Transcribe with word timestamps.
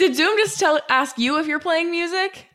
did 0.00 0.16
Zoom 0.16 0.36
just 0.38 0.58
tell 0.58 0.80
ask 0.88 1.18
you 1.18 1.38
if 1.38 1.46
you're 1.46 1.60
playing 1.60 1.90
music? 1.90 2.46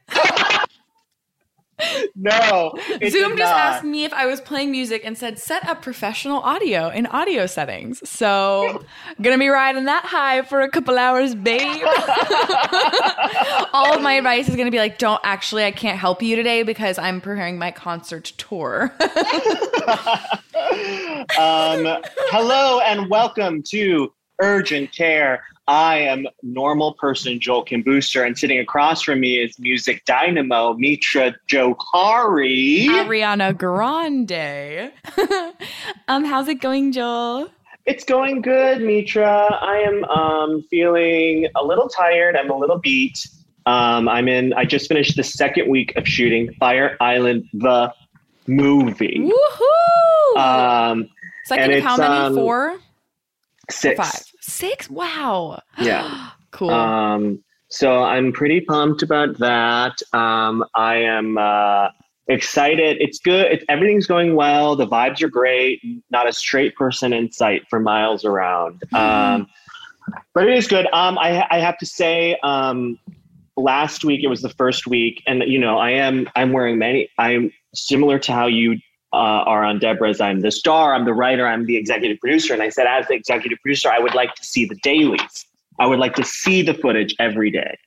No, 2.16 2.74
Zoom 3.08 3.38
just 3.38 3.52
not. 3.52 3.58
asked 3.58 3.84
me 3.84 4.04
if 4.04 4.14
I 4.14 4.26
was 4.26 4.42
playing 4.42 4.72
music 4.72 5.04
and 5.06 5.16
said 5.16 5.38
set 5.38 5.64
up 5.68 5.84
professional 5.84 6.40
audio 6.40 6.90
in 6.90 7.06
audio 7.06 7.46
settings. 7.46 8.10
So 8.10 8.84
gonna 9.22 9.38
be 9.38 9.50
riding 9.50 9.84
that 9.86 10.06
high 10.06 10.42
for 10.42 10.62
a 10.62 10.70
couple 10.70 10.98
hours, 10.98 11.36
babe. 11.36 11.84
All 13.74 13.94
of 13.94 14.02
my 14.02 14.14
advice 14.14 14.50
is 14.50 14.56
gonna 14.56 14.72
be 14.72 14.80
like, 14.80 14.98
don't 14.98 15.22
actually, 15.24 15.66
I 15.66 15.72
can't 15.72 16.00
help 16.00 16.24
you 16.24 16.36
today 16.36 16.64
because 16.64 16.98
I'm 16.98 17.22
preparing 17.22 17.60
my 17.60 17.72
concert 17.72 18.34
tour. 18.38 18.92
Um, 21.38 22.02
hello 22.32 22.80
and 22.82 23.10
welcome 23.10 23.62
to 23.64 24.14
Urgent 24.42 24.92
Care. 24.92 25.44
I 25.68 25.98
am 25.98 26.28
normal 26.44 26.94
person 26.94 27.40
Joel 27.40 27.64
Kim 27.64 27.82
Booster, 27.82 28.24
and 28.24 28.38
sitting 28.38 28.60
across 28.60 29.02
from 29.02 29.20
me 29.20 29.38
is 29.42 29.58
music 29.58 30.06
dynamo 30.06 30.74
Mitra 30.74 31.36
Jafari. 31.50 32.86
Ariana 32.86 33.58
Grande. 33.58 34.92
um, 36.08 36.24
how's 36.24 36.48
it 36.48 36.62
going, 36.62 36.92
Joel? 36.92 37.50
It's 37.86 38.04
going 38.04 38.42
good, 38.42 38.82
Mitra. 38.82 39.58
I 39.62 39.78
am 39.78 40.04
um, 40.06 40.64
feeling 40.70 41.48
a 41.56 41.64
little 41.64 41.90
tired. 41.90 42.36
I'm 42.36 42.50
a 42.50 42.58
little 42.58 42.80
beat. 42.80 43.28
Um, 43.66 44.08
I'm 44.08 44.28
in. 44.28 44.54
I 44.54 44.66
just 44.66 44.88
finished 44.88 45.16
the 45.16 45.24
second 45.24 45.70
week 45.70 45.96
of 45.96 46.08
shooting 46.08 46.54
Fire 46.60 46.98
Island, 47.00 47.50
the 47.54 47.92
movie. 48.48 49.20
Woohoo! 49.20 50.40
Um, 50.40 51.10
Second 51.46 51.74
of 51.74 51.84
how 51.84 51.98
many? 51.98 52.14
um, 52.14 52.36
Four? 52.36 52.78
six. 53.70 53.98
Five. 53.98 54.35
Six? 54.48 54.90
Wow. 54.90 55.62
Yeah. 55.80 56.30
cool. 56.52 56.70
Um, 56.70 57.44
so 57.70 58.04
I'm 58.04 58.32
pretty 58.32 58.62
pumped 58.62 59.02
about 59.02 59.38
that. 59.40 59.98
Um, 60.14 60.64
I 60.76 60.98
am 60.98 61.38
uh, 61.38 61.90
excited. 62.28 62.98
It's 63.00 63.20
good. 63.20 63.48
It's, 63.48 63.66
everything's 63.70 64.06
going 64.06 64.36
well. 64.36 64.76
The 64.76 64.88
vibes 64.88 65.24
are 65.24 65.30
great. 65.30 65.82
Not 66.12 66.30
a 66.30 66.34
straight 66.34 66.76
person 66.76 67.12
in 67.12 67.32
sight 67.32 67.64
for 67.70 67.80
miles 67.80 68.24
around. 68.24 68.84
Um, 68.94 69.48
but 70.36 70.48
it 70.48 70.56
is 70.56 70.68
good. 70.68 70.86
Um, 70.94 71.18
I, 71.18 71.48
I 71.50 71.60
have 71.60 71.78
to 71.80 71.86
say, 71.86 72.38
um, 72.44 73.00
last 73.58 74.04
week 74.04 74.24
it 74.24 74.28
was 74.28 74.42
the 74.42 74.50
first 74.50 74.86
week, 74.86 75.24
and 75.26 75.44
you 75.48 75.58
know, 75.58 75.78
I 75.78 75.92
am 75.92 76.30
I'm 76.36 76.52
wearing 76.52 76.78
many. 76.78 77.10
I'm 77.18 77.52
similar 77.74 78.20
to 78.20 78.32
how 78.32 78.48
you 78.48 78.78
uh, 79.16 79.44
are 79.46 79.64
on 79.64 79.80
Deborah's. 79.80 80.20
I'm 80.20 80.42
the 80.42 80.52
star. 80.52 80.94
I'm 80.94 81.06
the 81.06 81.14
writer. 81.14 81.48
I'm 81.48 81.66
the 81.66 81.78
executive 81.78 82.20
producer. 82.20 82.54
And 82.54 82.62
I 82.62 82.70
said, 82.70 82.86
as 82.88 83.08
the 83.08 83.14
executive 83.14 83.60
producer, 83.62 83.90
I 83.90 84.00
would 84.00 84.14
like 84.14 84.36
to 84.36 84.44
see 84.44 84.66
the 84.66 84.76
dailies. 84.76 85.46
I 85.80 85.88
would 85.88 86.00
like 86.00 86.16
to 86.16 86.24
see 86.24 86.62
the 86.62 86.74
footage 86.74 87.16
every 87.20 87.50
day. 87.50 87.78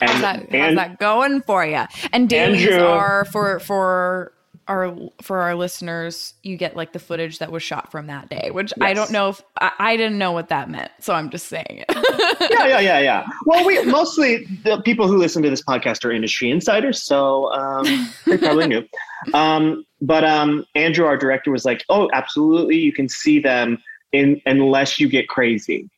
And, 0.00 0.10
how's 0.10 0.20
that, 0.20 0.52
how's 0.52 0.76
that 0.76 0.98
going 0.98 1.40
for 1.42 1.64
you? 1.66 1.84
And 2.12 2.28
dailies 2.28 2.66
Andrew- 2.66 2.86
are 2.86 3.24
for 3.24 3.58
for 3.58 4.32
our 4.68 4.94
for 5.22 5.38
our 5.40 5.54
listeners. 5.54 6.34
You 6.42 6.56
get 6.56 6.76
like 6.76 6.92
the 6.92 6.98
footage 6.98 7.38
that 7.38 7.50
was 7.50 7.62
shot 7.62 7.90
from 7.90 8.06
that 8.08 8.28
day, 8.28 8.50
which 8.52 8.72
I 8.80 8.94
don't 8.94 9.10
know 9.10 9.30
if 9.30 9.42
I, 9.60 9.72
I 9.78 9.96
didn't 9.96 10.18
know 10.18 10.32
what 10.32 10.48
that 10.50 10.70
meant, 10.70 10.90
so 11.00 11.14
I'm 11.14 11.30
just 11.30 11.46
saying 11.48 11.84
it. 11.86 11.86
yeah, 12.50 12.66
yeah, 12.66 12.80
yeah, 12.80 12.98
yeah. 13.00 13.26
Well, 13.46 13.64
we 13.66 13.82
mostly 13.84 14.44
the 14.64 14.80
people 14.82 15.08
who 15.08 15.16
listen 15.16 15.42
to 15.42 15.50
this 15.50 15.62
podcast 15.62 16.04
are 16.04 16.12
industry 16.12 16.50
insiders, 16.50 17.02
so 17.02 17.52
um, 17.52 18.08
they 18.26 18.36
probably 18.38 18.66
knew. 18.68 18.84
Um, 19.34 19.84
but 20.00 20.22
um, 20.22 20.64
Andrew, 20.76 21.04
our 21.04 21.16
director, 21.16 21.50
was 21.50 21.64
like, 21.64 21.84
"Oh, 21.88 22.08
absolutely, 22.12 22.76
you 22.76 22.92
can 22.92 23.08
see 23.08 23.40
them 23.40 23.78
in 24.12 24.40
unless 24.46 25.00
you 25.00 25.08
get 25.08 25.28
crazy, 25.28 25.90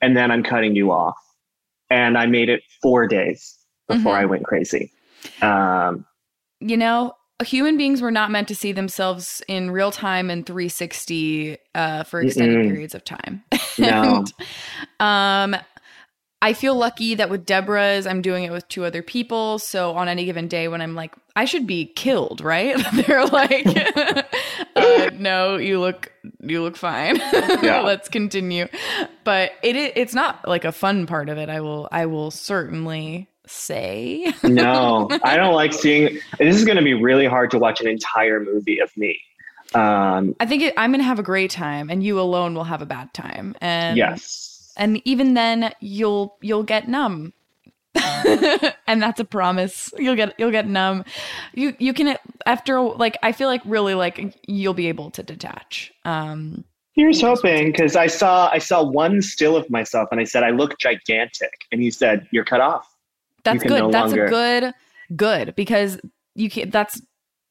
and 0.00 0.16
then 0.16 0.30
I'm 0.30 0.44
cutting 0.44 0.76
you 0.76 0.92
off." 0.92 1.16
And 1.90 2.16
I 2.16 2.26
made 2.26 2.50
it 2.50 2.62
four 2.80 3.08
days 3.08 3.56
before 3.88 4.14
Mhm. 4.14 4.18
I 4.18 4.24
went 4.26 4.44
crazy. 4.44 4.92
Um, 5.42 6.06
you 6.60 6.76
know, 6.76 7.14
human 7.44 7.76
beings 7.76 8.02
were 8.02 8.10
not 8.10 8.30
meant 8.30 8.48
to 8.48 8.54
see 8.54 8.72
themselves 8.72 9.42
in 9.48 9.70
real 9.70 9.90
time 9.90 10.30
and 10.30 10.44
360 10.44 11.56
uh, 11.74 12.02
for 12.04 12.20
extended 12.20 12.58
Mm-mm. 12.58 12.68
periods 12.68 12.94
of 12.94 13.04
time. 13.04 13.44
No. 13.80 14.24
And, 14.98 15.54
um, 15.54 15.60
I 16.42 16.52
feel 16.52 16.74
lucky 16.74 17.14
that 17.14 17.30
with 17.30 17.46
Deborah's, 17.46 18.08
I'm 18.08 18.22
doing 18.22 18.42
it 18.42 18.50
with 18.50 18.66
two 18.68 18.84
other 18.84 19.02
people. 19.02 19.60
So 19.60 19.92
on 19.94 20.08
any 20.08 20.24
given 20.24 20.48
day 20.48 20.66
when 20.66 20.80
I'm 20.80 20.96
like, 20.96 21.14
I 21.36 21.44
should 21.44 21.64
be 21.64 21.86
killed, 21.86 22.40
right? 22.40 22.76
They're 22.92 23.24
like, 23.26 23.66
uh, 24.76 25.10
no, 25.14 25.56
you 25.56 25.78
look, 25.78 26.12
you 26.40 26.62
look 26.62 26.76
fine. 26.76 27.16
Yeah. 27.62 27.82
Let's 27.84 28.08
continue. 28.08 28.66
But 29.22 29.52
it, 29.62 29.76
it's 29.76 30.14
not 30.14 30.46
like 30.46 30.64
a 30.64 30.72
fun 30.72 31.06
part 31.06 31.28
of 31.28 31.38
it. 31.38 31.48
I 31.48 31.60
will, 31.60 31.88
I 31.92 32.06
will 32.06 32.30
certainly 32.32 33.28
say. 33.48 34.32
no, 34.44 35.08
I 35.24 35.36
don't 35.36 35.54
like 35.54 35.72
seeing. 35.72 36.18
This 36.38 36.56
is 36.56 36.64
going 36.64 36.76
to 36.76 36.84
be 36.84 36.94
really 36.94 37.26
hard 37.26 37.50
to 37.52 37.58
watch 37.58 37.80
an 37.80 37.88
entire 37.88 38.40
movie 38.40 38.78
of 38.78 38.94
me. 38.96 39.20
Um, 39.74 40.34
I 40.40 40.46
think 40.46 40.62
it, 40.62 40.74
I'm 40.76 40.90
going 40.90 41.00
to 41.00 41.04
have 41.04 41.18
a 41.18 41.24
great 41.24 41.50
time, 41.50 41.90
and 41.90 42.02
you 42.02 42.20
alone 42.20 42.54
will 42.54 42.64
have 42.64 42.82
a 42.82 42.86
bad 42.86 43.12
time. 43.12 43.54
And 43.60 43.96
yes. 43.96 44.72
and 44.76 45.00
even 45.04 45.34
then, 45.34 45.72
you'll 45.80 46.36
you'll 46.40 46.62
get 46.62 46.88
numb, 46.88 47.32
and 47.94 49.02
that's 49.02 49.20
a 49.20 49.24
promise. 49.24 49.92
You'll 49.98 50.16
get 50.16 50.34
you'll 50.38 50.50
get 50.50 50.66
numb. 50.66 51.04
You 51.54 51.74
you 51.78 51.92
can 51.92 52.16
after 52.46 52.80
like 52.80 53.18
I 53.22 53.32
feel 53.32 53.48
like 53.48 53.62
really 53.64 53.94
like 53.94 54.36
you'll 54.46 54.74
be 54.74 54.88
able 54.88 55.10
to 55.12 55.22
detach. 55.22 55.92
Um, 56.04 56.64
Here's 56.98 57.20
hoping 57.20 57.66
because 57.66 57.94
I 57.94 58.08
saw 58.08 58.50
I 58.50 58.58
saw 58.58 58.82
one 58.82 59.22
still 59.22 59.56
of 59.56 59.70
myself 59.70 60.08
and 60.10 60.20
I 60.20 60.24
said 60.24 60.42
I 60.42 60.50
look 60.50 60.78
gigantic 60.78 61.52
and 61.70 61.80
he 61.80 61.92
said 61.92 62.26
you're 62.32 62.44
cut 62.44 62.60
off. 62.60 62.92
That's 63.44 63.62
good. 63.62 63.78
no 63.80 63.90
that's 63.90 64.08
longer- 64.08 64.26
a 64.26 64.30
good 64.30 64.74
good 65.16 65.54
because 65.56 66.00
you 66.34 66.50
can't. 66.50 66.70
That's 66.72 67.00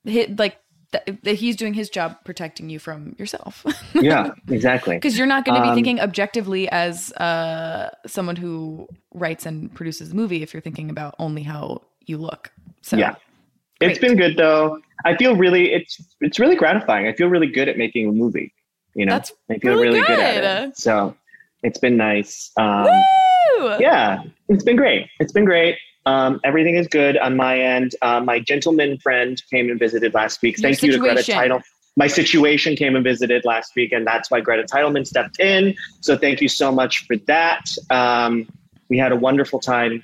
hit 0.04 0.38
like. 0.40 0.58
That, 0.94 1.06
he's 1.28 1.58
doing 1.58 1.74
his 1.74 1.90
job 1.90 2.16
protecting 2.24 2.70
you 2.70 2.80
from 2.80 3.14
yourself. 3.20 3.66
Yeah, 3.94 4.30
exactly. 4.48 4.96
because 4.96 5.18
you're 5.18 5.28
not 5.28 5.44
going 5.44 5.56
to 5.58 5.62
be 5.62 5.68
Um, 5.68 5.76
thinking 5.76 6.00
objectively 6.00 6.70
as 6.70 7.12
uh, 7.14 7.90
someone 8.06 8.38
who 8.38 8.88
writes 9.14 9.46
and 9.46 9.74
produces 9.76 10.10
the 10.12 10.16
movie 10.16 10.44
if 10.44 10.54
you're 10.54 10.62
thinking 10.62 10.90
about 10.90 11.14
only 11.20 11.44
how 11.44 11.82
you 12.06 12.18
look. 12.18 12.52
So 12.84 12.96
Yeah. 12.96 13.16
it's 13.82 14.00
been 14.00 14.16
good 14.16 14.38
though. 14.38 14.80
I 15.04 15.18
feel 15.18 15.36
really 15.36 15.74
it's 15.74 16.00
it's 16.22 16.40
really 16.40 16.56
gratifying. 16.56 17.06
I 17.06 17.12
feel 17.12 17.28
really 17.28 17.48
good 17.48 17.68
at 17.68 17.78
making 17.78 18.08
a 18.08 18.14
movie. 18.14 18.54
You 18.96 19.08
know, 19.08 19.12
That's 19.12 19.34
I 19.50 19.58
feel 19.58 19.74
really 19.74 20.00
really, 20.00 20.08
good. 20.08 20.20
at 20.22 20.70
it. 20.70 20.78
So 20.78 21.18
it's 21.64 21.80
been 21.80 21.98
nice. 21.98 22.52
Um, 22.58 22.88
yeah, 23.80 24.24
it's 24.50 24.64
been 24.64 24.76
great. 24.76 25.10
It's 25.20 25.32
been 25.32 25.46
great. 25.46 25.78
Um, 26.06 26.40
everything 26.44 26.76
is 26.76 26.88
good 26.88 27.18
on 27.18 27.36
my 27.36 27.60
end. 27.60 27.94
Uh, 28.02 28.22
my 28.22 28.40
gentleman 28.40 28.98
friend 29.00 29.42
came 29.52 29.70
and 29.70 29.78
visited 29.78 30.14
last 30.14 30.42
week. 30.42 30.58
Your 30.58 30.70
Thank 30.70 30.82
you 30.82 30.94
to 30.94 31.00
Greta 31.00 31.18
situation. 31.18 31.42
Title. 31.42 31.62
My 31.98 32.08
situation 32.08 32.76
came 32.76 32.96
and 32.96 33.04
visited 33.04 33.44
last 33.44 33.76
week, 33.76 33.92
and 33.92 34.06
that's 34.06 34.30
why 34.30 34.40
Greta 34.40 34.64
Titelman 34.64 35.06
stepped 35.06 35.40
in. 35.40 35.76
So 36.02 36.16
thank 36.16 36.42
you 36.42 36.48
so 36.48 36.72
much 36.72 37.06
for 37.08 37.18
that. 37.26 37.66
Um, 37.90 38.48
we 38.88 38.98
had 38.98 39.12
a 39.12 39.16
wonderful 39.16 39.60
time. 39.60 40.04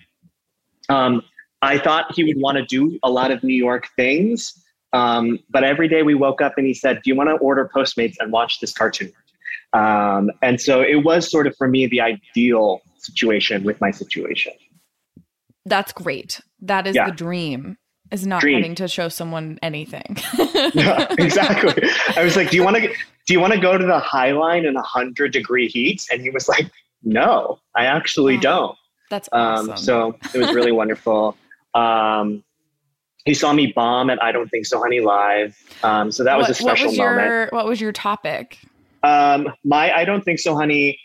Um, 0.90 1.22
I 1.62 1.78
thought 1.78 2.14
he 2.14 2.24
would 2.26 2.42
want 2.42 2.58
to 2.58 2.66
do 2.66 3.00
a 3.04 3.10
lot 3.10 3.32
of 3.32 3.44
New 3.44 3.56
York 3.56 3.88
things, 3.96 4.62
um, 4.92 5.40
but 5.52 5.64
every 5.64 5.88
day 5.88 6.04
we 6.04 6.16
woke 6.16 6.42
up 6.42 6.56
and 6.58 6.66
he 6.66 6.74
said, 6.74 7.02
"Do 7.04 7.10
you 7.10 7.16
want 7.16 7.30
to 7.30 7.36
order 7.36 7.70
Postmates 7.74 8.16
and 8.20 8.32
watch 8.32 8.60
this 8.60 8.74
cartoon?" 8.74 9.14
Um, 9.74 10.32
and 10.42 10.62
so 10.62 10.82
it 10.82 11.04
was 11.04 11.30
sort 11.30 11.48
of 11.48 11.56
for 11.58 11.68
me 11.68 11.88
the 11.88 12.00
ideal 12.02 12.82
situation 12.98 13.64
with 13.64 13.80
my 13.82 13.92
situation. 13.92 14.54
That's 15.66 15.92
great. 15.94 16.42
That 16.62 16.88
is 16.88 16.96
Yeah. 16.96 17.06
the 17.10 17.16
dream. 17.16 17.78
Is 18.12 18.28
not 18.28 18.42
Dream. 18.42 18.58
having 18.58 18.76
to 18.76 18.88
show 18.88 19.10
someone 19.10 19.58
anything. 19.64 20.18
yeah, 20.76 21.08
exactly. 21.18 21.82
I 22.16 22.24
was 22.24 22.36
like, 22.36 22.52
"Do 22.52 22.58
you 22.58 22.64
want 22.64 22.76
to 22.76 22.82
do 23.26 23.34
you 23.34 23.40
want 23.40 23.54
to 23.54 23.60
go 23.60 23.76
to 23.76 23.84
the 23.84 23.98
High 23.98 24.34
Line 24.34 24.66
in 24.66 24.76
a 24.76 24.84
hundred 24.84 25.32
degree 25.32 25.68
heat?" 25.68 26.06
And 26.12 26.22
he 26.22 26.30
was 26.30 26.48
like, 26.48 26.70
"No, 27.02 27.60
I 27.76 27.86
actually 27.86 28.38
Oh, 28.38 28.42
don't." 28.42 28.78
That's 29.10 29.30
Um, 29.32 29.72
awesome. 29.72 29.78
So 29.78 30.16
it 30.36 30.38
was 30.46 30.54
really 30.54 30.72
wonderful. 30.72 31.36
Um, 31.74 32.44
he 33.26 33.34
saw 33.34 33.52
me 33.52 33.68
bomb 33.76 34.12
at 34.12 34.22
I 34.22 34.32
Don't 34.32 34.50
Think 34.50 34.68
So 34.68 34.80
Honey 34.80 35.00
live. 35.00 35.58
Um, 35.82 36.12
so 36.12 36.24
that 36.24 36.38
was 36.38 36.50
a 36.50 36.54
special 36.54 36.88
what 36.88 36.92
was 36.92 36.98
moment. 37.00 37.26
your 37.26 37.48
what 37.52 37.66
was 37.66 37.82
your 37.82 37.94
topic? 37.94 38.60
Um, 39.04 39.50
my 39.64 39.92
I 39.92 40.06
Don't 40.06 40.24
Think 40.24 40.40
So 40.40 40.56
Honey 40.56 40.98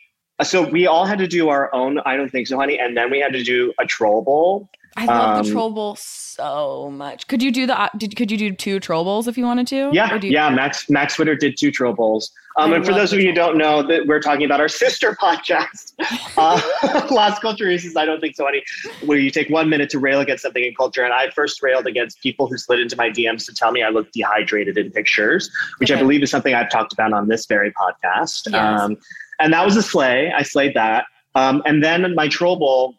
So 0.42 0.68
we 0.68 0.86
all 0.86 1.04
had 1.04 1.18
to 1.18 1.26
do 1.26 1.48
our 1.48 1.72
own. 1.74 1.98
I 2.06 2.16
don't 2.16 2.30
think 2.30 2.46
so, 2.46 2.58
honey. 2.58 2.78
And 2.78 2.96
then 2.96 3.10
we 3.10 3.18
had 3.18 3.32
to 3.32 3.42
do 3.42 3.72
a 3.80 3.86
troll 3.86 4.22
bowl. 4.22 4.70
I 5.00 5.04
love 5.06 5.44
the 5.44 5.48
Um, 5.48 5.54
troll 5.54 5.70
bowl 5.70 5.96
so 5.96 6.90
much. 6.90 7.26
Could 7.28 7.42
you 7.42 7.52
do 7.52 7.66
the? 7.66 7.90
Did 7.96 8.16
could 8.16 8.30
you 8.30 8.36
do 8.36 8.52
two 8.52 8.80
troll 8.80 9.04
bowls 9.04 9.28
if 9.28 9.38
you 9.38 9.44
wanted 9.44 9.66
to? 9.68 9.90
Yeah, 9.92 10.12
you- 10.14 10.30
yeah. 10.30 10.50
Max 10.50 10.90
Max 10.90 11.14
Twitter 11.14 11.34
did 11.36 11.56
two 11.58 11.70
troll 11.70 11.92
bowls. 11.92 12.32
Um, 12.56 12.72
and 12.72 12.84
for 12.84 12.92
those 12.92 13.12
of 13.12 13.20
you 13.20 13.28
who 13.28 13.32
don't 13.34 13.56
know, 13.56 13.84
that 13.84 14.08
we're 14.08 14.20
talking 14.20 14.44
about 14.44 14.60
our 14.60 14.68
sister 14.84 15.16
podcast, 15.20 15.92
uh, 16.36 16.60
Culture 17.06 17.40
Culturistas. 17.40 17.96
I 17.96 18.04
don't 18.04 18.20
think 18.20 18.34
so, 18.34 18.44
honey. 18.44 18.64
Where 19.04 19.18
you 19.18 19.30
take 19.30 19.48
one 19.48 19.68
minute 19.70 19.90
to 19.90 20.00
rail 20.00 20.20
against 20.20 20.42
something 20.42 20.64
in 20.64 20.74
culture, 20.74 21.04
and 21.04 21.12
I 21.12 21.30
first 21.30 21.62
railed 21.62 21.86
against 21.86 22.20
people 22.20 22.48
who 22.48 22.58
slid 22.58 22.80
into 22.80 22.96
my 22.96 23.10
DMs 23.10 23.46
to 23.46 23.54
tell 23.54 23.70
me 23.70 23.82
I 23.84 23.90
look 23.90 24.10
dehydrated 24.10 24.76
in 24.76 24.90
pictures, 24.90 25.48
which 25.78 25.92
I 25.92 25.96
believe 25.96 26.22
is 26.24 26.30
something 26.32 26.52
I've 26.54 26.70
talked 26.70 26.92
about 26.92 27.12
on 27.12 27.28
this 27.28 27.46
very 27.46 27.70
podcast. 27.72 28.50
Yes. 28.50 28.80
Um, 28.80 28.96
and 29.38 29.52
that 29.52 29.64
was 29.64 29.76
a 29.76 29.82
slay. 29.82 30.32
I 30.36 30.42
slayed 30.42 30.74
that. 30.74 31.04
Um, 31.36 31.62
and 31.64 31.84
then 31.84 32.12
my 32.16 32.26
troll 32.26 32.56
bowl, 32.56 32.94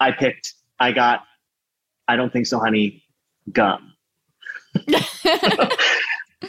I 0.00 0.10
picked. 0.12 0.54
I 0.80 0.90
got. 0.92 1.24
I 2.08 2.16
don't 2.16 2.32
think 2.32 2.46
so, 2.46 2.58
honey. 2.58 3.02
Gum. 3.52 3.92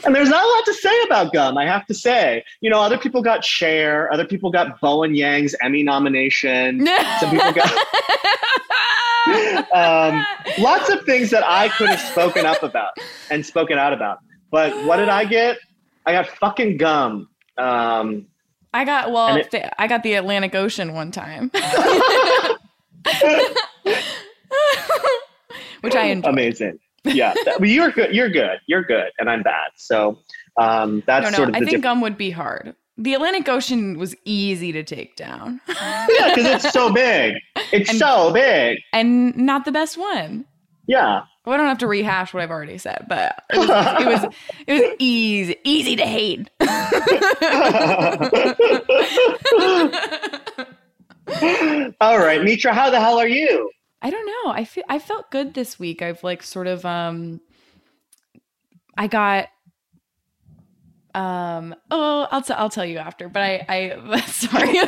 And 0.04 0.14
there's 0.14 0.28
not 0.28 0.44
a 0.44 0.48
lot 0.48 0.64
to 0.66 0.74
say 0.74 1.02
about 1.06 1.32
gum, 1.32 1.56
I 1.56 1.66
have 1.66 1.86
to 1.86 1.94
say. 1.94 2.44
You 2.60 2.68
know, 2.68 2.80
other 2.80 2.98
people 2.98 3.22
got 3.22 3.44
Cher, 3.44 4.12
other 4.12 4.26
people 4.26 4.50
got 4.50 4.80
Bowen 4.80 5.14
Yang's 5.14 5.54
Emmy 5.62 5.82
nomination. 5.82 6.84
Some 7.20 7.30
people 7.30 7.52
got 7.52 7.70
um, 9.72 10.26
lots 10.58 10.90
of 10.90 11.04
things 11.04 11.30
that 11.30 11.44
I 11.46 11.68
could 11.68 11.88
have 11.88 12.00
spoken 12.00 12.44
up 12.44 12.62
about 12.62 12.90
and 13.30 13.46
spoken 13.46 13.78
out 13.78 13.92
about. 13.92 14.18
But 14.50 14.84
what 14.84 14.96
did 14.96 15.08
I 15.08 15.24
get? 15.24 15.58
I 16.06 16.12
got 16.12 16.26
fucking 16.28 16.76
gum. 16.76 17.28
Um, 17.56 18.26
I 18.72 18.84
got 18.84 19.12
well. 19.12 19.36
It- 19.36 19.54
I 19.78 19.86
got 19.86 20.02
the 20.02 20.14
Atlantic 20.14 20.54
Ocean 20.54 20.92
one 20.94 21.12
time, 21.12 21.50
which 25.84 25.94
I 25.94 26.04
enjoyed. 26.14 26.32
amazing. 26.32 26.78
Yeah, 27.04 27.34
you're 27.60 27.90
good. 27.90 28.14
You're 28.14 28.30
good. 28.30 28.58
You're 28.66 28.82
good, 28.84 29.10
and 29.18 29.28
I'm 29.30 29.42
bad. 29.42 29.70
So 29.76 30.18
um, 30.56 31.02
that's 31.06 31.24
No, 31.24 31.30
no, 31.30 31.36
sort 31.36 31.48
of 31.50 31.54
I 31.54 31.58
think 31.58 31.70
difference. 31.70 31.82
gum 31.84 32.00
would 32.00 32.16
be 32.16 32.30
hard. 32.30 32.74
The 32.96 33.14
Atlantic 33.14 33.48
Ocean 33.48 33.98
was 33.98 34.14
easy 34.24 34.72
to 34.72 34.82
take 34.84 35.14
down, 35.16 35.60
yeah, 35.68 36.06
because 36.34 36.46
it's 36.64 36.70
so 36.72 36.92
big. 36.92 37.34
It's 37.72 37.90
And- 37.90 37.98
so 37.98 38.32
big. 38.32 38.78
and 38.92 39.36
not 39.36 39.64
the 39.64 39.72
best 39.72 39.98
one. 39.98 40.46
Yeah. 40.86 41.22
Well, 41.44 41.54
I 41.54 41.58
don't 41.58 41.66
have 41.66 41.78
to 41.78 41.86
rehash 41.86 42.32
what 42.32 42.42
I've 42.42 42.50
already 42.50 42.78
said, 42.78 43.04
but 43.08 43.42
it 43.50 43.58
was 43.58 43.68
it 43.68 44.06
was, 44.06 44.34
it 44.66 44.72
was 44.72 44.96
easy 44.98 45.56
easy 45.64 45.96
to 45.96 46.06
hate. 46.06 46.48
All 52.00 52.18
right, 52.18 52.42
Mitra, 52.42 52.72
how 52.74 52.90
the 52.90 53.00
hell 53.00 53.18
are 53.18 53.28
you? 53.28 53.70
I 54.04 54.10
don't 54.10 54.26
know. 54.26 54.52
I 54.52 54.64
feel 54.64 54.84
I 54.86 54.98
felt 54.98 55.30
good 55.30 55.54
this 55.54 55.78
week. 55.78 56.02
I've 56.02 56.22
like 56.22 56.42
sort 56.42 56.66
of 56.66 56.84
um 56.84 57.40
I 58.98 59.06
got 59.06 59.48
um 61.14 61.74
oh 61.90 62.28
I'll 62.30 62.42
t- 62.42 62.52
I'll 62.52 62.68
tell 62.68 62.84
you 62.84 62.98
after, 62.98 63.30
but 63.30 63.40
I 63.40 63.64
I 63.66 64.20
sorry. 64.26 64.78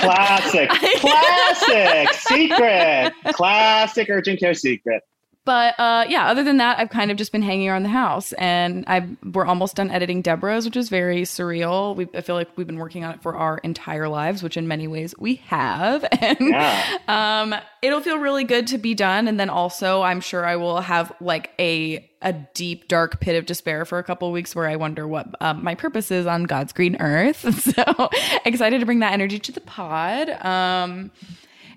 Classic, 0.00 0.70
classic, 1.00 2.14
secret, 2.14 3.12
classic 3.34 4.08
urgent 4.08 4.40
care 4.40 4.54
secret. 4.54 5.02
But 5.44 5.78
uh 5.78 6.04
yeah, 6.08 6.26
other 6.26 6.44
than 6.44 6.58
that, 6.58 6.78
I've 6.78 6.90
kind 6.90 7.10
of 7.10 7.16
just 7.16 7.32
been 7.32 7.42
hanging 7.42 7.68
around 7.68 7.82
the 7.82 7.88
house 7.88 8.32
and 8.34 8.84
I 8.86 9.08
we're 9.32 9.46
almost 9.46 9.76
done 9.76 9.90
editing 9.90 10.22
Deborah's, 10.22 10.64
which 10.64 10.76
is 10.76 10.88
very 10.88 11.22
surreal. 11.22 11.96
We 11.96 12.08
I 12.14 12.20
feel 12.20 12.34
like 12.36 12.48
we've 12.56 12.66
been 12.66 12.78
working 12.78 13.04
on 13.04 13.14
it 13.14 13.22
for 13.22 13.34
our 13.36 13.58
entire 13.58 14.08
lives, 14.08 14.42
which 14.42 14.56
in 14.56 14.68
many 14.68 14.86
ways 14.88 15.14
we 15.18 15.36
have. 15.46 16.04
And 16.22 16.38
Yeah. 16.40 16.98
um 17.08 17.54
it'll 17.82 18.00
feel 18.00 18.18
really 18.18 18.44
good 18.44 18.68
to 18.68 18.78
be 18.78 18.94
done 18.94 19.26
and 19.26 19.40
then 19.40 19.50
also 19.50 20.02
i'm 20.02 20.20
sure 20.20 20.46
i 20.46 20.54
will 20.54 20.80
have 20.80 21.12
like 21.20 21.50
a 21.58 22.08
a 22.22 22.32
deep 22.54 22.86
dark 22.86 23.18
pit 23.20 23.34
of 23.34 23.44
despair 23.44 23.84
for 23.84 23.98
a 23.98 24.04
couple 24.04 24.28
of 24.28 24.32
weeks 24.32 24.54
where 24.54 24.68
i 24.68 24.76
wonder 24.76 25.08
what 25.08 25.26
um, 25.42 25.64
my 25.64 25.74
purpose 25.74 26.12
is 26.12 26.24
on 26.24 26.44
god's 26.44 26.72
green 26.72 26.96
earth 27.00 27.38
so 27.60 28.08
excited 28.44 28.78
to 28.78 28.86
bring 28.86 29.00
that 29.00 29.12
energy 29.12 29.40
to 29.40 29.50
the 29.50 29.60
pod 29.62 30.28
um 30.46 31.10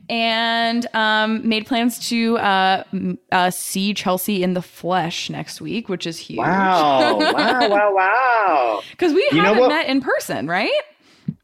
and 0.10 0.86
um, 0.94 1.48
made 1.48 1.66
plans 1.66 1.98
to 2.10 2.38
uh, 2.38 2.84
uh, 3.32 3.50
see 3.50 3.94
Chelsea 3.94 4.44
in 4.44 4.54
the 4.54 4.62
flesh 4.62 5.30
next 5.30 5.62
week, 5.62 5.90
which 5.90 6.06
is 6.06 6.18
huge. 6.18 6.38
Wow, 6.40 7.18
wow, 7.20 7.70
wow, 7.70 7.94
wow. 7.94 8.82
Because 8.92 9.14
we 9.14 9.28
You 9.32 9.42
haven't 9.42 9.68
met 9.70 9.88
in 9.88 10.02
person, 10.02 10.48
right? 10.48 10.72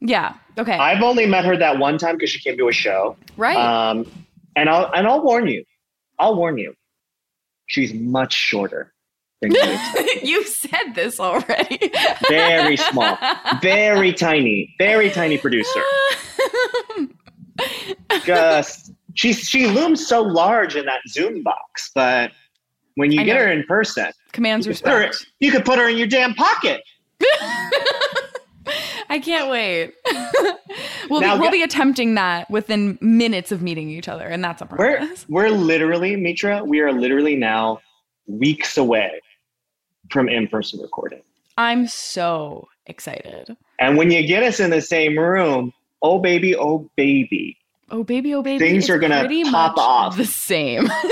Yeah. 0.00 0.34
Okay. 0.58 0.76
I've 0.76 1.02
only 1.02 1.26
met 1.26 1.44
her 1.44 1.56
that 1.56 1.78
one 1.78 1.98
time 1.98 2.16
because 2.16 2.30
she 2.30 2.38
came 2.40 2.56
to 2.58 2.68
a 2.68 2.72
show. 2.72 3.16
right. 3.36 3.56
Um, 3.56 4.06
and 4.54 4.68
I'll 4.68 4.90
and 4.94 5.06
I'll 5.06 5.22
warn 5.22 5.46
you. 5.46 5.64
I'll 6.18 6.36
warn 6.36 6.58
you. 6.58 6.74
She's 7.66 7.94
much 7.94 8.34
shorter 8.34 8.92
than 9.40 9.52
you. 9.52 9.78
You've 10.22 10.46
said 10.46 10.94
this 10.94 11.18
already. 11.18 11.90
Very 12.28 12.76
small, 12.76 13.16
very 13.62 14.12
tiny, 14.12 14.74
very 14.78 15.10
tiny 15.10 15.38
producer. 15.38 15.80
Just 18.24 18.92
she 19.14 19.32
she 19.32 19.66
looms 19.66 20.06
so 20.06 20.22
large 20.22 20.76
in 20.76 20.86
that 20.86 21.00
Zoom 21.08 21.42
box, 21.42 21.90
but 21.94 22.32
when 22.96 23.10
you 23.10 23.20
I 23.20 23.24
get 23.24 23.34
know. 23.34 23.40
her 23.40 23.52
in 23.52 23.64
person, 23.64 24.10
Commands 24.32 24.66
you 24.66 24.74
could, 24.74 24.84
put 24.84 24.92
her, 24.92 25.10
you 25.40 25.50
could 25.50 25.64
put 25.64 25.78
her 25.78 25.88
in 25.88 25.96
your 25.96 26.06
damn 26.06 26.34
pocket. 26.34 26.82
I 29.10 29.18
can't 29.18 29.50
wait. 29.50 29.92
we'll 31.10 31.20
Now 31.20 31.34
be, 31.34 31.40
we'll 31.40 31.50
be 31.50 31.62
attempting 31.62 32.14
that 32.14 32.48
within 32.50 32.98
minutes 33.00 33.52
of 33.52 33.60
meeting 33.60 33.90
each 33.90 34.08
other, 34.08 34.26
and 34.26 34.42
that's 34.42 34.62
a 34.62 34.68
We're 34.78 35.08
we're 35.28 35.50
literally 35.50 36.16
Mitra. 36.16 36.64
We 36.64 36.80
are 36.80 36.92
literally 36.92 37.36
now 37.36 37.80
weeks 38.26 38.78
away 38.78 39.20
from 40.10 40.28
in-person 40.28 40.80
recording. 40.80 41.22
I'm 41.58 41.86
so 41.86 42.68
excited. 42.86 43.56
And 43.78 43.96
when 43.96 44.10
you 44.10 44.26
get 44.26 44.42
us 44.42 44.60
in 44.60 44.70
the 44.70 44.80
same 44.80 45.18
room, 45.18 45.72
oh 46.02 46.18
baby, 46.18 46.56
oh 46.56 46.90
baby, 46.96 47.58
Oh 47.90 48.04
baby, 48.04 48.34
oh 48.34 48.42
baby, 48.42 48.58
Things 48.58 48.84
it's 48.84 48.90
are 48.90 48.98
gonna 48.98 49.28
pop 49.50 49.76
off. 49.76 50.16
the 50.16 50.24
same. 50.24 50.88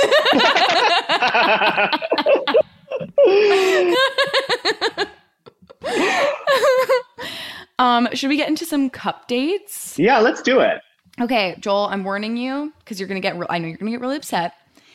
um, 7.78 8.08
should 8.12 8.28
we 8.28 8.36
get 8.36 8.48
into 8.48 8.64
some 8.64 8.90
cup 8.90 9.28
dates? 9.28 9.98
yeah, 9.98 10.18
let's 10.18 10.42
do 10.42 10.60
it. 10.60 10.80
Okay, 11.20 11.56
Joel, 11.60 11.88
I'm 11.90 12.04
warning 12.04 12.36
you 12.36 12.72
because 12.80 12.98
you're 12.98 13.08
gonna 13.08 13.20
get. 13.20 13.38
Re- 13.38 13.46
I 13.50 13.58
know 13.58 13.68
you're 13.68 13.76
gonna 13.76 13.90
get 13.90 14.00
really 14.00 14.16
upset. 14.16 14.54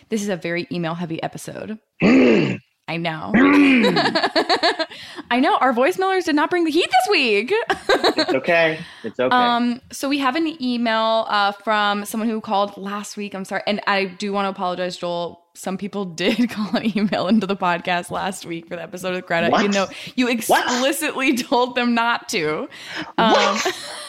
This 0.09 0.21
is 0.21 0.29
a 0.29 0.37
very 0.37 0.67
email 0.71 0.95
heavy 0.95 1.21
episode. 1.21 1.79
I 2.87 2.97
know. 2.97 3.31
I 5.31 5.39
know. 5.39 5.57
Our 5.57 5.73
voicemailers 5.73 6.25
did 6.25 6.35
not 6.35 6.51
bring 6.51 6.65
the 6.65 6.71
heat 6.71 6.85
this 6.85 7.09
week. 7.09 7.51
It's 7.51 8.33
okay. 8.33 8.79
It's 9.03 9.19
okay. 9.19 9.35
Um, 9.35 9.81
so 9.91 10.07
we 10.07 10.19
have 10.19 10.35
an 10.35 10.61
email 10.61 11.25
uh, 11.27 11.51
from 11.51 12.05
someone 12.05 12.29
who 12.29 12.39
called 12.41 12.77
last 12.77 13.17
week. 13.17 13.33
I'm 13.33 13.43
sorry, 13.43 13.63
and 13.65 13.81
I 13.87 14.05
do 14.05 14.31
want 14.31 14.45
to 14.45 14.49
apologize, 14.49 14.97
Joel. 14.97 15.41
Some 15.55 15.77
people 15.77 16.05
did 16.05 16.49
call 16.49 16.75
an 16.75 16.95
email 16.95 17.27
into 17.27 17.47
the 17.47 17.55
podcast 17.55 18.11
last 18.11 18.45
week 18.45 18.67
for 18.67 18.75
the 18.75 18.83
episode 18.83 19.15
with 19.15 19.25
Greta. 19.25 19.49
What? 19.49 19.63
You 19.63 19.69
know, 19.69 19.87
you 20.15 20.27
explicitly 20.29 21.37
told 21.37 21.75
them 21.75 21.95
not 21.95 22.29
to. 22.29 22.69
Um, 23.17 23.57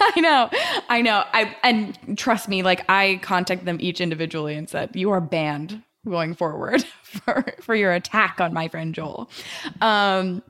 I 0.01 0.13
know, 0.17 0.51
I 0.91 1.01
know. 1.01 1.25
I 1.33 1.57
and 1.63 2.19
trust 2.19 2.47
me, 2.49 2.63
like 2.63 2.85
I 2.91 3.21
contacted 3.23 3.67
them 3.67 3.79
each 3.81 4.03
individually 4.03 4.55
and 4.55 4.69
said, 4.69 4.95
"You 4.95 5.13
are 5.13 5.21
banned 5.21 5.83
going 6.11 6.35
forward 6.35 6.85
for 7.03 7.45
for 7.61 7.75
your 7.75 7.93
attack 7.93 8.41
on 8.41 8.53
my 8.53 8.69
friend 8.69 8.95
Joel." 8.95 9.31
Um, 9.81 10.43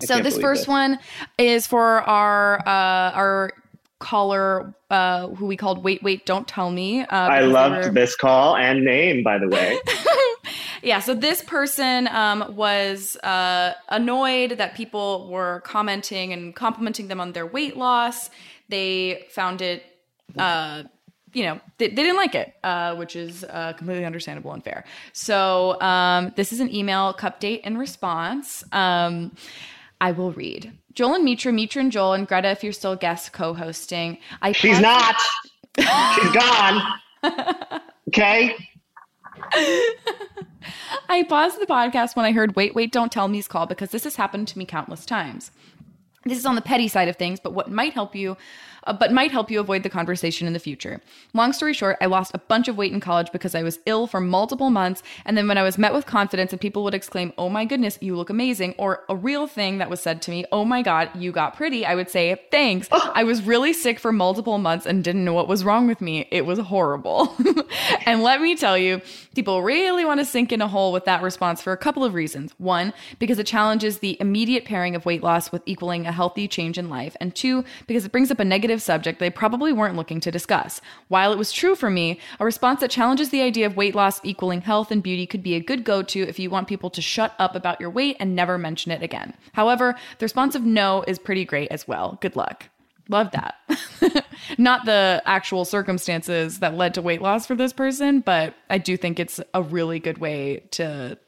so 0.00 0.20
this 0.20 0.38
first 0.38 0.64
it. 0.64 0.70
one 0.70 0.98
is 1.38 1.66
for 1.66 2.02
our 2.02 2.60
uh, 2.66 3.12
our 3.12 3.52
caller 3.98 4.74
uh, 4.88 5.28
who 5.28 5.46
we 5.46 5.56
called 5.56 5.84
wait 5.84 6.02
wait 6.02 6.24
don't 6.24 6.48
tell 6.48 6.70
me 6.70 7.02
uh, 7.02 7.06
I 7.10 7.40
loved 7.40 7.86
were- 7.86 7.92
this 7.92 8.16
call 8.16 8.56
and 8.56 8.84
name, 8.84 9.22
by 9.22 9.38
the 9.38 9.48
way. 9.48 9.78
yeah 10.82 11.00
so 11.00 11.14
this 11.14 11.42
person 11.42 12.08
um, 12.08 12.56
was 12.56 13.16
uh, 13.18 13.74
annoyed 13.90 14.52
that 14.52 14.74
people 14.74 15.28
were 15.30 15.60
commenting 15.64 16.32
and 16.32 16.56
complimenting 16.56 17.08
them 17.08 17.20
on 17.20 17.32
their 17.32 17.46
weight 17.46 17.76
loss 17.76 18.30
they 18.70 19.26
found 19.30 19.60
it 19.60 19.84
uh, 20.38 20.84
you 21.32 21.42
know 21.44 21.60
they, 21.78 21.88
they 21.88 22.02
didn't 22.02 22.16
like 22.16 22.34
it 22.34 22.54
uh, 22.64 22.94
which 22.96 23.16
is 23.16 23.44
uh, 23.44 23.72
completely 23.74 24.04
understandable 24.04 24.52
and 24.52 24.64
fair 24.64 24.84
so 25.12 25.80
um, 25.80 26.32
this 26.36 26.52
is 26.52 26.60
an 26.60 26.72
email 26.74 27.12
cup 27.12 27.40
date 27.40 27.60
in 27.64 27.76
response 27.78 28.64
um, 28.72 29.34
i 30.00 30.10
will 30.12 30.32
read 30.32 30.72
joel 30.92 31.14
and 31.14 31.24
mitra 31.24 31.52
mitra 31.52 31.80
and 31.82 31.92
joel 31.92 32.12
and 32.12 32.26
greta 32.28 32.48
if 32.50 32.62
you're 32.64 32.72
still 32.72 32.96
guest 32.96 33.32
co-hosting 33.32 34.18
i 34.42 34.52
She's 34.52 34.80
not. 34.80 35.16
She's 35.78 36.32
gone. 36.32 36.82
Okay. 38.08 38.56
I 41.08 41.22
paused 41.28 41.60
the 41.60 41.66
podcast 41.66 42.16
when 42.16 42.24
I 42.24 42.32
heard 42.32 42.56
Wait, 42.56 42.74
Wait, 42.74 42.90
Don't 42.90 43.12
Tell 43.12 43.28
Me's 43.28 43.46
call 43.46 43.66
because 43.66 43.90
this 43.90 44.02
has 44.02 44.16
happened 44.16 44.48
to 44.48 44.58
me 44.58 44.64
countless 44.64 45.06
times. 45.06 45.52
This 46.24 46.38
is 46.38 46.46
on 46.46 46.54
the 46.54 46.62
petty 46.62 46.88
side 46.88 47.08
of 47.08 47.16
things, 47.16 47.40
but 47.40 47.52
what 47.52 47.70
might 47.70 47.94
help 47.94 48.14
you 48.14 48.36
uh, 48.84 48.92
but 48.92 49.12
might 49.12 49.30
help 49.30 49.50
you 49.50 49.60
avoid 49.60 49.82
the 49.82 49.90
conversation 49.90 50.46
in 50.46 50.52
the 50.52 50.58
future. 50.58 51.00
Long 51.34 51.52
story 51.52 51.72
short, 51.72 51.96
I 52.00 52.06
lost 52.06 52.32
a 52.34 52.38
bunch 52.38 52.68
of 52.68 52.76
weight 52.76 52.92
in 52.92 53.00
college 53.00 53.30
because 53.32 53.54
I 53.54 53.62
was 53.62 53.78
ill 53.86 54.06
for 54.06 54.20
multiple 54.20 54.70
months. 54.70 55.02
And 55.24 55.36
then 55.36 55.48
when 55.48 55.58
I 55.58 55.62
was 55.62 55.78
met 55.78 55.92
with 55.92 56.06
confidence 56.06 56.52
and 56.52 56.60
people 56.60 56.84
would 56.84 56.94
exclaim, 56.94 57.32
Oh 57.36 57.48
my 57.48 57.64
goodness, 57.64 57.98
you 58.00 58.16
look 58.16 58.30
amazing, 58.30 58.74
or 58.78 59.04
a 59.08 59.16
real 59.16 59.46
thing 59.46 59.78
that 59.78 59.90
was 59.90 60.00
said 60.00 60.22
to 60.22 60.30
me, 60.30 60.44
Oh 60.52 60.64
my 60.64 60.82
God, 60.82 61.10
you 61.14 61.32
got 61.32 61.56
pretty, 61.56 61.84
I 61.84 61.94
would 61.94 62.10
say, 62.10 62.40
Thanks. 62.50 62.88
I 62.92 63.24
was 63.24 63.42
really 63.42 63.72
sick 63.72 63.98
for 63.98 64.12
multiple 64.12 64.58
months 64.58 64.86
and 64.86 65.04
didn't 65.04 65.24
know 65.24 65.34
what 65.34 65.48
was 65.48 65.64
wrong 65.64 65.86
with 65.86 66.00
me. 66.00 66.26
It 66.30 66.46
was 66.46 66.58
horrible. 66.58 67.34
and 68.06 68.22
let 68.22 68.40
me 68.40 68.56
tell 68.56 68.78
you, 68.78 69.00
people 69.34 69.62
really 69.62 70.04
want 70.04 70.20
to 70.20 70.24
sink 70.24 70.52
in 70.52 70.62
a 70.62 70.68
hole 70.68 70.92
with 70.92 71.04
that 71.04 71.22
response 71.22 71.62
for 71.62 71.72
a 71.72 71.76
couple 71.76 72.04
of 72.04 72.14
reasons. 72.14 72.52
One, 72.58 72.92
because 73.18 73.38
it 73.38 73.46
challenges 73.46 73.98
the 73.98 74.16
immediate 74.20 74.64
pairing 74.64 74.94
of 74.94 75.04
weight 75.04 75.22
loss 75.22 75.52
with 75.52 75.62
equaling 75.66 76.06
a 76.10 76.12
healthy 76.12 76.46
change 76.46 76.76
in 76.76 76.90
life. 76.90 77.16
And 77.20 77.34
two, 77.34 77.64
because 77.86 78.04
it 78.04 78.12
brings 78.12 78.30
up 78.30 78.40
a 78.40 78.44
negative 78.44 78.82
subject 78.82 79.18
they 79.18 79.30
probably 79.30 79.72
weren't 79.72 79.96
looking 79.96 80.20
to 80.20 80.30
discuss. 80.30 80.80
While 81.08 81.32
it 81.32 81.38
was 81.38 81.52
true 81.52 81.74
for 81.74 81.88
me, 81.88 82.20
a 82.38 82.44
response 82.44 82.80
that 82.80 82.90
challenges 82.90 83.30
the 83.30 83.40
idea 83.40 83.66
of 83.66 83.76
weight 83.76 83.94
loss 83.94 84.20
equaling 84.24 84.60
health 84.60 84.90
and 84.90 85.02
beauty 85.02 85.26
could 85.26 85.42
be 85.42 85.54
a 85.54 85.60
good 85.60 85.84
go 85.84 86.02
to 86.02 86.28
if 86.28 86.38
you 86.38 86.50
want 86.50 86.68
people 86.68 86.90
to 86.90 87.00
shut 87.00 87.34
up 87.38 87.54
about 87.54 87.80
your 87.80 87.90
weight 87.90 88.16
and 88.20 88.36
never 88.36 88.58
mention 88.58 88.92
it 88.92 89.02
again. 89.02 89.34
However, 89.52 89.94
the 90.18 90.24
response 90.24 90.54
of 90.54 90.64
no 90.64 91.04
is 91.06 91.18
pretty 91.18 91.44
great 91.44 91.70
as 91.70 91.88
well. 91.88 92.18
Good 92.20 92.36
luck. 92.36 92.68
Love 93.08 93.32
that. 93.32 93.56
Not 94.58 94.84
the 94.84 95.20
actual 95.26 95.64
circumstances 95.64 96.60
that 96.60 96.74
led 96.74 96.94
to 96.94 97.02
weight 97.02 97.20
loss 97.20 97.44
for 97.46 97.56
this 97.56 97.72
person, 97.72 98.20
but 98.20 98.54
I 98.68 98.78
do 98.78 98.96
think 98.96 99.18
it's 99.18 99.40
a 99.52 99.62
really 99.62 99.98
good 99.98 100.18
way 100.18 100.62
to 100.72 101.18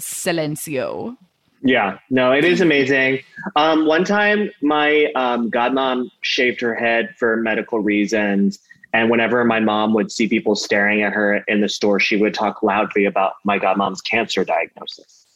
silencio. 0.00 1.16
Yeah, 1.62 1.98
no, 2.08 2.32
it 2.32 2.44
is 2.44 2.60
amazing. 2.60 3.20
Um, 3.56 3.86
one 3.86 4.04
time, 4.04 4.50
my 4.62 5.06
um, 5.14 5.50
godmom 5.50 6.10
shaved 6.22 6.60
her 6.62 6.74
head 6.74 7.14
for 7.18 7.36
medical 7.36 7.80
reasons. 7.80 8.58
And 8.92 9.10
whenever 9.10 9.44
my 9.44 9.60
mom 9.60 9.92
would 9.94 10.10
see 10.10 10.26
people 10.26 10.56
staring 10.56 11.02
at 11.02 11.12
her 11.12 11.44
in 11.48 11.60
the 11.60 11.68
store, 11.68 12.00
she 12.00 12.16
would 12.16 12.34
talk 12.34 12.62
loudly 12.62 13.04
about 13.04 13.34
my 13.44 13.58
godmom's 13.58 14.00
cancer 14.00 14.44
diagnosis. 14.44 15.26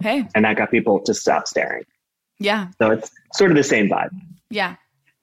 Hey, 0.00 0.28
And 0.34 0.44
that 0.44 0.56
got 0.56 0.70
people 0.70 1.00
to 1.00 1.14
stop 1.14 1.46
staring. 1.48 1.84
yeah, 2.38 2.68
So 2.78 2.90
it's 2.90 3.10
sort 3.32 3.50
of 3.50 3.56
the 3.56 3.64
same 3.64 3.88
vibe. 3.88 4.10
yeah. 4.50 4.76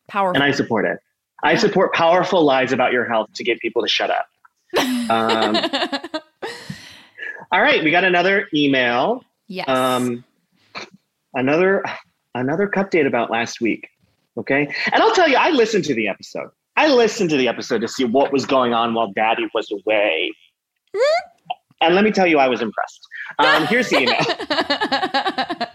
Powerful. 0.08 0.36
And 0.42 0.44
I 0.44 0.52
support 0.56 0.86
it. 0.86 1.00
I 1.44 1.56
support 1.56 1.94
powerful 1.94 2.44
lies 2.44 2.72
about 2.74 2.92
your 2.92 3.06
health 3.06 3.30
to 3.36 3.44
get 3.44 3.60
people 3.60 3.82
to 3.84 3.88
shut 3.88 4.10
up. 4.10 4.26
Um, 5.10 5.58
all 7.52 7.62
right, 7.62 7.84
we 7.84 7.92
got 7.92 8.04
another 8.04 8.48
email. 8.54 9.24
yes. 9.48 9.68
Um, 9.68 10.24
another 11.34 11.84
another 12.36 12.68
cut 12.68 12.92
date 12.92 13.06
about 13.06 13.30
last 13.30 13.62
week. 13.62 13.88
Okay, 14.38 14.74
and 14.92 15.04
I'll 15.04 15.14
tell 15.14 15.28
you, 15.28 15.36
I 15.36 15.50
listened 15.50 15.84
to 15.86 15.94
the 15.94 16.08
episode. 16.08 16.50
I 16.78 16.88
listened 16.88 17.30
to 17.32 17.38
the 17.38 17.48
episode 17.48 17.82
to 17.82 17.88
see 17.88 18.06
what 18.06 18.32
was 18.32 18.46
going 18.46 18.74
on 18.74 18.94
while 18.94 19.12
Daddy 19.12 19.48
was 19.54 19.70
away. 19.72 20.32
And 21.82 21.96
let 21.96 22.04
me 22.04 22.12
tell 22.12 22.28
you, 22.28 22.38
I 22.40 22.48
was 22.48 22.62
impressed. 22.62 23.02
Um, 23.40 23.66
here's 23.66 23.90
the 23.90 23.98
email. 23.98 25.68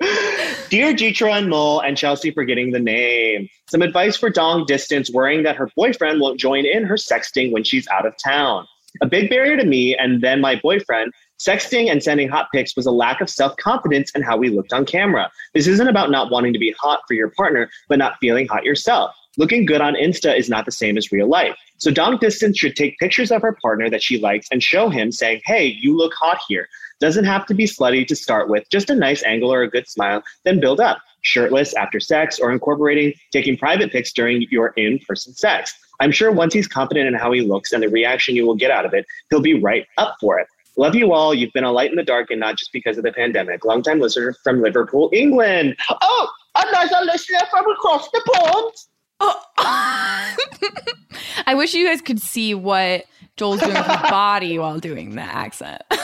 Dear 0.68 0.94
Jitra 0.94 1.38
and 1.38 1.48
Mole 1.48 1.80
and 1.80 1.96
Chelsea 1.96 2.30
for 2.30 2.44
getting 2.44 2.70
the 2.70 2.78
name. 2.78 3.48
Some 3.68 3.82
advice 3.82 4.16
for 4.16 4.30
Dong 4.30 4.64
Distance 4.66 5.10
worrying 5.10 5.42
that 5.42 5.56
her 5.56 5.68
boyfriend 5.74 6.20
won't 6.20 6.38
join 6.38 6.66
in 6.66 6.84
her 6.84 6.94
sexting 6.94 7.50
when 7.50 7.64
she's 7.64 7.88
out 7.88 8.06
of 8.06 8.14
town. 8.22 8.66
A 9.02 9.06
big 9.06 9.30
barrier 9.30 9.56
to 9.56 9.64
me 9.64 9.96
and 9.96 10.22
then 10.22 10.40
my 10.40 10.56
boyfriend, 10.56 11.12
sexting 11.38 11.90
and 11.90 12.02
sending 12.02 12.28
hot 12.28 12.48
pics 12.52 12.76
was 12.76 12.86
a 12.86 12.90
lack 12.90 13.20
of 13.20 13.30
self 13.30 13.56
confidence 13.56 14.10
in 14.14 14.22
how 14.22 14.36
we 14.36 14.48
looked 14.48 14.72
on 14.72 14.84
camera. 14.84 15.30
This 15.54 15.66
isn't 15.66 15.88
about 15.88 16.10
not 16.10 16.30
wanting 16.30 16.52
to 16.52 16.58
be 16.58 16.74
hot 16.78 17.00
for 17.06 17.14
your 17.14 17.30
partner, 17.30 17.70
but 17.88 17.98
not 17.98 18.16
feeling 18.20 18.46
hot 18.46 18.64
yourself. 18.64 19.14
Looking 19.36 19.66
good 19.66 19.80
on 19.80 19.94
Insta 19.94 20.36
is 20.36 20.48
not 20.48 20.64
the 20.64 20.72
same 20.72 20.98
as 20.98 21.12
real 21.12 21.28
life. 21.28 21.56
So 21.76 21.92
Dong 21.92 22.18
Distance 22.18 22.58
should 22.58 22.74
take 22.74 22.98
pictures 22.98 23.30
of 23.30 23.40
her 23.42 23.56
partner 23.62 23.88
that 23.88 24.02
she 24.02 24.18
likes 24.18 24.48
and 24.50 24.60
show 24.60 24.88
him 24.88 25.12
saying, 25.12 25.42
hey, 25.44 25.66
you 25.66 25.96
look 25.96 26.12
hot 26.14 26.40
here. 26.48 26.68
Doesn't 26.98 27.24
have 27.24 27.46
to 27.46 27.54
be 27.54 27.64
slutty 27.64 28.04
to 28.08 28.16
start 28.16 28.48
with, 28.48 28.68
just 28.68 28.90
a 28.90 28.96
nice 28.96 29.22
angle 29.22 29.52
or 29.52 29.62
a 29.62 29.70
good 29.70 29.86
smile, 29.88 30.24
then 30.44 30.58
build 30.58 30.80
up. 30.80 30.98
Shirtless 31.22 31.72
after 31.74 32.00
sex 32.00 32.40
or 32.40 32.50
incorporating 32.50 33.12
taking 33.32 33.56
private 33.56 33.92
pics 33.92 34.12
during 34.12 34.44
your 34.50 34.68
in 34.76 34.98
person 35.06 35.32
sex. 35.34 35.72
I'm 36.00 36.10
sure 36.10 36.32
once 36.32 36.52
he's 36.52 36.66
confident 36.66 37.06
in 37.06 37.14
how 37.14 37.30
he 37.30 37.40
looks 37.40 37.72
and 37.72 37.82
the 37.82 37.88
reaction 37.88 38.34
you 38.34 38.44
will 38.46 38.56
get 38.56 38.72
out 38.72 38.84
of 38.84 38.94
it, 38.94 39.04
he'll 39.30 39.40
be 39.40 39.54
right 39.54 39.86
up 39.98 40.16
for 40.20 40.40
it. 40.40 40.48
Love 40.78 40.94
you 40.94 41.12
all. 41.12 41.34
You've 41.34 41.52
been 41.52 41.64
a 41.64 41.72
light 41.72 41.90
in 41.90 41.96
the 41.96 42.04
dark 42.04 42.30
and 42.30 42.38
not 42.38 42.56
just 42.56 42.72
because 42.72 42.96
of 42.98 43.04
the 43.04 43.12
pandemic. 43.12 43.64
Longtime 43.64 43.98
listener 43.98 44.36
from 44.44 44.62
Liverpool, 44.62 45.10
England. 45.12 45.74
Oh, 45.90 46.28
another 46.54 47.04
listener 47.04 47.40
from 47.50 47.68
across 47.68 48.08
the 48.12 48.22
pond. 48.32 48.72
Oh. 49.18 49.42
I 51.46 51.54
wish 51.56 51.74
you 51.74 51.84
guys 51.84 52.00
could 52.00 52.20
see 52.20 52.54
what 52.54 53.06
Joel's 53.36 53.58
doing 53.58 53.74
with 53.74 53.86
his 53.86 54.02
body 54.10 54.56
while 54.60 54.78
doing 54.78 55.16
the 55.16 55.22
accent. 55.22 55.82
I 55.90 55.96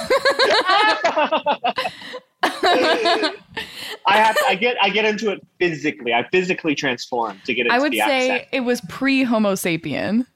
have 4.06 4.36
I 4.48 4.56
get 4.58 4.76
I 4.82 4.90
get 4.90 5.04
into 5.04 5.30
it 5.30 5.40
physically. 5.60 6.12
I 6.12 6.26
physically 6.32 6.74
transform 6.74 7.40
to 7.46 7.54
get 7.54 7.66
into 7.66 7.74
I 7.74 7.78
would 7.78 7.92
the 7.92 7.98
say 7.98 8.30
accent. 8.30 8.48
it 8.50 8.60
was 8.60 8.80
pre 8.88 9.22
Homo 9.22 9.54
sapien. 9.54 10.26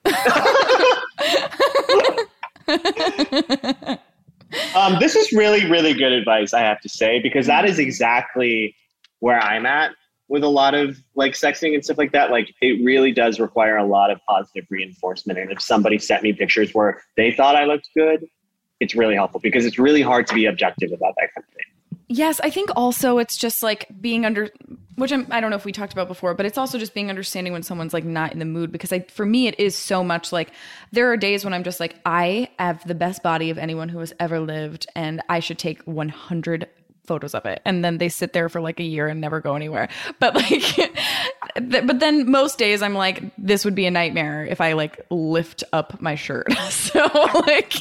Um, 4.75 4.97
this 4.99 5.15
is 5.15 5.33
really, 5.33 5.69
really 5.71 5.93
good 5.93 6.13
advice, 6.13 6.55
I 6.55 6.61
have 6.61 6.81
to 6.81 6.89
say, 6.89 7.21
because 7.21 7.47
that 7.47 7.65
is 7.65 7.79
exactly 7.79 8.75
where 9.21 9.41
I'm 9.41 9.67
at 9.67 9.93
with 10.29 10.45
a 10.45 10.49
lot 10.49 10.75
of 10.75 11.03
like 11.15 11.33
sexting 11.33 11.75
and 11.75 11.85
stuff 11.85 11.99
like 11.99 12.13
that. 12.13 12.31
Like, 12.31 12.55
it 12.61 12.85
really 12.85 13.13
does 13.13 13.41
require 13.41 13.77
a 13.77 13.85
lot 13.85 14.11
of 14.11 14.21
positive 14.29 14.67
reinforcement. 14.71 15.39
And 15.39 15.51
if 15.51 15.61
somebody 15.61 15.99
sent 15.99 16.23
me 16.23 16.33
pictures 16.33 16.73
where 16.75 17.03
they 17.17 17.31
thought 17.33 17.57
I 17.57 17.65
looked 17.65 17.89
good, 17.97 18.27
it's 18.81 18.95
really 18.95 19.15
helpful 19.15 19.41
because 19.41 19.67
it's 19.67 19.79
really 19.79 20.03
hard 20.03 20.27
to 20.29 20.35
be 20.35 20.47
objective 20.47 20.93
about 20.93 21.15
that 21.17 21.35
kind 21.35 21.45
of 21.47 21.55
thing. 21.55 21.65
Yes, 22.09 22.41
I 22.41 22.49
think 22.49 22.71
also 22.75 23.19
it's 23.19 23.37
just 23.37 23.63
like 23.63 23.87
being 24.01 24.25
under, 24.25 24.49
which 24.97 25.13
I'm, 25.13 25.27
I 25.31 25.41
don't 25.41 25.51
know 25.51 25.57
if 25.57 25.67
we 25.67 25.73
talked 25.73 25.93
about 25.93 26.09
before, 26.09 26.33
but 26.33 26.47
it's 26.47 26.57
also 26.57 26.79
just 26.79 26.95
being 26.95 27.11
understanding 27.11 27.53
when 27.53 27.63
someone's 27.63 27.93
like 27.93 28.05
not 28.05 28.33
in 28.33 28.39
the 28.39 28.47
mood 28.47 28.73
because 28.73 28.93
I, 28.93 29.01
for 29.01 29.27
me, 29.27 29.47
it 29.47 29.61
is 29.61 29.77
so 29.77 30.03
much 30.03 30.33
like 30.33 30.51
there 30.91 31.13
are 31.13 31.19
days 31.19 31.45
when 31.45 31.53
I'm 31.53 31.65
just 31.65 31.81
like, 31.81 31.97
I 32.07 32.49
have 32.59 32.87
the 32.89 32.95
best 32.95 33.23
body 33.23 33.51
of 33.51 33.59
anyone 33.59 33.91
who 33.91 33.99
has 33.99 34.15
ever 34.19 34.41
lived 34.41 34.87
and 34.97 35.21
I 35.29 35.41
should 35.41 35.59
take 35.59 35.83
100 35.83 36.67
photos 37.05 37.35
of 37.35 37.45
it. 37.45 37.61
And 37.67 37.85
then 37.85 37.99
they 37.99 38.09
sit 38.09 38.33
there 38.33 38.49
for 38.49 38.63
like 38.63 38.81
a 38.81 38.85
year 38.85 39.07
and 39.07 39.21
never 39.21 39.41
go 39.41 39.55
anywhere. 39.55 39.89
But 40.19 40.35
like, 40.35 40.95
but 41.87 42.01
then 42.01 42.31
most 42.31 42.59
days 42.59 42.83
I'm 42.83 42.95
like, 42.95 43.23
this 43.37 43.65
would 43.65 43.75
be 43.75 43.87
a 43.87 43.91
nightmare 43.91 44.47
if 44.47 44.61
I 44.61 44.73
like 44.73 45.05
lift 45.11 45.63
up 45.75 46.01
my 46.01 46.15
shirt. 46.15 46.53
so 46.71 47.01
like, 47.47 47.75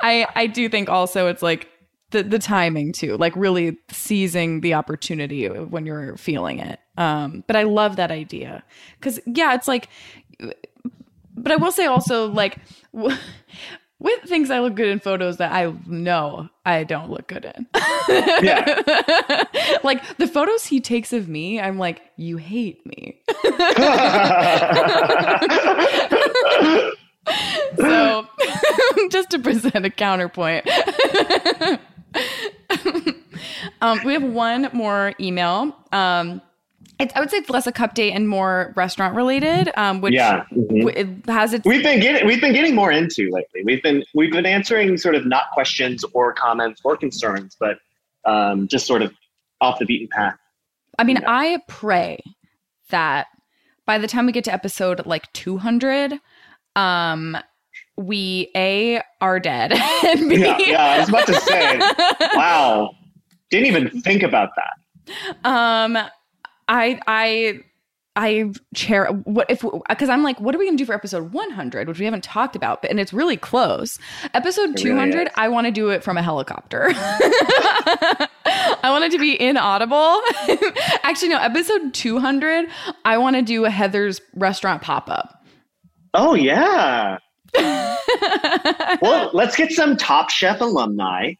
I, 0.00 0.26
I 0.34 0.46
do 0.46 0.68
think 0.68 0.88
also 0.88 1.28
it's 1.28 1.42
like, 1.42 1.68
the 2.10 2.22
the 2.22 2.38
timing 2.38 2.92
too 2.92 3.16
like 3.16 3.34
really 3.36 3.76
seizing 3.90 4.60
the 4.60 4.74
opportunity 4.74 5.46
when 5.46 5.86
you're 5.86 6.16
feeling 6.16 6.58
it. 6.58 6.80
Um 6.96 7.44
but 7.46 7.56
i 7.56 7.62
love 7.62 7.96
that 7.96 8.10
idea. 8.10 8.64
Because 8.98 9.20
yeah 9.26 9.54
it's 9.54 9.68
like 9.68 9.88
but 11.36 11.52
i 11.52 11.56
will 11.56 11.72
say 11.72 11.86
also 11.86 12.28
like 12.28 12.58
with 12.94 13.18
things 14.26 14.50
i 14.50 14.60
look 14.60 14.74
good 14.74 14.88
in 14.88 15.00
photos 15.00 15.38
that 15.38 15.52
i 15.52 15.72
know 15.86 16.48
i 16.64 16.84
don't 16.84 17.10
look 17.10 17.26
good 17.28 17.44
in. 17.44 17.66
Yeah. 18.42 19.44
like 19.84 20.02
the 20.18 20.26
photos 20.26 20.64
he 20.64 20.80
takes 20.80 21.12
of 21.12 21.28
me 21.28 21.60
i'm 21.60 21.78
like 21.78 22.02
you 22.16 22.36
hate 22.36 22.84
me. 22.86 23.20
So 27.76 28.26
just 29.10 29.30
to 29.30 29.38
present 29.38 29.84
a 29.84 29.90
counterpoint 29.90 30.68
um, 33.80 34.00
we 34.04 34.12
have 34.12 34.22
one 34.22 34.70
more 34.72 35.12
email 35.20 35.76
um, 35.92 36.40
it's, 36.98 37.14
i 37.14 37.20
would 37.20 37.30
say 37.30 37.36
it's 37.36 37.50
less 37.50 37.66
a 37.66 37.72
cup 37.72 37.94
date 37.94 38.12
and 38.12 38.28
more 38.28 38.72
restaurant 38.76 39.14
related 39.14 39.70
um, 39.76 40.00
which 40.00 40.14
yeah. 40.14 40.44
mhm. 40.52 40.68
w- 40.68 40.88
it 40.88 41.30
has 41.30 41.52
its 41.52 41.64
We've 41.64 41.82
been 41.82 42.00
getting 42.00 42.26
we've 42.26 42.40
been 42.40 42.52
getting 42.52 42.74
more 42.74 42.90
into 42.90 43.30
lately. 43.30 43.62
We've 43.64 43.82
been 43.82 44.04
we've 44.14 44.32
been 44.32 44.46
answering 44.46 44.96
sort 44.98 45.14
of 45.14 45.26
not 45.26 45.50
questions 45.52 46.04
or 46.12 46.32
comments 46.32 46.80
or 46.84 46.96
concerns, 46.96 47.56
but 47.58 47.78
um, 48.24 48.66
just 48.68 48.86
sort 48.86 49.02
of 49.02 49.12
off 49.60 49.78
the 49.78 49.84
beaten 49.86 50.08
path. 50.08 50.36
I 50.98 51.04
mean, 51.04 51.16
Yeah. 51.16 51.26
I 51.28 51.58
pray 51.68 52.20
that 52.90 53.26
by 53.86 53.98
the 53.98 54.06
time 54.08 54.26
we 54.26 54.32
get 54.32 54.44
to 54.44 54.52
episode 54.52 55.06
like 55.06 55.32
200, 55.32 56.14
um, 56.76 57.36
we 57.98 58.50
a 58.56 59.02
are 59.20 59.40
dead 59.40 59.72
and 60.04 60.28
b 60.28 60.36
Yeah, 60.38 60.58
yeah. 60.58 60.84
I 60.84 60.98
was 61.00 61.08
about 61.08 61.26
to 61.26 61.34
say, 61.34 61.78
wow, 62.34 62.90
didn't 63.50 63.66
even 63.66 64.02
think 64.02 64.22
about 64.22 64.50
that. 64.56 65.36
um, 65.44 65.96
I 66.68 67.00
I 67.06 67.60
I 68.14 68.50
chair 68.74 69.06
what 69.06 69.50
if 69.50 69.64
because 69.88 70.08
I'm 70.08 70.22
like, 70.22 70.40
what 70.40 70.54
are 70.54 70.58
we 70.58 70.66
gonna 70.66 70.76
do 70.76 70.84
for 70.84 70.94
episode 70.94 71.32
100, 71.32 71.88
which 71.88 71.98
we 71.98 72.04
haven't 72.04 72.24
talked 72.24 72.56
about, 72.56 72.82
but 72.82 72.90
and 72.90 72.98
it's 73.00 73.12
really 73.12 73.36
close. 73.36 73.98
Episode 74.34 74.70
really 74.70 74.82
200, 74.82 75.26
is. 75.28 75.32
I 75.36 75.48
want 75.48 75.66
to 75.66 75.70
do 75.70 75.90
it 75.90 76.02
from 76.02 76.16
a 76.16 76.22
helicopter. 76.22 76.90
I 78.80 78.90
want 78.90 79.04
it 79.04 79.12
to 79.12 79.18
be 79.18 79.40
inaudible. 79.40 80.20
Actually, 81.02 81.28
no, 81.28 81.38
episode 81.38 81.94
200, 81.94 82.68
I 83.04 83.18
want 83.18 83.36
to 83.36 83.42
do 83.42 83.64
a 83.64 83.70
Heather's 83.70 84.20
restaurant 84.34 84.82
pop 84.82 85.08
up. 85.10 85.44
Oh 86.14 86.34
yeah. 86.34 87.18
well, 89.00 89.30
let's 89.32 89.56
get 89.56 89.72
some 89.72 89.96
Top 89.96 90.30
Chef 90.30 90.60
alumni. 90.60 91.32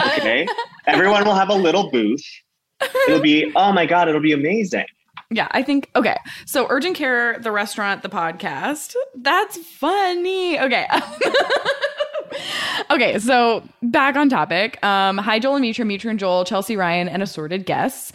Okay. 0.00 0.46
Everyone 0.86 1.24
will 1.24 1.34
have 1.34 1.50
a 1.50 1.54
little 1.54 1.90
booth. 1.90 2.24
It'll 3.08 3.20
be, 3.20 3.52
oh 3.54 3.72
my 3.72 3.86
God, 3.86 4.08
it'll 4.08 4.20
be 4.20 4.32
amazing. 4.32 4.86
Yeah, 5.30 5.48
I 5.52 5.62
think 5.62 5.90
okay. 5.96 6.16
So 6.44 6.66
urgent 6.68 6.96
care, 6.96 7.38
the 7.38 7.50
restaurant, 7.50 8.02
the 8.02 8.08
podcast. 8.08 8.94
That's 9.14 9.56
funny. 9.56 10.60
Okay. 10.60 10.86
okay, 12.90 13.18
so 13.18 13.62
back 13.82 14.16
on 14.16 14.28
topic. 14.28 14.82
Um, 14.84 15.16
hi 15.18 15.38
Joel 15.38 15.56
and 15.56 15.62
Mitra, 15.62 15.84
Mitra 15.84 16.10
and 16.10 16.18
Joel, 16.18 16.44
Chelsea 16.44 16.76
Ryan, 16.76 17.08
and 17.08 17.22
assorted 17.22 17.64
guests. 17.64 18.12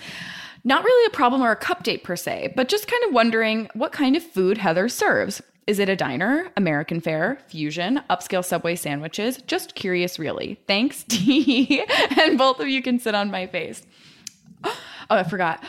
Not 0.63 0.83
really 0.83 1.05
a 1.07 1.15
problem 1.15 1.41
or 1.41 1.51
a 1.51 1.55
cup 1.55 1.83
date 1.83 2.03
per 2.03 2.15
se, 2.15 2.53
but 2.55 2.67
just 2.67 2.87
kind 2.87 3.03
of 3.05 3.13
wondering 3.13 3.69
what 3.73 3.93
kind 3.93 4.15
of 4.15 4.23
food 4.23 4.57
Heather 4.57 4.89
serves. 4.89 5.41
Is 5.67 5.79
it 5.79 5.89
a 5.89 5.95
diner, 5.97 6.49
American 6.55 7.01
fare, 7.01 7.39
fusion, 7.49 8.01
upscale 8.09 8.43
Subway 8.43 8.75
sandwiches? 8.75 9.37
Just 9.47 9.75
curious, 9.75 10.17
really. 10.17 10.59
Thanks, 10.65 11.03
T. 11.07 11.83
and 12.17 12.37
both 12.37 12.59
of 12.61 12.69
you 12.69 12.81
can 12.81 12.99
sit 12.99 13.13
on 13.15 13.29
my 13.31 13.47
face. 13.47 13.83
Oh, 15.09 15.15
I 15.15 15.23
forgot. 15.23 15.63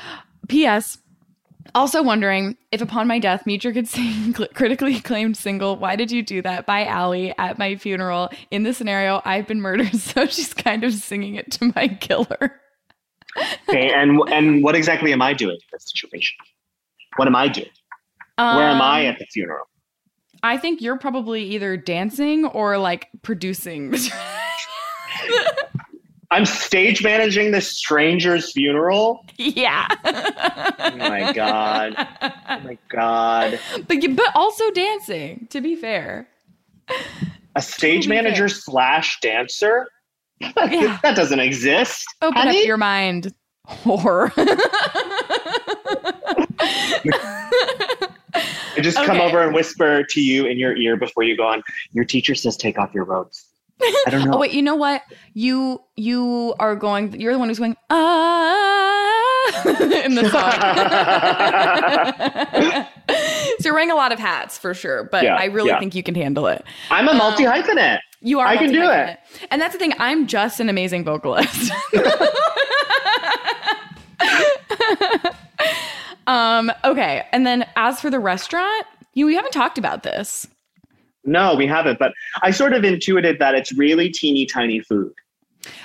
P.S. 0.49 0.99
Also 1.73 2.02
wondering 2.02 2.57
if 2.73 2.81
upon 2.83 3.07
my 3.07 3.21
death, 3.21 3.47
Mitra 3.47 3.73
could 3.73 3.87
sing 3.87 4.33
critically 4.55 4.97
acclaimed 4.97 5.37
single 5.37 5.76
"Why 5.76 5.95
Did 5.95 6.11
You 6.11 6.25
Do 6.25 6.43
That" 6.43 6.67
by 6.67 6.85
Ally 6.85 7.31
at 7.38 7.57
my 7.57 7.76
funeral. 7.76 8.31
In 8.50 8.64
the 8.64 8.75
scenario, 8.75 9.23
I've 9.25 9.47
been 9.47 9.61
murdered, 9.61 9.95
so 10.00 10.26
she's 10.26 10.52
kind 10.52 10.83
of 10.83 10.93
singing 10.93 11.37
it 11.37 11.52
to 11.52 11.73
my 11.76 11.87
killer. 11.87 12.61
Okay, 13.69 13.93
and 13.93 14.19
and 14.33 14.64
what 14.64 14.75
exactly 14.75 15.12
am 15.12 15.23
I 15.23 15.35
doing 15.35 15.55
in 15.55 15.61
this 15.71 15.88
situation? 15.95 16.37
What 17.14 17.28
am 17.28 17.37
I 17.37 17.47
doing? 17.47 17.69
Where 18.38 18.47
am 18.47 18.83
I 18.83 19.02
Um, 19.02 19.12
at 19.12 19.19
the 19.21 19.26
funeral? 19.26 19.67
I 20.42 20.57
think 20.57 20.80
you're 20.80 20.99
probably 20.99 21.42
either 21.45 21.76
dancing 21.76 22.45
or 22.47 22.78
like 22.78 23.09
producing. 23.23 23.95
I'm 26.30 26.45
stage 26.45 27.02
managing 27.02 27.52
this 27.52 27.75
stranger's 27.75 28.52
funeral. 28.52 29.25
yeah. 29.37 29.87
Oh 30.04 30.97
my 30.97 31.33
god. 31.33 31.95
Oh 32.23 32.61
my 32.61 32.76
god. 32.90 33.59
but 33.88 33.99
but 34.14 34.26
also 34.35 34.71
dancing. 34.73 35.47
To 35.50 35.61
be 35.61 35.75
fair. 35.75 36.28
A 37.57 37.62
stage 37.62 38.04
be 38.04 38.09
fair. 38.14 38.23
manager 38.23 38.49
slash 38.49 39.18
dancer? 39.21 39.88
Yeah. 40.40 40.99
that 41.02 41.16
doesn't 41.16 41.40
exist. 41.40 42.07
Open 42.23 42.40
honey. 42.42 42.61
up 42.61 42.66
your 42.66 42.76
mind, 42.76 43.35
whore. 43.66 44.30
I 48.79 48.83
just 48.83 48.97
come 49.05 49.21
over 49.21 49.43
and 49.43 49.55
whisper 49.55 50.03
to 50.05 50.21
you 50.21 50.47
in 50.47 50.59
your 50.59 50.77
ear 50.77 50.97
before 50.97 51.23
you 51.25 51.37
go 51.37 51.47
on. 51.47 51.63
Your 51.93 52.05
teacher 52.05 52.35
says 52.35 52.57
take 52.57 52.79
off 52.79 52.95
your 52.95 53.05
robes. 53.05 53.45
I 54.07 54.11
don't 54.11 54.25
know. 54.27 54.35
Oh 54.35 54.39
wait, 54.39 54.53
you 54.53 54.63
know 54.63 54.75
what? 54.77 55.03
You 55.35 55.81
you 55.97 56.55
are 56.59 56.75
going. 56.77 57.19
You're 57.21 57.33
the 57.33 57.39
one 57.39 57.49
who's 57.49 57.59
going 57.59 57.77
ah 57.91 59.65
in 60.05 60.15
the 60.15 60.29
song. 60.31 60.53
so 63.59 63.65
you're 63.65 63.75
wearing 63.75 63.91
a 63.91 63.95
lot 63.95 64.13
of 64.13 64.19
hats 64.19 64.59
for 64.59 64.75
sure, 64.75 65.05
but 65.11 65.23
Yeah, 65.25 65.37
I 65.37 65.45
really 65.47 65.69
yeah. 65.71 65.79
think 65.79 65.95
you 65.95 66.03
can 66.03 66.15
handle 66.15 66.47
it. 66.49 66.65
I'm 66.91 67.09
a 67.09 67.15
multi 67.15 67.45
hyphenate. 67.45 68.01
You 68.21 68.41
are. 68.41 68.47
I 68.47 68.57
can 68.57 68.73
do 68.73 68.83
it. 68.91 69.17
and 69.51 69.63
that's 69.63 69.75
the 69.75 69.79
thing. 69.79 69.93
I'm 70.01 70.27
just 70.27 70.59
an 70.61 70.69
amazing 70.69 71.05
vocalist. 71.05 71.71
Um. 76.29 76.71
Okay, 76.85 77.25
and 77.33 77.47
then 77.47 77.67
as 77.77 78.01
for 78.01 78.11
the 78.11 78.21
restaurant, 78.21 78.87
you 79.15 79.27
we 79.27 79.35
haven't 79.35 79.53
talked 79.53 79.79
about 79.79 80.03
this. 80.03 80.47
No, 81.25 81.55
we 81.55 81.67
haven't. 81.67 81.99
But 81.99 82.13
I 82.43 82.51
sort 82.51 82.73
of 82.73 82.85
intuited 82.85 83.38
that 83.38 83.55
it's 83.55 83.73
really 83.73 84.09
teeny 84.09 84.47
tiny 84.47 84.81
food. 84.81 85.12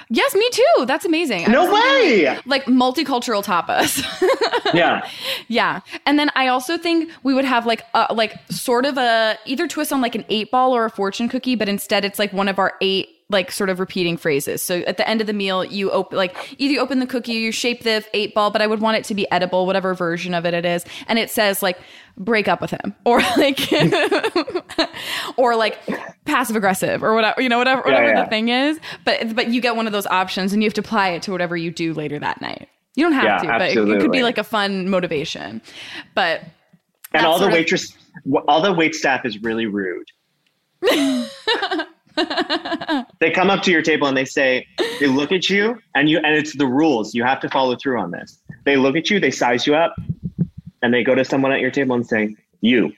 Yes, 0.10 0.36
me 0.36 0.48
too. 0.52 0.86
That's 0.86 1.06
amazing. 1.06 1.50
No 1.52 1.64
thinking, 1.64 2.26
way. 2.26 2.40
Like 2.46 2.66
multicultural 2.66 3.44
tapas. 3.44 4.04
Yeah. 4.74 5.08
Yeah, 5.50 5.82
and 6.08 6.18
then 6.18 6.32
I 6.36 6.48
also 6.48 6.80
think 6.80 7.12
we 7.22 7.36
would 7.36 7.46
have 7.46 7.68
like 7.68 7.84
a, 7.94 8.12
like 8.12 8.40
sort 8.50 8.86
of 8.88 8.98
a 8.98 9.38
either 9.46 9.68
twist 9.68 9.94
on 9.94 10.02
like 10.02 10.16
an 10.16 10.26
eight 10.30 10.50
ball 10.50 10.76
or 10.76 10.86
a 10.86 10.90
fortune 10.90 11.30
cookie, 11.30 11.56
but 11.56 11.70
instead 11.70 12.04
it's 12.04 12.18
like 12.18 12.34
one 12.34 12.48
of 12.48 12.58
our 12.58 12.74
eight 12.82 13.10
like 13.34 13.52
sort 13.52 13.70
of 13.70 13.80
repeating 13.82 14.16
phrases. 14.16 14.62
So 14.62 14.78
at 14.82 14.96
the 14.96 15.06
end 15.10 15.20
of 15.20 15.28
the 15.28 15.34
meal, 15.34 15.66
you 15.66 15.92
open 15.92 16.18
like 16.18 16.56
either 16.58 16.74
you 16.74 16.80
open 16.80 17.00
the 17.00 17.06
cookie, 17.08 17.34
you 17.34 17.52
shape 17.52 17.84
the 17.84 18.06
eight 18.14 18.34
ball, 18.34 18.50
but 18.52 18.62
I 18.62 18.68
would 18.68 18.80
want 18.80 18.96
it 18.96 19.04
to 19.06 19.14
be 19.16 19.30
edible, 19.32 19.66
whatever 19.66 19.94
version 19.94 20.34
of 20.34 20.46
it 20.46 20.54
it 20.54 20.64
is, 20.66 20.86
and 21.10 21.20
it 21.20 21.30
says 21.30 21.62
like 21.62 21.78
break 22.16 22.48
up 22.48 22.62
with 22.62 22.72
him 22.72 22.96
or 23.06 23.20
like 23.38 23.60
or 25.38 25.56
like 25.56 25.78
passive 26.26 26.56
aggressive 26.56 27.04
or 27.04 27.16
whatever 27.16 27.42
you 27.42 27.50
know 27.50 27.58
whatever 27.58 27.82
Yeah, 27.86 27.94
whatever 27.94 28.14
yeah. 28.14 28.24
the 28.24 28.30
thing 28.30 28.50
is 28.50 28.80
but 29.04 29.36
but 29.36 29.50
you 29.50 29.60
get 29.60 29.76
one 29.76 29.88
of 29.88 29.94
those 29.94 30.06
options 30.08 30.54
and 30.54 30.62
you 30.62 30.68
have 30.68 30.74
to 30.76 30.82
apply 30.82 31.10
it 31.10 31.24
to 31.24 31.32
whatever 31.32 31.58
you 31.58 31.72
do 31.72 31.92
later 31.94 32.20
that 32.20 32.40
night 32.40 32.70
you 32.96 33.04
don't 33.04 33.14
have 33.14 33.24
Yeah, 33.24 33.38
to 33.40 33.48
but 33.58 33.72
it, 33.72 33.78
it 33.90 34.00
could 34.00 34.12
be 34.12 34.22
like 34.22 34.38
a 34.38 34.44
fun 34.44 34.90
motivation 34.90 35.60
but 36.14 36.42
And 37.14 37.26
all 37.26 37.34
the 37.34 37.46
sort 37.46 37.52
of- 37.54 37.58
waitress, 37.58 37.98
all 38.48 38.62
the 38.62 38.72
wait 38.74 38.94
staff 38.94 39.26
is 39.26 39.42
really 39.42 39.66
rude. 39.66 40.08
they 42.16 43.32
come 43.32 43.50
up 43.50 43.64
to 43.64 43.72
your 43.72 43.82
table 43.82 44.08
and 44.08 44.16
they 44.16 44.26
say, 44.26 44.68
they 45.00 45.08
look 45.08 45.32
at 45.32 45.50
you, 45.50 45.80
and 45.96 46.10
you, 46.10 46.18
and 46.18 46.36
it's 46.36 46.56
the 46.56 46.68
rules. 46.68 47.14
You 47.14 47.24
have 47.24 47.40
to 47.42 47.50
follow 47.50 47.76
through 47.76 48.00
on 48.00 48.12
this. 48.12 48.40
They 48.66 48.78
look 48.78 48.96
at 48.96 49.10
you, 49.10 49.20
they 49.20 49.32
size 49.32 49.66
you 49.68 49.76
up, 49.76 49.96
and 50.82 50.94
they 50.94 51.04
go 51.04 51.16
to 51.16 51.26
someone 51.26 51.52
at 51.52 51.60
your 51.60 51.72
table 51.72 51.96
and 51.96 52.06
say, 52.06 52.36
"You, 52.62 52.94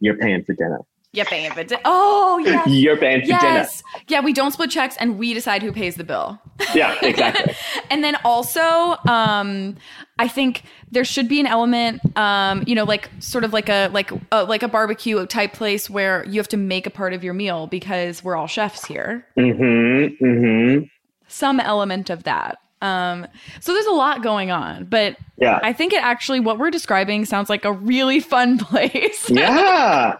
you're 0.00 0.16
paying 0.16 0.44
for 0.44 0.54
dinner. 0.54 0.80
Yeah 1.16 1.24
babe 1.30 1.52
but 1.54 1.72
oh 1.84 2.38
yes 2.44 2.66
You're 2.68 2.96
paying 2.96 3.22
for 3.22 3.26
yes 3.28 3.82
yeah 4.08 4.20
we 4.20 4.32
don't 4.32 4.52
split 4.52 4.70
checks 4.70 4.96
and 4.98 5.18
we 5.18 5.34
decide 5.34 5.62
who 5.62 5.72
pays 5.72 5.96
the 5.96 6.04
bill. 6.04 6.38
Yeah, 6.74 6.96
exactly. 7.02 7.54
and 7.90 8.04
then 8.04 8.16
also 8.24 8.96
um 9.08 9.76
i 10.18 10.28
think 10.28 10.62
there 10.90 11.04
should 11.04 11.28
be 11.28 11.40
an 11.40 11.46
element 11.46 12.00
um 12.16 12.62
you 12.66 12.74
know 12.74 12.84
like 12.84 13.10
sort 13.18 13.44
of 13.44 13.52
like 13.52 13.68
a 13.68 13.88
like 13.92 14.10
a, 14.32 14.44
like 14.44 14.62
a 14.62 14.68
barbecue 14.68 15.24
type 15.26 15.52
place 15.52 15.88
where 15.90 16.24
you 16.26 16.38
have 16.38 16.48
to 16.48 16.56
make 16.56 16.86
a 16.86 16.90
part 16.90 17.12
of 17.12 17.24
your 17.24 17.34
meal 17.34 17.66
because 17.66 18.22
we're 18.22 18.36
all 18.36 18.46
chefs 18.46 18.84
here 18.86 19.26
mm-hmm. 19.38 20.24
Mm-hmm. 20.24 20.84
some 21.28 21.60
element 21.60 22.10
of 22.10 22.22
that 22.24 22.58
um 22.82 23.26
so 23.60 23.72
there's 23.72 23.86
a 23.86 23.90
lot 23.92 24.22
going 24.22 24.50
on 24.50 24.84
but 24.84 25.16
Yeah. 25.38 25.60
i 25.62 25.72
think 25.72 25.92
it 25.92 26.02
actually 26.02 26.40
what 26.40 26.58
we're 26.58 26.70
describing 26.70 27.24
sounds 27.24 27.48
like 27.48 27.64
a 27.64 27.72
really 27.72 28.20
fun 28.20 28.58
place 28.70 29.28
Yeah. 29.30 30.16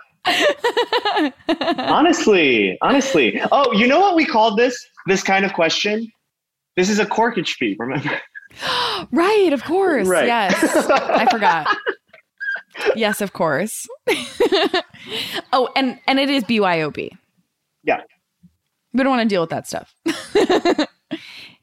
Honestly, 1.58 2.78
honestly. 2.82 3.40
Oh, 3.52 3.72
you 3.72 3.86
know 3.86 4.00
what 4.00 4.16
we 4.16 4.24
called 4.24 4.58
this? 4.58 4.84
This 5.06 5.22
kind 5.22 5.44
of 5.44 5.52
question? 5.52 6.10
This 6.76 6.90
is 6.90 6.98
a 6.98 7.06
corkage 7.06 7.50
fee, 7.54 7.76
remember? 7.78 8.20
right 9.12 9.52
of 9.52 9.62
course 9.64 10.06
Right. 10.08 10.26
yes 10.26 10.54
i 10.62 11.26
forgot 11.30 11.66
yes 12.94 13.20
of 13.20 13.32
course 13.34 13.86
oh 15.52 15.68
and 15.76 15.98
and 16.06 16.18
it 16.18 16.30
is 16.30 16.42
byob 16.44 17.10
Yeah. 17.82 18.00
we 18.94 19.02
don't 19.02 19.10
want 19.10 19.22
to 19.22 19.28
deal 19.28 19.42
with 19.42 19.50
that 19.50 19.66
stuff 19.66 19.94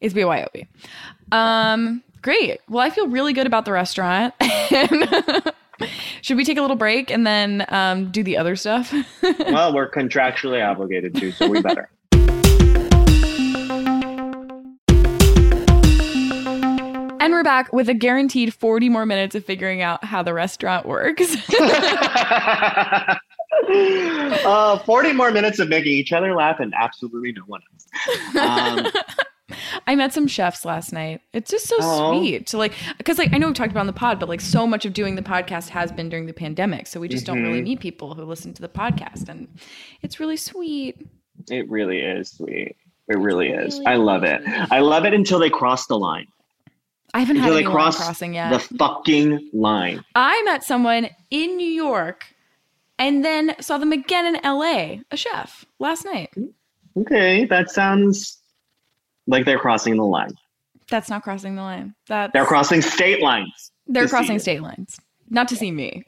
it's 0.01 0.13
byob 0.13 0.67
um 1.31 2.03
great 2.21 2.59
well 2.69 2.85
i 2.85 2.89
feel 2.91 3.07
really 3.07 3.33
good 3.33 3.47
about 3.47 3.65
the 3.65 3.71
restaurant 3.71 4.33
should 6.21 6.37
we 6.37 6.45
take 6.45 6.57
a 6.57 6.61
little 6.61 6.75
break 6.75 7.11
and 7.11 7.25
then 7.25 7.65
um, 7.69 8.11
do 8.11 8.23
the 8.23 8.37
other 8.37 8.55
stuff 8.55 8.93
well, 9.47 9.73
we're 9.73 9.89
contractually 9.89 10.65
obligated 10.65 11.15
to, 11.15 11.31
so 11.31 11.47
we 11.47 11.61
better. 11.61 11.89
and 17.23 17.31
we're 17.31 17.43
back 17.43 17.71
with 17.71 17.87
a 17.87 17.93
guaranteed 17.93 18.53
40 18.53 18.89
more 18.89 19.05
minutes 19.05 19.33
of 19.33 19.45
figuring 19.45 19.81
out 19.81 20.03
how 20.03 20.21
the 20.21 20.33
restaurant 20.33 20.85
works 20.85 21.37
uh, 24.45 24.77
40 24.79 25.13
more 25.13 25.31
minutes 25.31 25.59
of 25.59 25.69
making 25.69 25.93
each 25.93 26.11
other 26.11 26.35
laugh 26.35 26.59
and 26.59 26.73
absolutely 26.77 27.31
no 27.31 27.43
one 27.43 27.61
else. 27.71 27.87
Um, 28.35 28.87
I 29.87 29.95
met 29.95 30.13
some 30.13 30.27
chefs 30.27 30.65
last 30.65 30.93
night. 30.93 31.21
It's 31.33 31.51
just 31.51 31.67
so 31.67 31.77
Aw. 31.79 32.11
sweet 32.11 32.47
to 32.47 32.57
like, 32.57 32.73
because 32.97 33.17
like 33.17 33.33
I 33.33 33.37
know 33.37 33.47
we've 33.47 33.55
talked 33.55 33.71
about 33.71 33.81
on 33.81 33.87
the 33.87 33.93
pod, 33.93 34.19
but 34.19 34.29
like 34.29 34.41
so 34.41 34.67
much 34.67 34.85
of 34.85 34.93
doing 34.93 35.15
the 35.15 35.21
podcast 35.21 35.69
has 35.69 35.91
been 35.91 36.09
during 36.09 36.25
the 36.25 36.33
pandemic, 36.33 36.87
so 36.87 36.99
we 36.99 37.07
just 37.07 37.25
don't 37.25 37.41
really 37.41 37.59
mm-hmm. 37.59 37.65
meet 37.65 37.79
people 37.79 38.13
who 38.13 38.23
listen 38.23 38.53
to 38.53 38.61
the 38.61 38.69
podcast, 38.69 39.29
and 39.29 39.47
it's 40.01 40.19
really 40.19 40.37
sweet. 40.37 41.07
it 41.49 41.69
really 41.69 41.99
is 41.99 42.31
sweet. 42.31 42.75
It 43.09 43.17
really 43.17 43.49
is. 43.49 43.79
Really 43.79 43.85
I 43.87 43.95
love 43.97 44.23
it. 44.23 44.41
I 44.71 44.79
love 44.79 45.05
it 45.05 45.13
until 45.13 45.39
they 45.39 45.49
cross 45.49 45.87
the 45.87 45.97
line. 45.97 46.27
I 47.13 47.19
haven't 47.19 47.35
had 47.35 47.51
Until 47.51 47.63
they 47.63 47.71
cross 47.71 47.97
crossing 47.97 48.33
yet. 48.33 48.49
the 48.49 48.59
fucking 48.77 49.51
line. 49.53 50.03
I 50.15 50.41
met 50.45 50.63
someone 50.63 51.09
in 51.29 51.57
New 51.57 51.67
York, 51.67 52.25
and 52.97 53.23
then 53.23 53.55
saw 53.59 53.77
them 53.77 53.91
again 53.91 54.25
in 54.25 54.43
L.A. 54.43 55.01
A 55.11 55.17
chef 55.17 55.65
last 55.77 56.05
night. 56.05 56.31
Mm, 56.35 56.53
okay, 56.97 57.45
that 57.45 57.69
sounds 57.69 58.39
like 59.27 59.45
they're 59.45 59.59
crossing 59.59 59.97
the 59.97 60.05
line. 60.05 60.33
That's 60.89 61.09
not 61.09 61.23
crossing 61.23 61.55
the 61.55 61.61
line. 61.61 61.95
That's, 62.07 62.33
They're 62.33 62.45
crossing 62.45 62.81
state 62.81 63.21
lines. 63.21 63.71
They're 63.87 64.07
crossing 64.07 64.39
state 64.39 64.61
lines. 64.61 64.99
Not 65.29 65.47
to 65.47 65.55
see 65.55 65.71
me. 65.71 66.03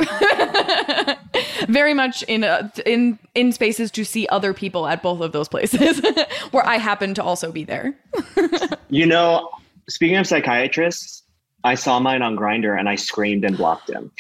Very 1.68 1.94
much 1.94 2.22
in 2.24 2.44
uh, 2.44 2.70
in 2.86 3.18
in 3.34 3.52
spaces 3.52 3.90
to 3.92 4.04
see 4.04 4.28
other 4.28 4.54
people 4.54 4.88
at 4.88 5.02
both 5.02 5.22
of 5.22 5.32
those 5.32 5.48
places 5.48 6.02
where 6.52 6.66
I 6.66 6.78
happen 6.78 7.14
to 7.16 7.24
also 7.24 7.52
be 7.52 7.64
there. 7.64 7.96
You 8.90 9.08
know, 9.08 9.50
speaking 9.90 10.16
of 10.16 10.28
psychiatrists, 10.28 11.24
I 11.64 11.74
saw 11.74 12.00
mine 12.00 12.22
on 12.22 12.38
Grindr 12.38 12.80
and 12.80 12.88
I 12.88 12.96
screamed 12.96 13.44
and 13.44 13.58
blocked 13.58 13.90
him. 13.90 14.12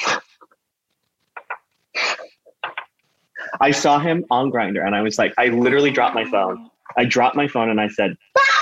I 3.62 3.71
saw 3.71 3.99
him 3.99 4.25
on 4.31 4.51
Grindr 4.51 4.84
and 4.86 4.95
I 4.95 5.03
was 5.03 5.19
like, 5.19 5.34
I 5.38 5.47
literally 5.47 5.91
dropped 5.91 6.15
my 6.15 6.25
phone. 6.25 6.69
I 6.97 7.05
dropped 7.05 7.36
my 7.36 7.47
phone 7.47 7.69
and 7.69 7.79
I 7.79 7.88
said, 7.89 8.17
"Ah!" 8.38 8.54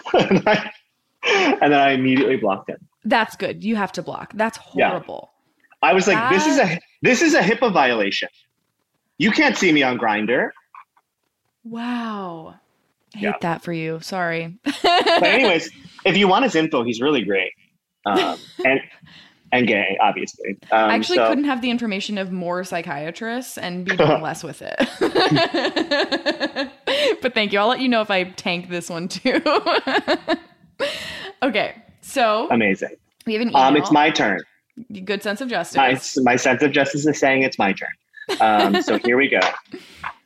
and, 0.14 0.42
I- 0.48 0.70
and 1.24 1.72
then 1.72 1.74
I 1.74 1.90
immediately 1.92 2.36
blocked 2.36 2.70
him. 2.70 2.78
That's 3.04 3.36
good. 3.36 3.62
You 3.64 3.76
have 3.76 3.92
to 3.92 4.02
block. 4.02 4.32
That's 4.34 4.58
Yeah. 4.74 4.88
horrible. 4.90 5.32
I 5.82 5.92
was 5.92 6.06
like, 6.06 6.30
this 6.30 6.46
is 6.46 6.58
a 6.58 6.78
this 7.02 7.22
is 7.22 7.34
a 7.34 7.40
HIPAA 7.40 7.72
violation. 7.72 8.28
You 9.18 9.30
can't 9.32 9.56
see 9.56 9.72
me 9.72 9.82
on 9.82 9.98
Grindr. 9.98 10.50
Wow. 11.64 12.54
I 13.14 13.18
hate 13.18 13.24
Yeah. 13.24 13.32
that 13.40 13.62
for 13.62 13.72
you. 13.72 14.00
Sorry. 14.00 14.56
But 14.64 14.84
anyways, 15.22 15.70
if 16.04 16.16
you 16.16 16.28
want 16.28 16.44
his 16.44 16.54
info, 16.54 16.82
he's 16.84 17.00
really 17.00 17.24
great. 17.24 17.52
Um, 18.06 18.38
and 18.64 18.80
and 19.52 19.66
gay, 19.66 19.98
obviously. 20.00 20.56
Um, 20.70 20.90
I 20.90 20.94
actually 20.94 21.16
so- 21.18 21.28
couldn't 21.28 21.44
have 21.44 21.60
the 21.60 21.70
information 21.70 22.16
of 22.18 22.32
more 22.32 22.64
psychiatrists 22.64 23.58
and 23.58 23.84
be 23.84 23.96
doing 23.96 24.22
less 24.22 24.42
with 24.42 24.62
it. 24.64 24.78
but 27.22 27.34
thank 27.34 27.52
you. 27.52 27.58
I'll 27.58 27.68
let 27.68 27.80
you 27.80 27.88
know 27.88 28.00
if 28.00 28.10
I 28.10 28.24
tank 28.24 28.68
this 28.68 28.88
one 28.88 29.08
too. 29.08 29.42
okay. 31.42 31.82
So 32.00 32.48
amazing. 32.50 32.96
we 33.26 33.34
have 33.34 33.42
an 33.42 33.48
email. 33.50 33.62
Um, 33.62 33.76
it's 33.76 33.92
my 33.92 34.10
turn. 34.10 34.40
good 35.04 35.22
sense 35.22 35.40
of 35.40 35.48
justice. 35.48 35.76
My, 36.16 36.22
my 36.32 36.36
sense 36.36 36.62
of 36.62 36.72
justice 36.72 37.06
is 37.06 37.18
saying 37.18 37.42
it's 37.42 37.58
my 37.58 37.72
turn. 37.72 37.88
Um, 38.40 38.82
so 38.82 38.98
here 38.98 39.16
we 39.16 39.28
go. 39.28 39.40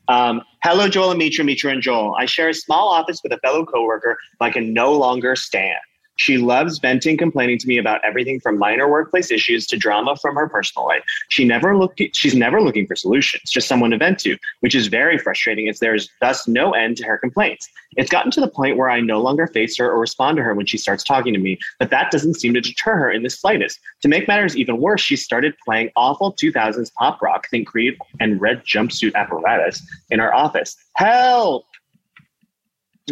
Um, 0.08 0.42
hello, 0.62 0.88
Joel 0.88 1.10
and 1.10 1.18
Mitra, 1.18 1.44
Mitra 1.44 1.72
and 1.72 1.82
Joel. 1.82 2.14
I 2.16 2.26
share 2.26 2.48
a 2.48 2.54
small 2.54 2.88
office 2.88 3.20
with 3.22 3.32
a 3.32 3.38
fellow 3.38 3.64
coworker 3.64 4.16
who 4.38 4.44
I 4.44 4.50
can 4.50 4.72
no 4.72 4.92
longer 4.92 5.34
stand. 5.34 5.78
She 6.16 6.38
loves 6.38 6.78
venting, 6.78 7.16
complaining 7.16 7.58
to 7.58 7.68
me 7.68 7.78
about 7.78 8.04
everything 8.04 8.40
from 8.40 8.58
minor 8.58 8.88
workplace 8.88 9.30
issues 9.30 9.66
to 9.68 9.76
drama 9.76 10.16
from 10.16 10.34
her 10.34 10.48
personal 10.48 10.86
life. 10.86 11.02
She 11.28 11.44
never 11.44 11.76
look, 11.76 11.98
she's 12.12 12.34
never 12.34 12.60
looking 12.60 12.86
for 12.86 12.96
solutions, 12.96 13.50
just 13.50 13.68
someone 13.68 13.90
to 13.90 13.98
vent 13.98 14.18
to, 14.20 14.36
which 14.60 14.74
is 14.74 14.86
very 14.88 15.18
frustrating 15.18 15.68
as 15.68 15.78
there's 15.78 16.08
thus 16.20 16.48
no 16.48 16.72
end 16.72 16.96
to 16.98 17.04
her 17.04 17.18
complaints. 17.18 17.68
It's 17.96 18.10
gotten 18.10 18.30
to 18.32 18.40
the 18.40 18.48
point 18.48 18.76
where 18.76 18.90
I 18.90 19.00
no 19.00 19.20
longer 19.20 19.46
face 19.46 19.76
her 19.78 19.90
or 19.90 20.00
respond 20.00 20.36
to 20.36 20.42
her 20.42 20.54
when 20.54 20.66
she 20.66 20.78
starts 20.78 21.04
talking 21.04 21.32
to 21.32 21.40
me, 21.40 21.58
but 21.78 21.90
that 21.90 22.10
doesn't 22.10 22.34
seem 22.34 22.54
to 22.54 22.60
deter 22.60 22.96
her 22.96 23.10
in 23.10 23.22
the 23.22 23.30
slightest. 23.30 23.78
To 24.02 24.08
make 24.08 24.28
matters 24.28 24.56
even 24.56 24.78
worse, 24.78 25.00
she 25.00 25.16
started 25.16 25.54
playing 25.64 25.90
awful 25.96 26.34
2000s 26.34 26.92
pop 26.94 27.22
rock, 27.22 27.48
think 27.50 27.68
Creed, 27.68 27.96
and 28.20 28.40
red 28.40 28.64
jumpsuit 28.64 29.14
apparatus 29.14 29.82
in 30.10 30.20
our 30.20 30.34
office. 30.34 30.76
Help! 30.94 31.66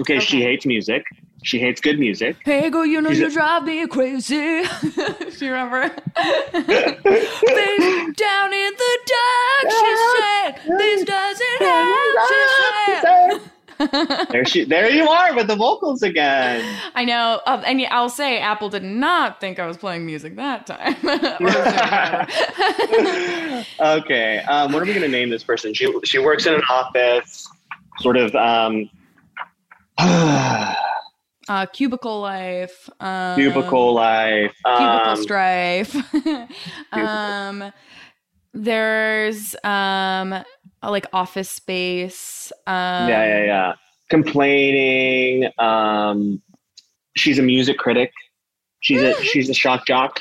Okay, 0.01 0.19
she 0.19 0.43
hates 0.43 0.67
music. 0.67 1.05
She 1.45 1.59
hates 1.59 1.81
good 1.81 1.99
music. 1.99 2.37
Hey, 2.43 2.71
girl, 2.71 2.87
you 2.87 3.03
know 3.03 3.11
She's 3.11 3.19
you 3.21 3.27
a- 3.27 3.31
drive 3.31 3.65
me 3.65 3.87
crazy. 3.87 4.35
Do 4.35 4.65
you 5.45 5.53
remember? 5.53 5.89
Down 6.17 6.33
in 8.53 8.73
the 8.73 8.99
dark, 9.13 9.71
she 9.71 9.97
said. 10.17 10.53
This 10.79 11.05
doesn't 11.05 11.61
help, 11.61 12.29
she 12.29 12.41
said. 13.03 13.41
there 14.31 14.45
she, 14.47 14.65
there 14.65 14.89
you 14.91 15.07
are 15.07 15.35
with 15.35 15.47
the 15.49 15.57
vocals 15.57 16.03
again. 16.03 16.65
I 16.95 17.05
know, 17.05 17.43
um, 17.47 17.63
and 17.67 17.79
yeah, 17.79 17.95
I'll 17.95 18.09
say 18.09 18.39
Apple 18.39 18.71
did 18.71 18.83
not 18.85 19.39
think 19.39 19.59
I 19.59 19.67
was 19.67 19.77
playing 19.77 20.07
music 20.07 20.37
that 20.37 20.67
time. 20.67 20.97
Okay, 23.81 24.39
um, 24.49 24.73
what 24.73 24.83
are 24.83 24.87
we 24.87 24.93
going 24.93 25.03
to 25.03 25.09
name 25.09 25.31
this 25.31 25.43
person? 25.45 25.75
She 25.75 25.93
she 26.05 26.19
works 26.19 26.47
in 26.47 26.55
an 26.55 26.63
office, 26.71 27.49
sort 27.99 28.17
of. 28.17 28.35
Um, 28.35 28.89
uh, 31.49 31.67
cubicle 31.67 32.21
life. 32.21 32.89
Um, 33.01 33.37
cubicle 33.37 33.93
life. 33.95 34.53
Cubicle 34.65 35.11
Um, 35.11 35.23
strife. 35.23 35.97
um, 36.93 37.73
there's 38.53 39.57
um, 39.65 40.35
like 40.83 41.07
office 41.13 41.51
space. 41.51 42.53
Um, 42.67 43.09
yeah, 43.09 43.27
yeah, 43.27 43.45
yeah. 43.45 43.73
Complaining. 44.11 45.51
Um, 45.59 46.41
she's 47.17 47.39
a 47.39 47.43
music 47.43 47.79
critic. 47.79 48.13
She's 48.81 49.03
a 49.03 49.15
she's 49.23 49.49
a 49.51 49.55
shock 49.55 49.87
jock. 49.87 50.21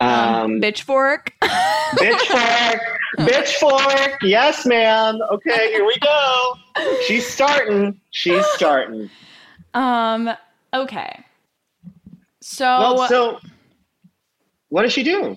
Um, 0.00 0.10
Um, 0.10 0.60
Bitchfork. 0.60 1.28
Bitchfork, 1.42 2.80
bitchfork. 3.18 4.16
Yes, 4.22 4.66
ma'am. 4.66 5.18
Okay, 5.32 5.70
here 5.72 5.86
we 5.86 5.96
go. 6.00 6.54
She's 7.06 7.26
starting. 7.26 7.98
She's 8.10 8.44
starting. 8.54 9.08
Um. 9.76 10.30
Okay. 10.74 11.24
So, 12.40 12.64
Well, 12.64 13.08
so 13.08 13.40
what 14.68 14.82
does 14.82 14.92
she 14.92 15.02
do? 15.02 15.36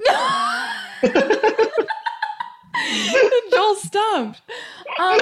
Joel 3.50 3.74
stumped. 3.76 4.40
Um, 4.98 5.20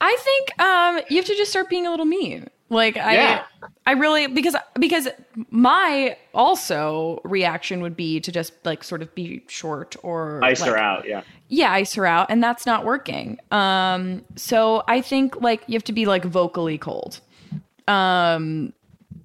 I 0.00 0.16
think 0.20 0.60
um 0.60 1.00
you 1.08 1.16
have 1.16 1.24
to 1.26 1.34
just 1.36 1.50
start 1.50 1.68
being 1.68 1.86
a 1.86 1.90
little 1.90 2.06
mean. 2.06 2.48
Like 2.70 2.96
I, 2.96 3.14
Yeah. 3.14 3.44
I 3.86 3.92
really 3.92 4.26
because 4.26 4.56
because 4.78 5.08
my 5.50 6.16
also 6.34 7.20
reaction 7.24 7.82
would 7.82 7.96
be 7.96 8.20
to 8.20 8.32
just 8.32 8.52
like 8.64 8.82
sort 8.84 9.02
of 9.02 9.14
be 9.14 9.42
short 9.48 9.96
or 10.02 10.42
Ice 10.44 10.60
like, 10.60 10.70
her 10.70 10.76
out. 10.78 11.06
Yeah. 11.06 11.22
yeah, 11.48 11.72
ice 11.72 11.94
her 11.94 12.06
out, 12.06 12.30
and 12.30 12.42
that's 12.42 12.64
not 12.66 12.84
working. 12.84 13.38
Um, 13.50 14.24
so 14.36 14.82
I 14.88 15.00
think 15.00 15.40
like 15.40 15.62
you 15.66 15.74
have 15.74 15.84
to 15.84 15.92
be 15.92 16.06
like 16.06 16.24
vocally 16.24 16.78
cold, 16.78 17.20
um, 17.88 18.72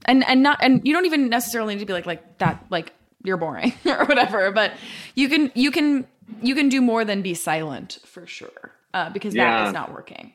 and 0.05 0.23
and 0.27 0.43
not 0.43 0.59
and 0.61 0.85
you 0.85 0.93
don't 0.93 1.05
even 1.05 1.29
necessarily 1.29 1.75
need 1.75 1.81
to 1.81 1.85
be 1.85 1.93
like 1.93 2.05
like 2.05 2.37
that 2.39 2.65
like 2.69 2.93
you're 3.23 3.37
boring 3.37 3.73
or 3.85 4.05
whatever, 4.05 4.51
but 4.51 4.73
you 5.15 5.29
can 5.29 5.51
you 5.55 5.71
can 5.71 6.07
you 6.41 6.55
can 6.55 6.69
do 6.69 6.81
more 6.81 7.03
than 7.05 7.21
be 7.21 7.33
silent 7.33 7.99
for 8.05 8.25
sure, 8.25 8.71
uh, 8.93 9.09
because 9.09 9.33
that 9.35 9.59
Yeah. 9.59 9.67
is 9.67 9.73
not 9.73 9.91
working. 9.91 10.33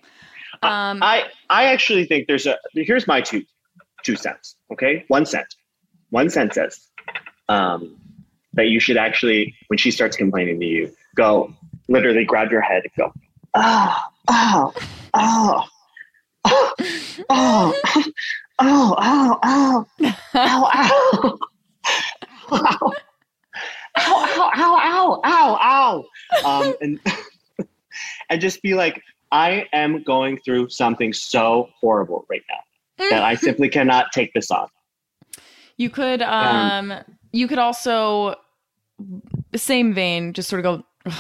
Um, 0.63 1.03
I 1.03 1.25
I 1.51 1.65
actually 1.67 2.07
think 2.07 2.27
there's 2.27 2.47
a 2.47 2.57
here's 2.75 3.07
my 3.07 3.21
two 3.21 3.45
two 4.03 4.17
cents. 4.17 4.57
Okay, 4.73 5.05
one 5.09 5.27
cent. 5.27 5.55
One 6.11 6.31
cent 6.31 6.55
says 6.55 6.89
um, 7.49 7.97
that 8.55 8.67
you 8.69 8.81
should 8.81 8.97
actually 8.97 9.55
when 9.69 9.79
she 9.79 9.91
starts 9.91 10.17
complaining 10.17 10.61
to 10.61 10.67
you, 10.67 10.95
go 11.17 11.53
literally 11.89 12.25
grab 12.25 12.51
your 12.51 12.61
head 12.63 12.83
and 12.85 12.93
go 12.97 13.13
oh 13.55 13.97
oh 14.29 14.75
oh 15.15 15.65
oh 16.45 16.75
oh 17.31 17.75
oh 18.59 18.95
oh 18.99 19.39
oh 19.43 19.87
ow 20.35 20.69
ow 20.75 21.41
ow 23.97 24.53
ow 24.55 24.81
ow 24.85 25.21
ow 25.25 25.59
ow 25.63 26.05
um 26.45 26.75
and 26.81 27.01
and 28.31 28.41
just 28.41 28.63
be 28.63 28.75
like 28.75 29.03
I 29.33 29.67
am 29.73 30.03
going 30.03 30.39
through 30.39 30.69
something 30.69 31.13
so 31.13 31.69
horrible 31.81 32.27
right 32.31 32.43
now 32.49 33.09
that 33.11 33.23
I 33.23 33.35
simply 33.35 33.69
cannot 33.69 34.13
take 34.13 34.33
this 34.33 34.51
on. 34.51 34.69
You 35.77 35.91
could 35.91 36.23
um 36.23 36.95
you 37.33 37.49
could 37.49 37.59
also 37.59 38.37
same 39.57 39.93
vein 39.95 40.33
just 40.33 40.49
sort 40.49 40.65
of 40.65 40.85
go 41.05 41.13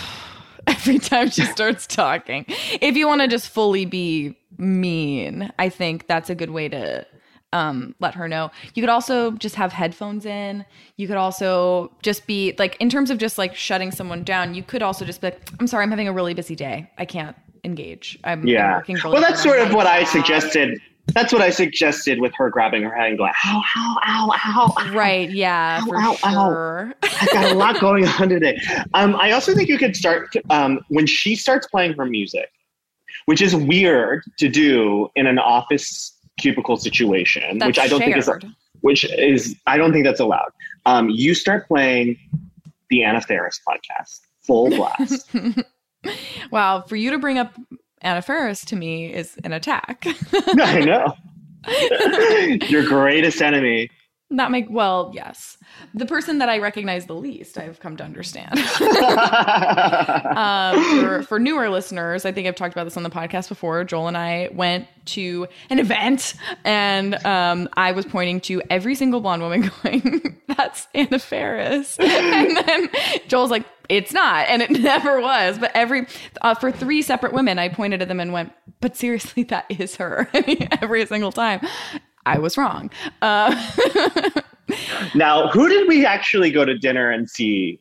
every 0.67 0.99
time 0.99 1.31
she 1.31 1.43
starts 1.45 1.87
talking. 1.87 2.45
If 2.81 2.97
you 2.97 3.07
want 3.09 3.23
to 3.23 3.29
just 3.29 3.49
fully 3.49 3.85
be 3.85 4.37
mean, 4.65 5.51
I 5.59 5.69
think 5.69 6.07
that's 6.07 6.31
a 6.31 6.35
good 6.35 6.51
way 6.51 6.69
to 6.69 7.07
um 7.53 7.95
let 8.01 8.15
her 8.15 8.27
know. 8.29 8.51
You 8.75 8.83
could 8.83 8.91
also 8.91 9.31
just 9.33 9.55
have 9.55 9.73
headphones 9.73 10.27
in. 10.27 10.65
You 10.97 11.07
could 11.07 11.17
also 11.17 11.93
just 12.03 12.27
be 12.27 12.55
like 12.59 12.77
in 12.81 12.91
terms 12.91 13.11
of 13.11 13.19
just 13.19 13.39
like 13.39 13.55
shutting 13.55 13.93
someone 13.93 14.25
down, 14.25 14.55
you 14.55 14.63
could 14.65 14.83
also 14.83 15.05
just 15.05 15.21
be 15.21 15.29
like 15.29 15.41
I'm 15.61 15.67
sorry, 15.67 15.85
I'm 15.85 15.91
having 15.91 16.09
a 16.09 16.13
really 16.13 16.35
busy 16.35 16.57
day. 16.57 16.91
I 16.99 17.05
can't 17.05 17.37
engage. 17.63 18.19
I'm, 18.25 18.41
I'm 18.41 18.47
Yeah. 18.49 18.75
working 18.77 18.97
really 18.97 19.13
Well, 19.15 19.23
that's 19.23 19.43
sort 19.43 19.61
of 19.61 19.73
what 19.73 19.87
I 19.87 20.05
suggested. 20.05 20.81
That's 21.15 21.33
what 21.35 21.43
I 21.43 21.51
suggested 21.51 22.19
with 22.19 22.33
her 22.37 22.49
grabbing 22.49 22.83
her 22.83 22.95
head 22.95 23.11
and 23.11 23.19
going, 23.19 23.33
ow, 23.45 23.63
ow, 23.77 23.97
ow, 24.07 24.31
ow. 24.47 24.75
ow. 24.79 24.93
Right, 24.95 25.29
yeah, 25.31 25.81
Ow, 25.83 25.87
for 25.87 25.97
ow, 25.99 26.17
ow. 26.25 26.93
I've 27.21 27.31
got 27.31 27.53
a 27.53 27.55
lot 27.55 27.79
going 27.79 28.09
on 28.09 28.31
today. 28.31 28.59
Um, 28.95 29.15
I 29.17 29.33
also 29.33 29.55
think 29.55 29.69
you 29.69 29.77
could 29.77 29.95
start 29.95 30.35
um, 30.49 30.81
when 30.89 31.07
she 31.07 31.37
starts 31.37 31.67
playing 31.67 31.93
her 31.93 32.07
music, 32.07 32.51
which 33.27 33.41
is 33.43 33.55
weird 33.55 34.23
to 34.39 34.49
do 34.49 35.09
in 35.17 35.27
an 35.27 35.39
office 35.39 36.17
cubicle 36.39 36.77
situation, 36.77 37.59
That's 37.59 37.69
which 37.69 37.79
I 37.79 37.89
don't 37.89 38.01
think 38.01 38.17
is 38.17 38.31
which 38.81 39.05
is 39.05 39.57
I 39.67 39.77
don't 39.77 39.93
think 39.93 40.05
that's 40.05 40.21
allowed. 40.21 40.51
Um, 40.87 41.09
you 41.09 41.35
start 41.35 41.67
playing 41.67 42.19
the 42.91 43.05
Anna 43.05 43.21
Faris 43.21 43.61
podcast 43.67 44.21
full 44.43 44.71
blast. 44.71 45.31
Wow, 46.51 46.83
for 46.83 46.97
you 46.97 47.11
to 47.11 47.19
bring 47.19 47.39
up 47.39 47.55
Anna 48.03 48.23
Faris 48.23 48.65
to 48.67 48.77
me 48.77 49.13
is 49.13 49.37
an 49.45 49.53
attack. 49.53 50.07
I 50.33 50.81
know. 50.81 51.15
Your 52.69 52.87
greatest 52.87 53.41
enemy 53.41 53.91
That 54.31 54.51
make 54.51 54.67
well, 54.71 55.13
yes. 55.15 55.59
The 55.93 56.07
person 56.07 56.39
that 56.39 56.49
I 56.49 56.59
recognize 56.59 57.05
the 57.07 57.15
least, 57.15 57.59
I've 57.59 57.79
come 57.79 57.97
to 57.99 58.05
understand. 58.05 58.59
um, 60.37 61.01
for, 61.01 61.23
for 61.25 61.39
newer 61.39 61.69
listeners, 61.69 62.25
I 62.25 62.33
think 62.33 62.49
I've 62.49 62.57
talked 62.57 62.73
about 62.73 62.85
this 62.85 62.97
on 62.97 63.03
the 63.03 63.11
podcast 63.11 63.51
before. 63.51 63.85
Joel 63.85 64.09
and 64.09 64.17
I 64.17 64.49
went 64.53 64.89
to 65.07 65.47
an 65.69 65.79
event, 65.79 66.35
and 66.65 67.15
um, 67.27 67.69
I 67.75 67.93
was 67.93 68.07
pointing 68.07 68.41
to 68.43 68.63
every 68.71 68.95
single 68.95 69.21
blonde 69.21 69.43
woman, 69.43 69.71
going, 69.83 70.41
"That's 70.49 70.89
Anna 70.95 71.19
Faris," 71.19 71.99
and 71.99 72.57
then 72.57 72.89
Joel's 73.29 73.51
like, 73.51 73.67
"It's 73.91 74.13
not," 74.15 74.49
and 74.49 74.63
it 74.63 74.71
never 74.71 75.21
was. 75.21 75.59
But 75.59 75.71
every 75.75 76.07
uh, 76.41 76.55
for 76.55 76.73
three 76.73 77.03
separate 77.03 77.35
women, 77.35 77.59
I 77.59 77.69
pointed 77.69 78.01
at 78.01 78.09
them 78.09 78.21
and 78.21 78.33
went, 78.33 78.53
"But 78.81 78.97
seriously, 78.97 79.43
that 79.45 79.67
is 79.69 79.97
her." 79.97 80.31
every 80.81 81.05
single 81.05 81.31
time. 81.31 81.61
I 82.27 82.39
was 82.39 82.57
wrong. 82.57 82.91
Uh, 83.23 83.55
now, 85.15 85.49
who 85.49 85.69
did 85.69 85.89
we 85.89 86.07
actually 86.07 86.51
go 86.51 86.65
to 86.65 86.77
dinner 86.77 87.11
and 87.11 87.29
see 87.29 87.81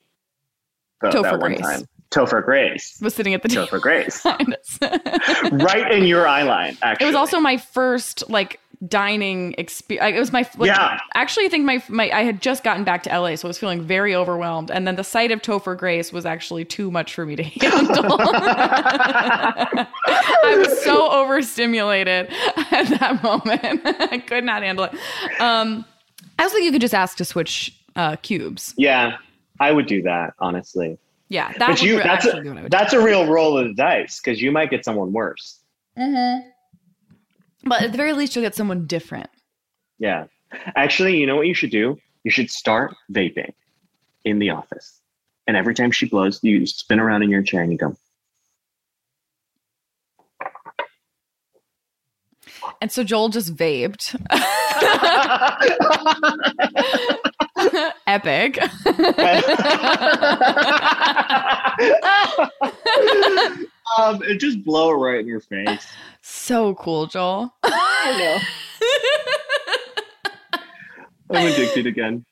the, 1.01 1.10
Topher 1.10 1.23
that 1.23 1.39
one 1.39 1.56
Grace. 1.56 1.62
time? 1.62 1.86
Topher 2.12 2.43
Grace. 2.43 2.99
was 3.01 3.15
sitting 3.15 3.34
at 3.34 3.41
the 3.41 3.49
table. 3.49 3.65
Topher 3.65 3.82
Grace. 3.82 4.23
right 5.63 5.91
in 5.91 6.06
your 6.06 6.27
eye 6.27 6.43
line, 6.43 6.77
actually. 6.82 7.06
It 7.06 7.10
was 7.10 7.15
also 7.15 7.39
my 7.39 7.58
first 7.58 8.29
like 8.29 8.60
dining 8.87 9.53
experience. 9.57 10.15
It 10.15 10.19
was 10.19 10.31
my 10.31 10.47
like, 10.57 10.67
Yeah. 10.67 10.99
Actually, 11.13 11.45
I 11.45 11.49
think 11.49 11.65
my 11.65 11.83
my 11.89 12.09
I 12.11 12.23
had 12.23 12.41
just 12.41 12.63
gotten 12.63 12.83
back 12.83 13.03
to 13.03 13.09
LA, 13.09 13.35
so 13.35 13.47
I 13.47 13.49
was 13.49 13.57
feeling 13.57 13.81
very 13.81 14.13
overwhelmed. 14.15 14.71
And 14.71 14.85
then 14.87 14.95
the 14.95 15.03
sight 15.03 15.31
of 15.31 15.41
Topher 15.41 15.77
Grace 15.77 16.11
was 16.11 16.25
actually 16.25 16.65
too 16.65 16.91
much 16.91 17.13
for 17.13 17.25
me 17.25 17.35
to 17.35 17.43
handle. 17.61 18.17
I 20.05 20.55
was 20.57 20.81
so 20.83 21.11
overstimulated 21.11 22.27
at 22.71 22.87
that 22.99 23.21
moment. 23.23 23.81
I 23.85 24.17
could 24.19 24.43
not 24.43 24.63
handle 24.63 24.85
it. 24.85 24.93
Um, 25.39 25.85
I 26.39 26.43
was 26.43 26.53
like, 26.53 26.63
you 26.63 26.71
could 26.71 26.81
just 26.81 26.93
ask 26.95 27.17
to 27.17 27.25
switch 27.25 27.77
uh, 27.95 28.15
cubes. 28.17 28.73
Yeah, 28.77 29.17
I 29.59 29.71
would 29.71 29.85
do 29.87 30.01
that, 30.03 30.33
honestly. 30.39 30.97
Yeah, 31.29 31.51
that 31.57 31.67
But 31.67 31.81
you, 31.81 31.97
re- 31.97 32.03
that's 32.03 32.25
actually 32.25 32.41
be 32.43 32.49
what 32.49 32.57
I 32.57 32.59
a, 32.59 32.63
would 32.63 32.71
do. 32.71 32.77
that's 32.77 32.93
a 32.93 33.01
real 33.01 33.27
roll 33.27 33.57
of 33.57 33.67
the 33.67 33.73
dice 33.73 34.19
because 34.19 34.41
you 34.41 34.51
might 34.51 34.69
get 34.69 34.83
someone 34.85 35.13
worse. 35.13 35.59
But 37.63 37.82
at 37.82 37.91
the 37.91 37.97
very 37.97 38.13
least, 38.13 38.36
you'll 38.36 38.43
get 38.43 38.56
someone 38.56 38.86
different. 38.86 39.30
Yeah. 39.99 40.26
Actually, 40.76 41.17
you 41.17 41.26
know 41.26 41.36
what 41.36 41.47
you 41.47 41.54
should 41.54 41.71
do? 41.71 41.97
You 42.23 42.32
should 42.32 42.52
start 42.52 42.95
vaping 43.12 43.54
in 44.23 44.39
the 44.39 44.52
office. 44.52 44.99
And 45.47 45.58
every 45.58 45.73
time 45.73 45.91
she 45.91 46.08
blows, 46.08 46.39
you 46.43 46.65
spin 46.65 46.99
around 46.99 47.23
in 47.23 47.30
your 47.30 47.41
chair 47.41 47.62
and 47.62 47.71
you 47.71 47.78
go, 47.78 47.95
And 52.82 52.91
so 52.91 53.04
Joel 53.04 53.30
just 53.30 53.56
vaped. 53.56 54.15
Epic. 58.08 58.60
um, 63.97 64.21
and 64.23 64.39
just 64.39 64.63
blow 64.63 64.91
it 64.91 64.95
right 64.95 65.19
in 65.19 65.27
your 65.27 65.39
face. 65.41 65.88
so 66.21 66.75
cool, 66.75 67.08
Joel. 67.08 67.53
I 67.63 68.17
know. 68.17 68.38
I'm 71.38 71.47
addicted 71.51 71.88
again. 71.88 72.25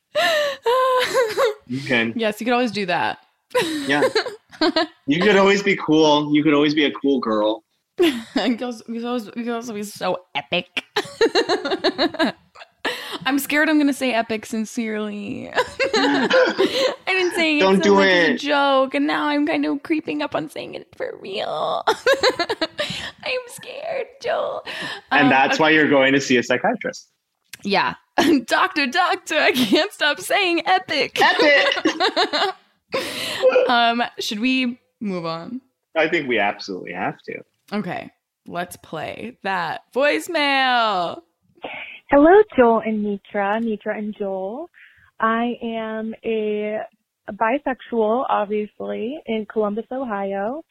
Okay. 1.83 2.13
yes, 2.15 2.39
you 2.39 2.45
could 2.45 2.53
always 2.53 2.71
do 2.71 2.85
that. 2.85 3.19
Yeah. 3.63 4.03
You 5.07 5.21
could 5.21 5.37
always 5.37 5.63
be 5.63 5.75
cool. 5.75 6.33
You 6.35 6.43
could 6.43 6.53
always 6.53 6.75
be 6.75 6.85
a 6.85 6.91
cool 6.91 7.19
girl. 7.19 7.63
you 7.97 8.13
could 8.35 8.61
also, 8.61 8.83
you 8.87 8.95
could 8.95 9.05
also- 9.05 9.31
you 9.35 9.43
could 9.43 9.53
also 9.53 9.73
be 9.73 9.83
so 9.83 10.17
epic. 10.35 10.83
I'm 13.25 13.39
scared 13.39 13.69
I'm 13.69 13.77
gonna 13.77 13.93
say 13.93 14.13
epic 14.13 14.45
sincerely. 14.45 15.49
I 15.55 16.93
didn't 17.07 17.35
say 17.35 17.57
it 17.57 17.59
Don't 17.59 17.77
so 17.77 17.81
do 17.83 17.93
much 17.95 18.07
as 18.07 18.29
a 18.29 18.37
joke, 18.37 18.93
and 18.95 19.07
now 19.07 19.25
I'm 19.27 19.45
kind 19.45 19.65
of 19.65 19.83
creeping 19.83 20.21
up 20.21 20.35
on 20.35 20.49
saying 20.49 20.75
it 20.75 20.87
for 20.95 21.17
real. 21.21 21.83
I'm 21.87 23.39
scared, 23.47 24.07
Joel. 24.21 24.65
And 25.11 25.25
Um, 25.25 25.29
that's 25.29 25.59
why 25.59 25.69
you're 25.69 25.89
going 25.89 26.13
to 26.13 26.21
see 26.21 26.37
a 26.37 26.43
psychiatrist. 26.43 27.09
Yeah. 27.63 27.95
doctor, 28.45 28.87
doctor, 28.87 29.35
I 29.35 29.51
can't 29.51 29.91
stop 29.93 30.19
saying 30.19 30.63
epic. 30.65 31.19
Epic! 31.21 32.55
um, 33.69 34.03
should 34.19 34.39
we 34.39 34.79
move 34.99 35.25
on? 35.25 35.61
I 35.95 36.07
think 36.07 36.27
we 36.27 36.39
absolutely 36.39 36.93
have 36.93 37.21
to. 37.23 37.41
Okay. 37.73 38.09
Let's 38.47 38.75
play 38.77 39.37
that 39.43 39.81
voicemail. 39.93 41.21
Hello, 42.13 42.41
Joel 42.57 42.81
and 42.85 43.05
Nitra, 43.05 43.63
Nitra 43.63 43.97
and 43.97 44.13
Joel. 44.19 44.69
I 45.17 45.53
am 45.63 46.13
a 46.25 46.79
bisexual, 47.31 48.25
obviously, 48.27 49.17
in 49.25 49.45
Columbus, 49.49 49.85
Ohio. 49.93 50.61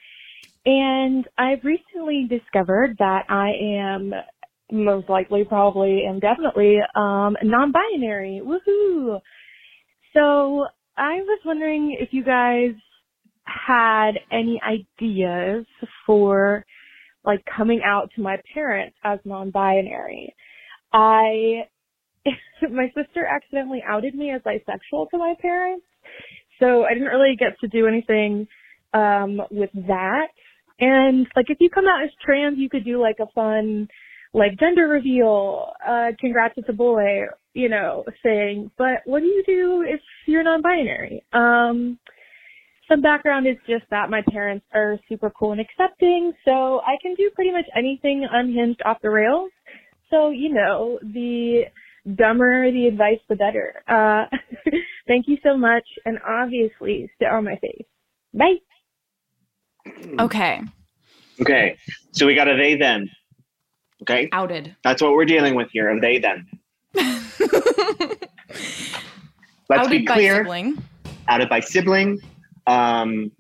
And 0.67 1.25
I've 1.39 1.65
recently 1.65 2.27
discovered 2.29 2.97
that 2.99 3.23
I 3.31 3.53
am 3.79 4.13
most 4.71 5.09
likely, 5.09 5.45
probably, 5.45 6.05
and 6.07 6.21
definitely 6.21 6.77
um, 6.95 7.39
non-binary. 7.43 8.43
Woohoo! 8.45 9.19
So 10.13 10.67
I 10.99 11.23
was 11.23 11.41
wondering 11.47 11.97
if 11.99 12.11
you 12.13 12.23
guys 12.23 12.75
had 13.45 14.11
any 14.31 14.61
ideas 14.63 15.65
for 16.05 16.67
like 17.25 17.43
coming 17.57 17.81
out 17.83 18.11
to 18.17 18.21
my 18.21 18.37
parents 18.53 18.97
as 19.03 19.21
non-binary. 19.25 20.35
I, 20.93 21.69
my 22.63 22.93
sister 22.95 23.25
accidentally 23.27 23.83
outed 23.87 24.15
me 24.15 24.33
as 24.33 24.43
bisexual 24.43 25.11
to 25.11 25.19
my 25.19 25.35
parents, 25.41 25.85
so 26.59 26.85
I 26.85 26.95
didn't 26.95 27.09
really 27.09 27.37
get 27.39 27.59
to 27.61 27.69
do 27.69 27.87
anything 27.87 28.47
um 28.93 29.41
with 29.51 29.71
that. 29.87 30.29
And 30.81 31.27
like 31.37 31.47
if 31.49 31.59
you 31.61 31.71
come 31.71 31.87
out 31.87 32.03
as 32.03 32.11
trans, 32.25 32.59
you 32.59 32.69
could 32.69 32.85
do 32.85 33.01
like 33.01 33.17
a 33.21 33.27
fun 33.35 33.89
like 34.33 34.59
gender 34.59 34.89
reveal, 34.89 35.73
uh 35.87 36.09
congrats 36.19 36.55
it's 36.57 36.69
a 36.69 36.73
boy, 36.73 37.27
you 37.55 37.69
know, 37.69 38.05
thing. 38.23 38.71
But 38.77 39.03
what 39.05 39.21
do 39.21 39.27
you 39.27 39.43
do 39.47 39.85
if 39.87 40.01
you're 40.27 40.43
non-binary? 40.43 41.25
Um 41.33 41.99
some 42.91 43.03
background 43.03 43.47
is 43.47 43.57
just 43.69 43.85
that 43.91 44.11
my 44.11 44.21
parents 44.33 44.67
are 44.75 44.99
super 45.09 45.31
cool 45.31 45.53
and 45.53 45.61
accepting, 45.61 46.33
so 46.45 46.81
I 46.81 46.97
can 47.01 47.15
do 47.15 47.31
pretty 47.37 47.53
much 47.53 47.67
anything 47.77 48.27
unhinged 48.29 48.83
off 48.85 48.97
the 49.01 49.11
rails. 49.11 49.53
So, 50.11 50.31
you 50.31 50.53
know, 50.53 50.99
the 51.03 51.67
dumber 52.15 52.71
the 52.73 52.87
advice, 52.89 53.21
the 53.29 53.37
better. 53.37 53.83
Uh, 53.87 54.25
thank 55.07 55.29
you 55.29 55.39
so 55.43 55.57
much, 55.57 55.85
and 56.05 56.19
obviously, 56.27 57.11
sit 57.19 57.29
on 57.29 57.45
my 57.45 57.57
face. 57.57 57.85
Bye. 58.35 58.57
Okay. 60.19 60.61
Okay. 61.41 61.77
So 62.13 62.27
we 62.27 62.35
got 62.35 62.49
a 62.49 62.57
they 62.57 62.77
then. 62.77 63.09
Okay. 64.03 64.29
Outed. 64.33 64.75
That's 64.83 65.03
what 65.03 65.13
we're 65.13 65.25
dealing 65.25 65.55
with 65.55 65.69
here. 65.73 65.91
A 65.91 66.01
they 66.01 66.19
then. 66.19 66.47
Let's 66.95 67.41
Outed 69.87 69.91
be 69.91 70.07
by 70.07 70.19
sibling. 70.21 70.83
outed 71.29 71.49
by 71.49 71.61
sibling. 71.61 72.21
Um, 72.67 73.31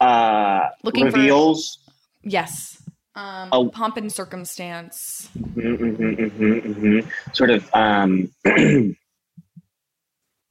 uh, 0.00 0.68
Looking 0.82 1.10
for- 1.10 1.16
reveals. 1.18 1.78
Yes. 2.22 2.77
Um, 3.18 3.48
Oh. 3.50 3.68
Pomp 3.68 3.96
and 3.96 4.12
circumstance. 4.12 5.28
Mhm, 5.36 5.76
mhm, 5.76 6.16
mhm, 6.16 6.62
mhm. 6.62 7.10
Sort 7.34 7.50
of 7.50 7.68
um, 7.74 8.30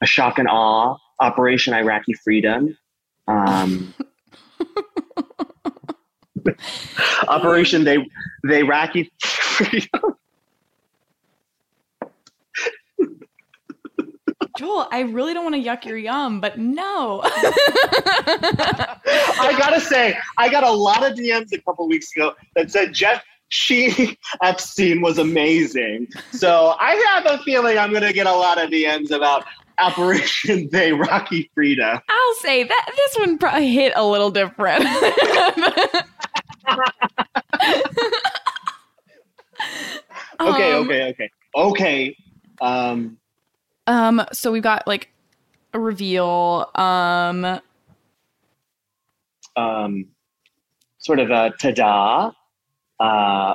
a 0.02 0.06
shock 0.06 0.38
and 0.38 0.50
awe. 0.50 0.98
Operation 1.20 1.74
Iraqi 1.74 2.14
Freedom. 2.14 2.78
Um, 3.28 3.94
Operation 7.28 7.84
they 7.86 7.98
they 8.44 8.60
Iraqi 8.60 9.12
Freedom. 9.22 10.16
Joel, 14.58 14.88
I 14.92 15.02
really 15.02 15.34
don't 15.36 15.44
want 15.44 15.56
to 15.56 15.62
yuck 15.62 15.86
your 15.86 15.98
yum, 15.98 16.42
but 16.42 16.58
no. 16.58 17.22
I 19.40 19.56
gotta 19.58 19.80
say, 19.80 20.18
I 20.38 20.50
got 20.50 20.64
a 20.64 20.72
lot 20.72 21.04
of 21.10 21.18
DMs 21.18 21.54
a 21.54 21.62
couple 21.62 21.88
weeks 21.88 22.16
ago 22.16 22.34
that 22.56 22.72
said 22.72 22.94
Jeff 22.94 23.24
She 23.50 24.18
Epstein 24.44 25.02
was 25.02 25.20
amazing. 25.20 26.08
So 26.32 26.76
I 26.80 26.96
have 27.14 27.26
a 27.28 27.38
feeling 27.44 27.78
I'm 27.78 27.94
gonna 27.94 28.12
get 28.14 28.26
a 28.26 28.34
lot 28.36 28.62
of 28.62 28.72
DMs 28.72 29.12
about 29.12 29.46
Operation 29.80 30.70
They 30.72 30.92
Rocky 30.92 31.52
Frida. 31.54 32.02
I'll 32.10 32.36
say 32.42 32.64
that 32.64 32.92
this 32.96 33.20
one 33.20 33.38
probably 33.38 33.72
hit 33.72 33.94
a 33.96 34.04
little 34.06 34.32
different. 34.32 34.86
Okay, 40.40 40.72
Um, 40.72 40.86
okay, 40.86 41.04
okay, 41.10 41.30
okay. 41.56 42.16
Um, 42.62 43.18
Um, 43.88 44.22
so 44.34 44.52
we've 44.52 44.62
got 44.64 44.86
like 44.88 45.10
a 45.74 45.80
reveal. 45.80 46.70
Um, 46.76 47.60
um, 49.56 50.06
sort 51.00 51.20
of 51.20 51.32
a 51.32 51.52
ta-da. 51.60 52.32
Uh, 53.00 53.54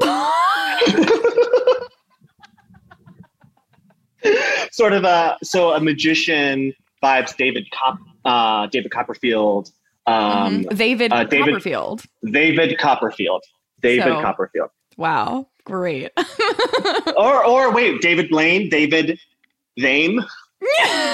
sort 4.70 4.92
of 4.92 5.04
a 5.04 5.36
so 5.42 5.72
a 5.72 5.80
magician 5.80 6.72
vibes 7.02 7.36
David 7.36 7.66
Cop 7.70 7.98
uh 8.24 8.66
David 8.68 8.90
Copperfield 8.90 9.70
um 10.06 10.64
Mhm. 10.64 10.76
David 10.76 11.12
uh, 11.12 11.24
David- 11.24 11.46
Copperfield. 11.54 12.02
David 12.30 12.78
Copperfield 12.78 13.42
David 13.80 14.04
So- 14.04 14.20
Copperfield 14.22 14.70
Wow, 14.96 15.48
great. 15.64 16.12
or 17.16 17.44
or 17.44 17.72
wait 17.72 18.00
David 18.00 18.28
Blaine 18.30 18.68
David 18.68 19.18
Vame 19.78 20.20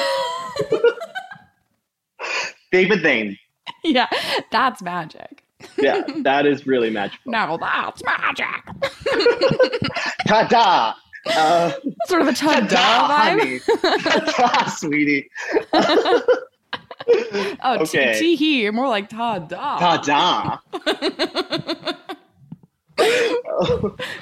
David 2.72 3.02
Vame 3.02 3.36
yeah, 3.84 4.06
that's 4.52 4.82
magic. 4.82 5.44
yeah 5.78 6.02
that 6.22 6.46
is 6.46 6.66
really 6.66 6.90
magical 6.90 7.32
No, 7.32 7.56
that's 7.60 8.02
magic. 8.04 8.46
ta-da 10.26 10.94
uh, 11.26 11.72
Sort 12.06 12.22
of 12.22 12.28
a 12.28 12.32
ta-da 12.32 12.66
ta-da 12.66 13.36
vibe. 13.36 14.70
sweetie 14.70 15.28
Oh, 17.62 17.78
Okay. 17.80 18.18
tee 18.18 18.36
hee, 18.36 18.70
more 18.70 18.88
like 18.88 19.08
ta-da. 19.08 19.78
ta-da 19.78 20.58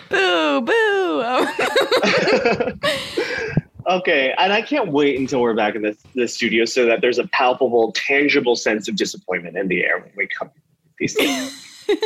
Boo, 0.08 0.60
boo. 0.62 1.46
Okay, 3.88 4.34
and 4.38 4.52
I 4.52 4.62
can't 4.62 4.92
wait 4.92 5.18
until 5.18 5.40
we're 5.40 5.54
back 5.54 5.74
in 5.74 5.82
the, 5.82 5.96
the 6.14 6.28
studio 6.28 6.64
so 6.64 6.86
that 6.86 7.00
there's 7.00 7.18
a 7.18 7.26
palpable, 7.28 7.92
tangible 7.92 8.56
sense 8.56 8.88
of 8.88 8.96
disappointment 8.96 9.56
in 9.56 9.68
the 9.68 9.84
air 9.84 10.00
when 10.00 10.12
we 10.16 10.28
come. 10.28 10.50
These 10.98 11.14
things. 11.14 11.86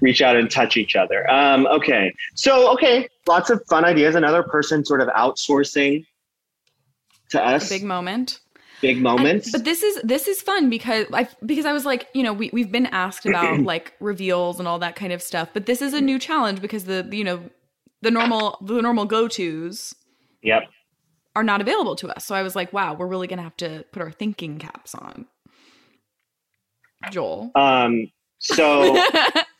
Reach 0.00 0.20
out 0.20 0.36
and 0.36 0.50
touch 0.50 0.76
each 0.76 0.96
other. 0.96 1.28
Um, 1.30 1.66
okay, 1.66 2.12
so 2.34 2.72
okay, 2.74 3.08
lots 3.26 3.50
of 3.50 3.62
fun 3.68 3.84
ideas. 3.84 4.14
Another 4.14 4.42
person 4.42 4.84
sort 4.84 5.00
of 5.00 5.08
outsourcing 5.08 6.04
to 7.30 7.42
us. 7.42 7.68
Big 7.68 7.84
moment. 7.84 8.40
big 8.82 9.00
moments. 9.00 9.50
But 9.50 9.64
this 9.64 9.82
is 9.82 10.02
this 10.02 10.28
is 10.28 10.42
fun 10.42 10.68
because 10.68 11.06
I 11.12 11.26
because 11.46 11.64
I 11.64 11.72
was 11.72 11.86
like, 11.86 12.08
you 12.12 12.22
know, 12.22 12.34
we 12.34 12.50
we've 12.52 12.70
been 12.70 12.86
asked 12.86 13.24
about 13.24 13.60
like 13.60 13.94
reveals 14.00 14.58
and 14.58 14.68
all 14.68 14.78
that 14.80 14.94
kind 14.94 15.12
of 15.12 15.22
stuff, 15.22 15.48
but 15.54 15.64
this 15.64 15.80
is 15.80 15.94
a 15.94 16.00
new 16.00 16.18
challenge 16.18 16.60
because 16.60 16.84
the 16.84 17.08
you 17.10 17.24
know 17.24 17.42
the 18.02 18.10
normal 18.10 18.58
the 18.60 18.82
normal 18.82 19.06
go 19.06 19.28
tos 19.28 19.94
yep. 20.42 20.64
are 21.34 21.44
not 21.44 21.60
available 21.60 21.96
to 21.96 22.08
us. 22.08 22.24
So 22.24 22.34
I 22.34 22.42
was 22.42 22.54
like, 22.54 22.72
wow, 22.72 22.94
we're 22.94 23.06
really 23.06 23.26
gonna 23.26 23.42
have 23.42 23.56
to 23.58 23.84
put 23.92 24.02
our 24.02 24.12
thinking 24.12 24.58
caps 24.58 24.94
on. 24.94 25.26
Joel. 27.10 27.50
Um, 27.56 28.10
so 28.38 29.02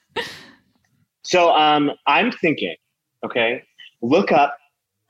So 1.22 1.50
um, 1.50 1.92
I'm 2.06 2.32
thinking, 2.32 2.76
okay, 3.24 3.62
look 4.02 4.32
up 4.32 4.56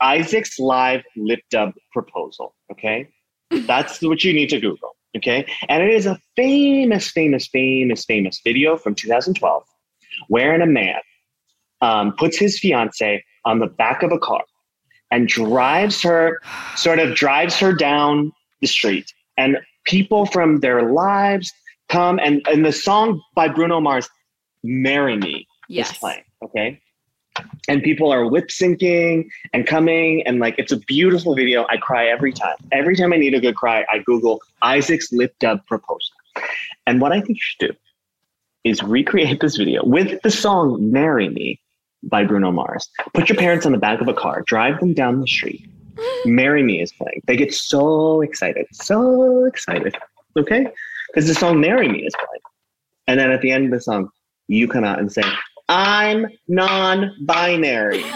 Isaac's 0.00 0.58
live 0.58 1.02
lip 1.16 1.40
dub 1.50 1.72
proposal. 1.90 2.54
Okay, 2.70 3.08
that's 3.50 4.00
what 4.02 4.22
you 4.22 4.32
need 4.32 4.48
to 4.50 4.60
Google. 4.60 4.90
Okay, 5.16 5.46
and 5.68 5.82
it 5.82 5.90
is 5.90 6.06
a 6.06 6.18
famous, 6.36 7.10
famous, 7.10 7.48
famous, 7.48 8.04
famous 8.04 8.40
video 8.44 8.76
from 8.76 8.94
2012, 8.94 9.64
wherein 10.28 10.62
a 10.62 10.66
man 10.66 11.00
um, 11.82 12.14
puts 12.14 12.38
his 12.38 12.58
fiance 12.58 13.22
on 13.44 13.58
the 13.58 13.66
back 13.66 14.02
of 14.02 14.10
a 14.10 14.18
car 14.18 14.42
and 15.10 15.28
drives 15.28 16.00
her, 16.02 16.40
sort 16.74 16.98
of 16.98 17.14
drives 17.14 17.58
her 17.58 17.74
down 17.74 18.32
the 18.62 18.66
street, 18.66 19.12
and 19.36 19.58
people 19.84 20.24
from 20.24 20.60
their 20.60 20.90
lives 20.90 21.52
come 21.90 22.18
and 22.22 22.40
and 22.48 22.64
the 22.64 22.72
song 22.72 23.20
by 23.34 23.48
Bruno 23.48 23.80
Mars, 23.80 24.08
"Marry 24.62 25.16
Me." 25.16 25.46
is 25.68 25.92
playing. 25.92 26.24
Okay. 26.42 26.80
And 27.66 27.82
people 27.82 28.12
are 28.12 28.26
lip 28.26 28.48
syncing 28.48 29.26
and 29.54 29.66
coming, 29.66 30.22
and 30.26 30.38
like 30.38 30.54
it's 30.58 30.72
a 30.72 30.76
beautiful 30.76 31.34
video. 31.34 31.66
I 31.70 31.78
cry 31.78 32.06
every 32.06 32.32
time. 32.32 32.56
Every 32.72 32.94
time 32.94 33.12
I 33.12 33.16
need 33.16 33.34
a 33.34 33.40
good 33.40 33.56
cry, 33.56 33.84
I 33.90 33.98
Google 34.00 34.42
Isaac's 34.60 35.10
lip 35.12 35.34
dub 35.40 35.64
proposal. 35.66 36.12
And 36.86 37.00
what 37.00 37.12
I 37.12 37.20
think 37.20 37.38
you 37.38 37.40
should 37.40 37.68
do 37.68 37.76
is 38.64 38.82
recreate 38.82 39.40
this 39.40 39.56
video 39.56 39.82
with 39.84 40.20
the 40.22 40.30
song 40.30 40.92
Marry 40.92 41.30
Me 41.30 41.58
by 42.02 42.24
Bruno 42.24 42.50
Mars. 42.50 42.88
Put 43.14 43.28
your 43.28 43.36
parents 43.36 43.66
on 43.66 43.72
the 43.72 43.78
back 43.78 44.00
of 44.00 44.08
a 44.08 44.14
car, 44.14 44.42
drive 44.46 44.80
them 44.80 44.94
down 44.94 45.20
the 45.20 45.26
street. 45.26 45.68
Marry 46.24 46.62
Me 46.62 46.80
is 46.80 46.92
playing. 46.92 47.22
They 47.26 47.36
get 47.36 47.52
so 47.54 48.20
excited, 48.20 48.66
so 48.72 49.44
excited. 49.44 49.96
Okay? 50.36 50.66
Because 51.08 51.28
the 51.28 51.34
song 51.34 51.60
Marry 51.60 51.88
Me 51.88 52.06
is 52.06 52.14
playing. 52.14 52.40
And 53.06 53.20
then 53.20 53.30
at 53.30 53.42
the 53.42 53.50
end 53.50 53.66
of 53.66 53.70
the 53.72 53.80
song, 53.80 54.08
you 54.48 54.68
come 54.68 54.84
out 54.84 54.98
and 54.98 55.12
say, 55.12 55.22
I'm 55.68 56.26
non 56.48 57.14
binary. 57.24 58.04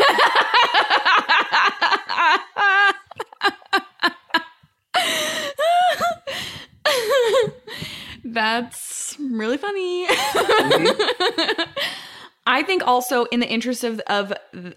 That's 8.24 9.16
really 9.18 9.56
funny. 9.56 10.06
I 12.46 12.62
think 12.62 12.86
also 12.86 13.24
in 13.26 13.40
the 13.40 13.48
interest 13.48 13.84
of 13.84 14.00
of 14.06 14.32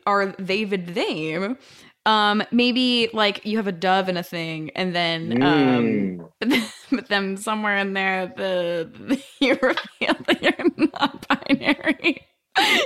our 0.06 0.28
David 0.34 0.94
theme, 0.94 1.58
um, 2.06 2.44
maybe 2.52 3.10
like 3.14 3.46
you 3.46 3.58
have 3.58 3.68
a 3.68 3.72
dove 3.72 4.10
and 4.10 4.18
a 4.18 4.24
thing, 4.24 4.72
and 4.76 4.96
then 4.96 5.38
um, 5.42 6.12
Mm. 6.20 6.30
but 6.40 6.50
then, 6.50 6.74
but 6.92 7.08
then 7.10 7.38
somewhere 7.38 7.78
in 7.78 7.94
there, 7.94 8.28
the, 8.36 8.90
the 8.94 9.24
you 9.40 9.54
reveal 9.54 10.16
that 10.28 10.42
you're 10.42 10.90
not 10.94 11.28
binary. 11.28 12.26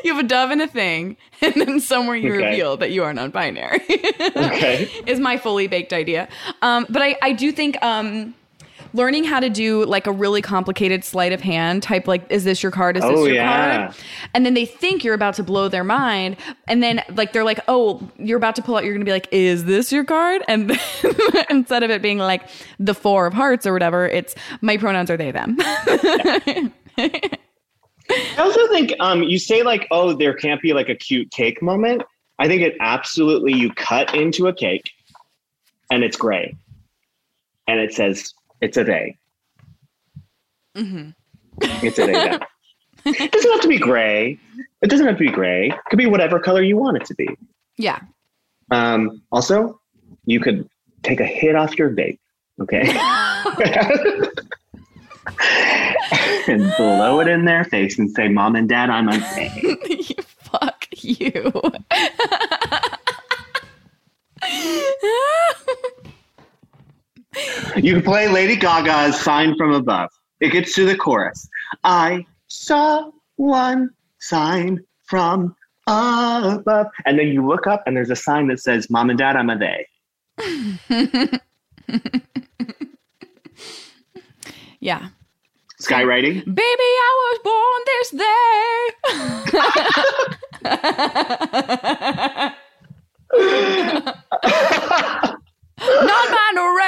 You 0.04 0.14
have 0.16 0.24
a 0.24 0.28
dove 0.28 0.52
and 0.52 0.62
a 0.62 0.68
thing, 0.68 1.18
and 1.42 1.54
then 1.56 1.80
somewhere 1.80 2.16
you 2.16 2.32
Okay. 2.34 2.44
reveal 2.46 2.78
that 2.78 2.92
you 2.92 3.04
are 3.04 3.14
non-binary. 3.14 3.82
Okay. 4.36 4.88
is 5.08 5.20
my 5.20 5.38
fully 5.38 5.66
baked 5.68 5.94
idea. 5.94 6.28
Um, 6.62 6.86
but 6.90 7.02
I, 7.02 7.16
I 7.24 7.32
do 7.34 7.52
think 7.52 7.82
um, 7.84 8.36
learning 8.94 9.24
how 9.24 9.40
to 9.40 9.50
do 9.50 9.86
like 9.86 10.08
a 10.08 10.12
really 10.12 10.42
complicated 10.42 11.04
sleight 11.04 11.32
of 11.32 11.42
hand 11.42 11.84
type, 11.84 12.08
like, 12.08 12.26
is 12.30 12.44
this 12.44 12.62
your 12.62 12.72
card? 12.72 12.96
Is 12.98 13.04
this 13.04 13.12
Oh, 13.12 13.26
your 13.26 13.36
yeah. 13.36 13.88
card? 13.88 13.96
And 14.34 14.46
then 14.46 14.54
they 14.54 14.66
think 14.66 15.04
you're 15.04 15.14
about 15.14 15.34
to 15.36 15.44
blow 15.44 15.68
their 15.68 15.84
mind. 15.84 16.38
And 16.68 16.82
then, 16.84 17.02
like, 17.16 17.34
they're 17.34 17.44
like, 17.44 17.60
oh, 17.68 18.08
you're 18.18 18.38
about 18.38 18.56
to 18.56 18.62
pull 18.62 18.76
out, 18.76 18.84
you're 18.84 18.94
going 18.94 19.02
to 19.02 19.06
be 19.06 19.12
like, 19.12 19.28
is 19.32 19.66
this 19.66 19.92
your 19.92 20.04
card? 20.04 20.44
And 20.48 20.70
then, 21.02 21.46
instead 21.50 21.84
of 21.84 21.90
it 21.90 22.02
being 22.02 22.20
like 22.20 22.48
the 22.80 22.94
four 22.94 23.26
of 23.28 23.34
hearts 23.34 23.66
or 23.66 23.74
whatever, 23.74 24.08
it's 24.08 24.36
my 24.62 24.78
pronouns 24.78 25.10
are 25.10 25.18
they, 25.18 25.32
them. 25.32 25.58
I 28.10 28.36
also 28.38 28.68
think 28.68 28.94
um, 29.00 29.24
you 29.24 29.40
say, 29.40 29.64
like, 29.64 29.88
oh, 29.92 30.14
there 30.14 30.34
can't 30.34 30.62
be 30.62 30.74
like 30.74 30.90
a 30.90 30.96
cute 30.96 31.32
cake 31.32 31.62
moment. 31.62 32.04
I 32.40 32.48
think 32.48 32.62
it 32.62 32.76
absolutely, 32.80 33.54
you 33.54 33.72
cut 33.74 34.14
into 34.14 34.48
a 34.48 34.54
cake 34.54 34.92
and 35.92 36.04
it's 36.04 36.18
gray 36.18 36.56
and 37.68 37.80
it 37.80 37.94
says, 37.94 38.34
it's 38.64 38.78
a 38.78 38.84
they. 38.86 39.18
hmm 40.76 41.10
It's 41.60 42.00
a 42.00 42.06
they. 42.06 42.40
it 43.06 43.32
doesn't 43.32 43.52
have 43.52 43.62
to 43.62 43.68
be 43.68 43.78
gray. 43.78 44.40
It 44.82 44.90
doesn't 44.90 45.06
have 45.06 45.18
to 45.18 45.24
be 45.24 45.30
gray. 45.30 45.68
It 45.68 45.76
could 45.90 45.98
be 45.98 46.06
whatever 46.06 46.40
color 46.40 46.62
you 46.62 46.78
want 46.78 46.96
it 46.96 47.06
to 47.08 47.16
be. 47.16 47.28
Yeah. 47.78 48.00
Um, 48.72 49.22
also, 49.34 49.82
you 50.26 50.40
could 50.40 50.70
take 51.04 51.20
a 51.20 51.26
hit 51.26 51.56
off 51.56 51.78
your 51.78 51.90
vape, 51.90 52.20
okay? 52.62 52.88
and 56.48 56.74
blow 56.78 57.20
it 57.20 57.28
in 57.28 57.44
their 57.44 57.66
face 57.66 58.00
and 58.00 58.10
say, 58.12 58.30
Mom 58.30 58.56
and 58.56 58.70
Dad, 58.70 58.90
I'm 58.90 59.10
okay. 59.10 60.06
Fuck 60.22 60.88
you. 60.94 61.52
You 67.76 67.94
can 67.94 68.04
play 68.04 68.28
Lady 68.28 68.56
Gaga's 68.56 69.20
Sign 69.20 69.56
from 69.58 69.74
Above. 69.74 70.10
It 70.40 70.52
gets 70.52 70.76
to 70.76 70.86
the 70.86 70.96
chorus. 70.96 71.50
I 71.84 72.26
saw 72.48 73.10
one 73.38 73.90
sign 74.20 74.80
from 75.06 75.56
above. 75.88 76.88
And 77.06 77.20
then 77.20 77.28
you 77.28 77.46
look 77.46 77.68
up 77.68 77.84
and 77.86 77.96
there's 77.96 78.10
a 78.10 78.16
sign 78.16 78.48
that 78.48 78.60
says, 78.60 78.90
Mom 78.90 79.10
and 79.10 79.20
Dad, 79.20 79.36
I'm 79.36 79.50
a 79.50 79.58
they. 79.58 79.88
yeah. 84.80 85.10
Skywriting. 85.82 86.46
Baby, 86.46 86.64
I 86.80 87.12
was 87.30 87.40
born 87.44 87.82
this 87.86 88.10
day. 95.20 95.30
Not 95.88 96.30
binary. 96.32 96.84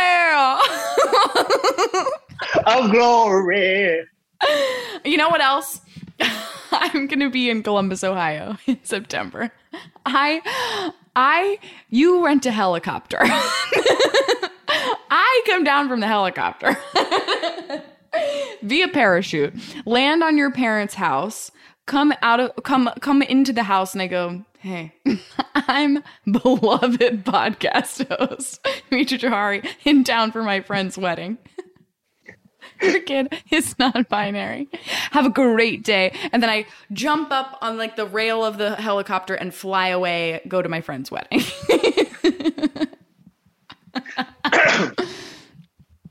of 2.66 2.91
glory. 2.91 4.06
you 5.04 5.18
know 5.18 5.30
what 5.30 5.41
else? 5.41 5.82
I'm 6.72 7.08
gonna 7.08 7.30
be 7.30 7.50
in 7.50 7.64
Columbus, 7.64 8.04
Ohio 8.04 8.58
in 8.66 8.80
September. 8.84 9.52
I, 10.06 10.93
I, 11.16 11.60
you 11.89 12.24
rent 12.26 12.46
a 12.46 12.52
helicopter. 12.52 13.20
I 15.10 15.43
come 15.46 15.64
down 15.64 15.88
from 15.89 16.00
the 16.00 16.08
helicopter. 16.08 16.78
via 18.62 18.88
parachute, 18.88 19.54
land 19.86 20.24
on 20.24 20.38
your 20.38 20.52
parents' 20.52 20.96
house, 20.96 21.52
come 21.86 22.14
out 22.22 22.40
of 22.40 22.52
come 22.64 22.90
come 23.02 23.22
into 23.22 23.54
the 23.54 23.64
house 23.64 23.94
and 23.94 24.02
I 24.02 24.08
go, 24.08 24.44
"Hey, 24.60 24.94
I'm 25.56 26.04
beloved 26.30 27.26
podcast 27.26 28.08
host 28.10 28.66
Mitra 28.92 29.18
Jafari 29.18 29.68
in 29.84 30.04
town 30.04 30.32
for 30.32 30.44
my 30.44 30.62
friend's 30.62 30.98
wedding." 30.98 31.38
Your 32.82 33.00
kid 33.02 33.34
is 33.52 33.78
non-binary. 33.80 34.68
Have 35.12 35.26
a 35.26 35.30
great 35.30 35.84
day. 35.84 36.14
And 36.34 36.44
then 36.44 36.50
I 36.50 36.66
jump 36.92 37.32
up 37.32 37.58
on 37.62 37.78
like 37.78 37.96
the 37.96 38.06
rail 38.06 38.44
of 38.44 38.58
the 38.58 38.76
helicopter 38.76 39.34
and 39.34 39.54
fly 39.54 39.90
away, 39.90 40.42
go 40.48 40.62
to 40.62 40.68
my 40.68 40.82
friend's 40.82 41.10
wedding. 41.10 41.42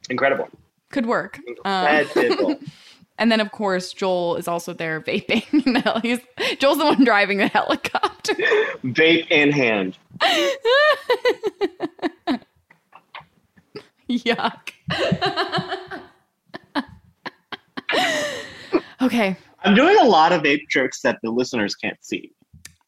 Incredible. 0.09 0.49
Could 0.91 1.07
work. 1.07 1.39
Um, 1.65 1.87
Incredible. 1.87 2.57
And 3.19 3.31
then, 3.31 3.41
of 3.41 3.53
course, 3.53 3.93
Joel 3.93 4.37
is 4.37 4.49
also 4.49 4.73
there 4.73 5.01
vaping. 5.01 5.45
No, 5.85 5.99
he's 6.03 6.21
Joel's 6.59 6.79
the 6.79 6.85
one 6.85 7.05
driving 7.05 7.39
the 7.39 7.49
helicopter. 7.49 8.35
Vape 8.85 9.31
in 9.31 9.53
hand. 9.53 9.97
Yuck. 14.09 14.71
okay, 19.03 19.37
I'm 19.65 19.75
doing 19.75 19.97
a 19.99 20.05
lot 20.05 20.33
of 20.33 20.43
vape 20.43 20.69
tricks 20.69 21.01
that 21.03 21.19
the 21.23 21.31
listeners 21.31 21.75
can't 21.75 22.03
see. 22.05 22.31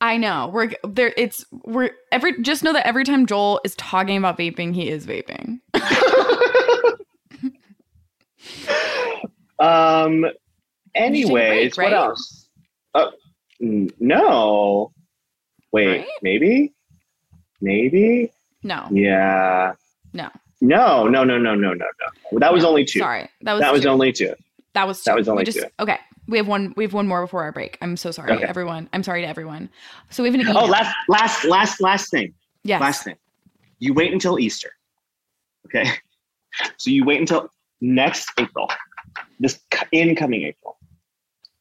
I 0.00 0.16
know 0.18 0.50
we're 0.52 0.70
there. 0.84 1.12
It's 1.16 1.44
we're 1.64 1.90
every 2.12 2.40
just 2.42 2.62
know 2.62 2.72
that 2.72 2.86
every 2.86 3.04
time 3.04 3.26
Joel 3.26 3.60
is 3.64 3.74
talking 3.76 4.16
about 4.18 4.38
vaping, 4.38 4.74
he 4.74 4.88
is 4.88 5.06
vaping. 5.06 5.60
Um. 9.58 10.26
Anyways, 10.94 11.74
break, 11.74 11.92
what 11.92 11.96
else? 11.96 12.48
Uh, 12.94 13.10
n- 13.60 13.90
no. 14.00 14.92
Wait, 15.72 15.88
Right? 15.98 16.06
maybe, 16.22 16.72
maybe. 17.60 18.32
No, 18.62 18.86
Yeah. 18.90 19.74
no, 20.14 20.30
No, 20.62 21.06
no, 21.06 21.22
no, 21.24 21.36
no, 21.38 21.54
no, 21.54 21.74
no, 21.74 21.74
no. 22.32 22.38
That 22.38 22.52
was 22.54 22.64
only 22.64 22.84
two. 22.86 23.00
Sorry, 23.00 23.28
that 23.42 23.52
was 23.52 23.60
that 23.60 23.72
was 23.74 23.84
only 23.84 24.10
two. 24.12 24.34
that 24.72 24.86
was 24.86 25.02
that 25.04 25.14
was 25.14 25.28
only 25.28 25.42
we 25.42 25.44
just, 25.44 25.58
two. 25.58 25.66
Okay, 25.80 25.98
we 26.28 26.38
have 26.38 26.48
one. 26.48 26.72
We 26.78 26.84
have 26.84 26.94
one 26.94 27.06
more 27.06 27.20
before 27.22 27.42
our 27.42 27.52
break. 27.52 27.76
I'm 27.82 27.98
so 27.98 28.10
sorry, 28.10 28.32
Okay. 28.32 28.44
everyone. 28.44 28.88
I'm 28.94 29.02
sorry 29.02 29.20
to 29.20 29.28
everyone. 29.28 29.68
So 30.08 30.22
we 30.22 30.30
have 30.30 30.34
an 30.34 30.40
email. 30.40 30.56
Oh, 30.56 30.64
last, 30.64 30.94
last, 31.08 31.44
last, 31.44 31.80
last 31.82 32.10
thing. 32.10 32.32
yes. 32.64 32.80
Last 32.80 33.04
thing. 33.04 33.16
You 33.80 33.92
wait 33.92 34.12
until 34.14 34.38
Easter. 34.38 34.70
Okay. 35.66 35.90
So 36.78 36.88
you 36.88 37.04
wait 37.04 37.20
until 37.20 37.50
next 37.82 38.30
April, 38.38 38.70
this 39.38 39.60
incoming 39.92 40.42
April. 40.42 40.78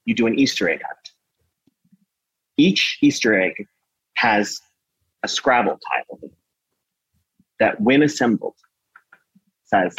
You 0.06 0.14
do 0.14 0.28
an 0.28 0.38
Easter 0.38 0.70
egg 0.70 0.82
hunt. 0.86 1.10
Each 2.58 2.98
Easter 3.02 3.40
egg 3.40 3.54
has 4.16 4.60
a 5.24 5.28
Scrabble 5.28 5.80
tile 5.92 6.32
that, 7.60 7.82
when 7.82 8.04
assembled, 8.04 8.56
says, 9.64 9.96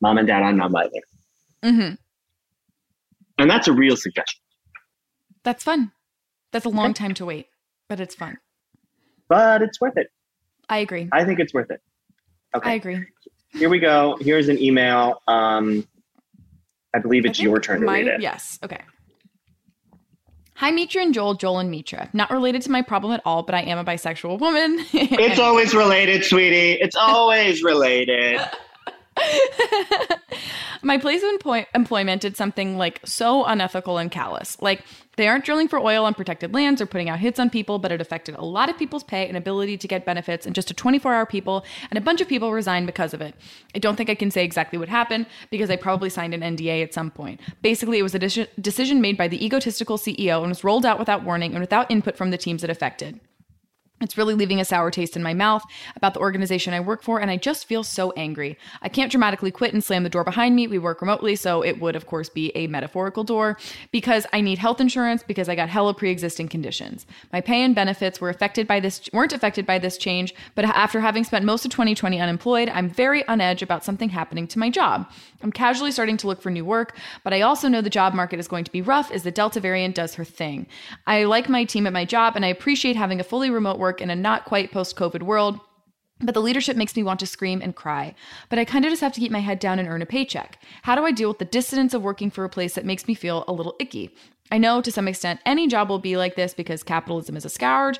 Mom 0.00 0.18
and 0.18 0.26
Dad, 0.26 0.42
I'm 0.42 0.56
not 0.56 0.72
either. 0.74 0.90
hmm 1.62 1.94
And 3.38 3.50
that's 3.50 3.68
a 3.68 3.72
real 3.72 3.96
suggestion. 3.96 4.40
That's 5.44 5.64
fun. 5.64 5.92
That's 6.52 6.66
a 6.66 6.70
long 6.70 6.92
time 6.94 7.14
to 7.14 7.24
wait, 7.24 7.46
but 7.88 8.00
it's 8.00 8.14
fun. 8.14 8.38
But 9.28 9.62
it's 9.62 9.80
worth 9.80 9.96
it. 9.96 10.08
I 10.68 10.78
agree. 10.78 11.08
I 11.12 11.24
think 11.24 11.38
it's 11.38 11.54
worth 11.54 11.70
it. 11.70 11.80
Okay. 12.54 12.70
I 12.70 12.74
agree. 12.74 13.04
Here 13.52 13.68
we 13.68 13.78
go. 13.78 14.16
Here's 14.20 14.48
an 14.48 14.60
email. 14.60 15.22
Um, 15.28 15.86
I 16.94 16.98
believe 16.98 17.24
it's 17.24 17.38
think 17.38 17.44
your 17.44 17.60
turn 17.60 17.80
to 17.80 17.86
read 17.86 18.06
it. 18.06 18.20
Yes. 18.20 18.58
Okay. 18.62 18.80
Hi, 20.60 20.70
Mitra 20.70 21.02
and 21.02 21.14
Joel, 21.14 21.34
Joel 21.34 21.60
and 21.60 21.70
Mitra. 21.70 22.10
Not 22.12 22.30
related 22.30 22.60
to 22.62 22.70
my 22.70 22.82
problem 22.82 23.14
at 23.14 23.22
all, 23.24 23.42
but 23.42 23.54
I 23.54 23.62
am 23.62 23.78
a 23.78 23.84
bisexual 23.84 24.38
woman. 24.40 24.84
It's 24.92 25.38
always 25.38 25.74
related, 25.74 26.22
sweetie. 26.24 26.72
It's 26.72 26.96
always 26.96 27.62
related. 27.62 28.40
My 30.82 30.96
place 30.98 31.22
of 31.22 31.28
employ- 31.30 31.66
employment 31.74 32.22
did 32.22 32.36
something 32.36 32.78
like 32.78 33.00
so 33.04 33.44
unethical 33.44 33.98
and 33.98 34.10
callous. 34.10 34.60
Like 34.62 34.82
they 35.16 35.28
aren't 35.28 35.44
drilling 35.44 35.68
for 35.68 35.78
oil 35.78 36.04
on 36.06 36.14
protected 36.14 36.54
lands 36.54 36.80
or 36.80 36.86
putting 36.86 37.10
out 37.10 37.18
hits 37.18 37.38
on 37.38 37.50
people, 37.50 37.78
but 37.78 37.92
it 37.92 38.00
affected 38.00 38.34
a 38.36 38.44
lot 38.44 38.70
of 38.70 38.78
people's 38.78 39.04
pay 39.04 39.28
and 39.28 39.36
ability 39.36 39.76
to 39.76 39.88
get 39.88 40.06
benefits 40.06 40.46
in 40.46 40.54
just 40.54 40.70
a 40.70 40.74
24 40.74 41.12
hour 41.12 41.26
people, 41.26 41.64
and 41.90 41.98
a 41.98 42.00
bunch 42.00 42.20
of 42.20 42.28
people 42.28 42.52
resigned 42.52 42.86
because 42.86 43.12
of 43.12 43.20
it. 43.20 43.34
I 43.74 43.78
don't 43.78 43.96
think 43.96 44.08
I 44.08 44.14
can 44.14 44.30
say 44.30 44.44
exactly 44.44 44.78
what 44.78 44.88
happened 44.88 45.26
because 45.50 45.68
I 45.70 45.76
probably 45.76 46.08
signed 46.08 46.32
an 46.32 46.40
NDA 46.40 46.82
at 46.82 46.94
some 46.94 47.10
point. 47.10 47.40
Basically, 47.60 47.98
it 47.98 48.02
was 48.02 48.14
a 48.14 48.18
deci- 48.18 48.48
decision 48.60 49.00
made 49.00 49.18
by 49.18 49.28
the 49.28 49.44
egotistical 49.44 49.98
CEO 49.98 50.40
and 50.40 50.48
was 50.48 50.64
rolled 50.64 50.86
out 50.86 50.98
without 50.98 51.24
warning 51.24 51.52
and 51.52 51.60
without 51.60 51.90
input 51.90 52.16
from 52.16 52.30
the 52.30 52.38
teams 52.38 52.64
it 52.64 52.70
affected. 52.70 53.20
It's 54.02 54.16
really 54.16 54.32
leaving 54.32 54.60
a 54.60 54.64
sour 54.64 54.90
taste 54.90 55.14
in 55.14 55.22
my 55.22 55.34
mouth 55.34 55.62
about 55.94 56.14
the 56.14 56.20
organization 56.20 56.72
I 56.72 56.80
work 56.80 57.02
for, 57.02 57.20
and 57.20 57.30
I 57.30 57.36
just 57.36 57.66
feel 57.66 57.84
so 57.84 58.12
angry. 58.12 58.56
I 58.80 58.88
can't 58.88 59.10
dramatically 59.10 59.50
quit 59.50 59.74
and 59.74 59.84
slam 59.84 60.04
the 60.04 60.08
door 60.08 60.24
behind 60.24 60.56
me. 60.56 60.66
We 60.66 60.78
work 60.78 61.02
remotely, 61.02 61.36
so 61.36 61.60
it 61.60 61.82
would, 61.82 61.94
of 61.96 62.06
course, 62.06 62.30
be 62.30 62.50
a 62.54 62.66
metaphorical 62.66 63.24
door 63.24 63.58
because 63.92 64.26
I 64.32 64.40
need 64.40 64.56
health 64.56 64.80
insurance 64.80 65.22
because 65.22 65.50
I 65.50 65.54
got 65.54 65.68
hella 65.68 65.92
pre-existing 65.92 66.48
conditions. 66.48 67.06
My 67.30 67.42
pay 67.42 67.62
and 67.62 67.74
benefits 67.74 68.22
were 68.22 68.30
affected 68.30 68.66
by 68.66 68.80
this 68.80 69.02
weren't 69.12 69.34
affected 69.34 69.66
by 69.66 69.78
this 69.78 69.98
change, 69.98 70.34
but 70.54 70.64
after 70.64 71.00
having 71.00 71.24
spent 71.24 71.44
most 71.44 71.66
of 71.66 71.70
2020 71.70 72.18
unemployed, 72.18 72.70
I'm 72.70 72.88
very 72.88 73.28
on 73.28 73.42
edge 73.42 73.60
about 73.60 73.84
something 73.84 74.08
happening 74.08 74.46
to 74.46 74.58
my 74.58 74.70
job. 74.70 75.10
I'm 75.42 75.52
casually 75.52 75.92
starting 75.92 76.16
to 76.18 76.26
look 76.26 76.40
for 76.40 76.50
new 76.50 76.64
work, 76.64 76.96
but 77.22 77.34
I 77.34 77.42
also 77.42 77.68
know 77.68 77.82
the 77.82 77.90
job 77.90 78.14
market 78.14 78.40
is 78.40 78.48
going 78.48 78.64
to 78.64 78.72
be 78.72 78.80
rough 78.80 79.10
as 79.10 79.24
the 79.24 79.30
Delta 79.30 79.60
variant 79.60 79.94
does 79.94 80.14
her 80.14 80.24
thing. 80.24 80.66
I 81.06 81.24
like 81.24 81.50
my 81.50 81.64
team 81.64 81.86
at 81.86 81.92
my 81.92 82.06
job, 82.06 82.34
and 82.34 82.46
I 82.46 82.48
appreciate 82.48 82.96
having 82.96 83.20
a 83.20 83.24
fully 83.24 83.50
remote 83.50 83.78
work 83.78 83.89
in 83.98 84.10
a 84.10 84.16
not 84.16 84.44
quite 84.44 84.70
post 84.70 84.96
COVID 84.96 85.22
world. 85.22 85.58
But 86.22 86.34
the 86.34 86.42
leadership 86.42 86.76
makes 86.76 86.94
me 86.96 87.02
want 87.02 87.18
to 87.20 87.26
scream 87.26 87.62
and 87.62 87.74
cry. 87.74 88.14
But 88.50 88.58
I 88.58 88.66
kind 88.66 88.84
of 88.84 88.90
just 88.90 89.00
have 89.00 89.14
to 89.14 89.20
keep 89.20 89.32
my 89.32 89.40
head 89.40 89.58
down 89.58 89.78
and 89.78 89.88
earn 89.88 90.02
a 90.02 90.06
paycheck. 90.06 90.58
How 90.82 90.94
do 90.94 91.06
I 91.06 91.12
deal 91.12 91.30
with 91.30 91.38
the 91.38 91.46
dissonance 91.46 91.94
of 91.94 92.02
working 92.02 92.30
for 92.30 92.44
a 92.44 92.50
place 92.50 92.74
that 92.74 92.84
makes 92.84 93.08
me 93.08 93.14
feel 93.14 93.44
a 93.48 93.54
little 93.54 93.74
icky? 93.80 94.14
I 94.52 94.58
know 94.58 94.82
to 94.82 94.92
some 94.92 95.08
extent 95.08 95.40
any 95.46 95.66
job 95.66 95.88
will 95.88 95.98
be 95.98 96.18
like 96.18 96.36
this 96.36 96.52
because 96.52 96.82
capitalism 96.82 97.36
is 97.36 97.46
a 97.46 97.48
scourge. 97.48 97.98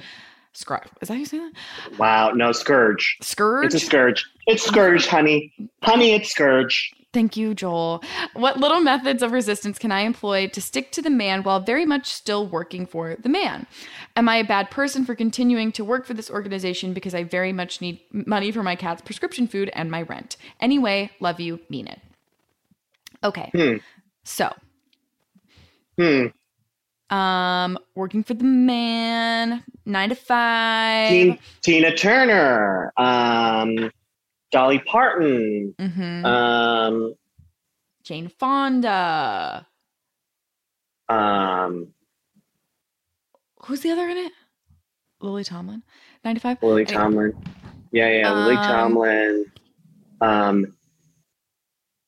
Scourge. 0.53 0.89
Is 1.01 1.09
that 1.09 1.15
how 1.15 1.21
you 1.21 1.27
say 1.27 1.39
that? 1.39 1.53
Wow, 1.99 2.33
no, 2.33 2.53
Scourge. 2.53 3.17
Scourge? 3.23 3.67
It's 3.67 3.75
a 3.75 3.81
Scourge. 3.81 4.27
It's 4.47 4.65
Scourge, 4.65 5.07
honey. 5.07 5.53
Honey, 5.83 6.13
it's 6.13 6.31
Scourge. 6.31 6.93
Thank 7.13 7.37
you, 7.37 7.55
Joel. 7.55 8.05
What 8.35 8.59
little 8.59 8.81
methods 8.81 9.21
of 9.23 9.33
resistance 9.33 9.79
can 9.81 9.91
I 9.91 10.03
employ 10.03 10.47
to 10.49 10.61
stick 10.61 10.93
to 10.93 11.03
the 11.03 11.11
man 11.11 11.43
while 11.43 11.59
very 11.59 11.85
much 11.85 12.07
still 12.07 12.47
working 12.47 12.87
for 12.87 13.17
the 13.17 13.29
man? 13.29 13.67
Am 14.15 14.29
I 14.29 14.37
a 14.37 14.45
bad 14.45 14.71
person 14.71 15.05
for 15.05 15.17
continuing 15.17 15.73
to 15.73 15.85
work 15.85 16.07
for 16.07 16.15
this 16.15 16.31
organization 16.31 16.93
because 16.93 17.13
I 17.13 17.25
very 17.25 17.53
much 17.53 17.81
need 17.81 18.01
money 18.13 18.53
for 18.53 18.63
my 18.63 18.77
cat's 18.77 19.03
prescription 19.03 19.49
food 19.49 19.73
and 19.75 19.91
my 19.91 20.03
rent? 20.03 20.37
Anyway, 20.61 21.11
love 21.19 21.41
you, 21.41 21.59
mean 21.69 21.89
it. 21.89 22.01
Okay. 23.25 23.51
Hmm. 23.53 23.77
So, 24.23 24.53
Hmm. 25.99 26.27
um, 27.15 27.77
working 27.97 28.23
for 28.23 28.35
the 28.35 28.45
man, 28.45 29.65
nine 29.85 30.11
to 30.11 30.15
five. 30.15 31.09
Teen, 31.09 31.39
Tina 31.61 31.95
Turner. 31.97 32.93
Um, 32.97 33.91
Dolly 34.51 34.79
Parton. 34.81 35.75
hmm 35.79 36.25
Um, 36.25 37.15
Jane 38.03 38.29
Fonda. 38.29 39.67
um, 41.09 41.89
Who's 43.65 43.81
the 43.81 43.91
other 43.91 44.09
in 44.09 44.17
it? 44.17 44.33
Lily 45.21 45.45
Tomlin. 45.45 45.83
Nine 46.25 46.35
to 46.35 46.41
five. 46.41 46.63
Lily 46.63 46.83
Anyway. 46.87 46.95
Tomlin. 47.03 47.45
Yeah, 47.93 48.09
yeah, 48.09 48.33
Lily 48.33 48.57
Um, 48.57 48.65
Tomlin. 48.67 49.53
Um, 50.23 50.77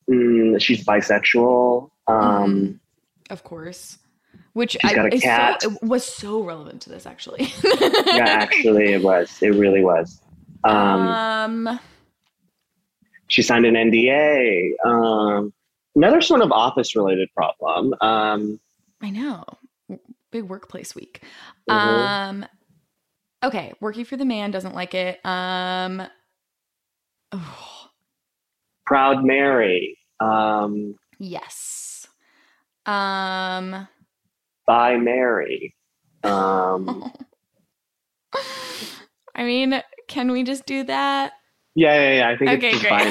mm, 0.09 0.61
she's 0.61 0.83
bisexual. 0.85 1.91
Um, 2.07 2.79
Of 3.29 3.43
course. 3.43 3.99
Which 4.53 4.71
She's 4.81 4.91
I, 4.91 4.95
got 4.95 5.13
a 5.13 5.19
cat. 5.19 5.61
So, 5.63 5.71
it 5.71 5.83
was 5.83 6.05
so 6.05 6.43
relevant 6.43 6.81
to 6.83 6.89
this, 6.89 7.05
actually. 7.05 7.51
yeah, 7.63 8.25
actually, 8.27 8.93
it 8.93 9.01
was. 9.03 9.35
It 9.41 9.49
really 9.55 9.83
was. 9.83 10.19
Um, 10.65 11.07
um, 11.67 11.79
she 13.33 13.41
signed 13.41 13.65
an 13.65 13.73
NDA. 13.73 14.73
Um, 14.85 15.51
another 15.95 16.21
sort 16.21 16.41
of 16.41 16.51
office-related 16.51 17.29
problem. 17.35 17.95
Um, 17.99 18.59
I 19.01 19.09
know. 19.09 19.43
Big 20.31 20.43
workplace 20.43 20.93
week. 20.93 21.23
Mhm. 21.67 21.73
Um, 21.73 22.45
okay, 23.43 23.73
working 23.81 24.05
for 24.05 24.17
the 24.17 24.25
man 24.25 24.51
doesn't 24.51 24.75
like 24.75 24.93
it. 24.93 25.19
Um, 25.25 26.03
oh, 27.31 27.89
Proud 28.85 29.23
Mary. 29.23 29.97
Um, 30.19 30.93
yes. 31.17 32.05
Um, 32.85 33.87
by 34.67 34.97
Mary. 34.97 35.75
Um, 36.23 37.11
I 39.35 39.43
mean, 39.43 39.81
can 40.07 40.31
we 40.31 40.43
just 40.43 40.67
do 40.67 40.83
that? 40.83 41.33
Yeah, 41.75 41.95
yeah, 41.95 42.13
yeah. 42.17 42.29
I 42.29 42.37
think 42.37 42.51
Okay, 42.51 42.69
it's 42.69 42.81
great. 42.81 42.89
fine. 42.89 43.07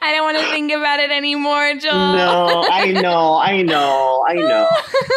I 0.00 0.12
don't 0.14 0.24
want 0.24 0.38
to 0.38 0.44
think 0.50 0.72
about 0.72 0.98
it 0.98 1.10
anymore, 1.10 1.74
Joel. 1.74 1.92
No, 2.16 2.64
I 2.70 2.90
know, 2.92 3.36
I 3.36 3.60
know, 3.60 4.24
I 4.26 4.34
know. 4.34 4.66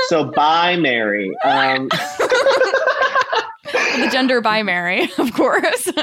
So 0.09 0.25
bye, 0.25 0.75
Mary. 0.75 1.31
Um, 1.45 1.87
the 3.63 4.09
gender 4.11 4.41
binary, 4.41 5.09
of 5.17 5.31
course. 5.33 5.87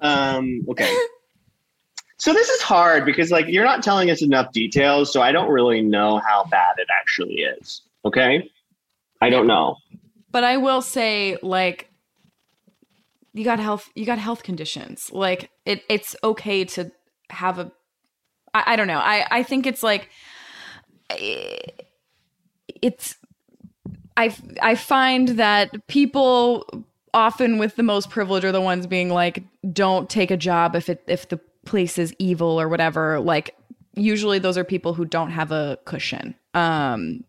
um, 0.00 0.64
okay. 0.70 0.92
So 2.18 2.32
this 2.32 2.48
is 2.48 2.60
hard 2.62 3.04
because 3.04 3.30
like 3.30 3.46
you're 3.46 3.64
not 3.64 3.84
telling 3.84 4.10
us 4.10 4.20
enough 4.20 4.50
details, 4.50 5.12
so 5.12 5.22
I 5.22 5.30
don't 5.30 5.48
really 5.48 5.80
know 5.80 6.20
how 6.26 6.44
bad 6.50 6.74
it 6.78 6.88
actually 7.00 7.34
is. 7.34 7.82
Okay? 8.04 8.50
I 9.20 9.30
don't 9.30 9.46
know. 9.46 9.76
But 10.36 10.44
I 10.44 10.58
will 10.58 10.82
say, 10.82 11.38
like, 11.40 11.88
you 13.32 13.42
got 13.42 13.58
health, 13.58 13.88
you 13.94 14.04
got 14.04 14.18
health 14.18 14.42
conditions. 14.42 15.10
Like, 15.10 15.48
it, 15.64 15.82
it's 15.88 16.14
okay 16.22 16.66
to 16.66 16.92
have 17.30 17.58
a. 17.58 17.72
I, 18.52 18.64
I 18.66 18.76
don't 18.76 18.86
know. 18.86 18.98
I, 18.98 19.26
I 19.30 19.42
think 19.42 19.66
it's 19.66 19.82
like, 19.82 20.10
it's. 22.68 23.16
I, 24.18 24.36
I 24.60 24.74
find 24.74 25.28
that 25.38 25.86
people 25.86 26.84
often 27.14 27.56
with 27.56 27.76
the 27.76 27.82
most 27.82 28.10
privilege 28.10 28.44
are 28.44 28.52
the 28.52 28.60
ones 28.60 28.86
being 28.86 29.08
like, 29.08 29.42
don't 29.72 30.10
take 30.10 30.30
a 30.30 30.36
job 30.36 30.76
if 30.76 30.90
it 30.90 31.02
if 31.06 31.30
the 31.30 31.40
place 31.64 31.96
is 31.96 32.14
evil 32.18 32.60
or 32.60 32.68
whatever. 32.68 33.20
Like, 33.20 33.56
usually 33.94 34.38
those 34.38 34.58
are 34.58 34.64
people 34.64 34.92
who 34.92 35.06
don't 35.06 35.30
have 35.30 35.50
a 35.50 35.78
cushion. 35.86 36.34
Um, 36.52 37.24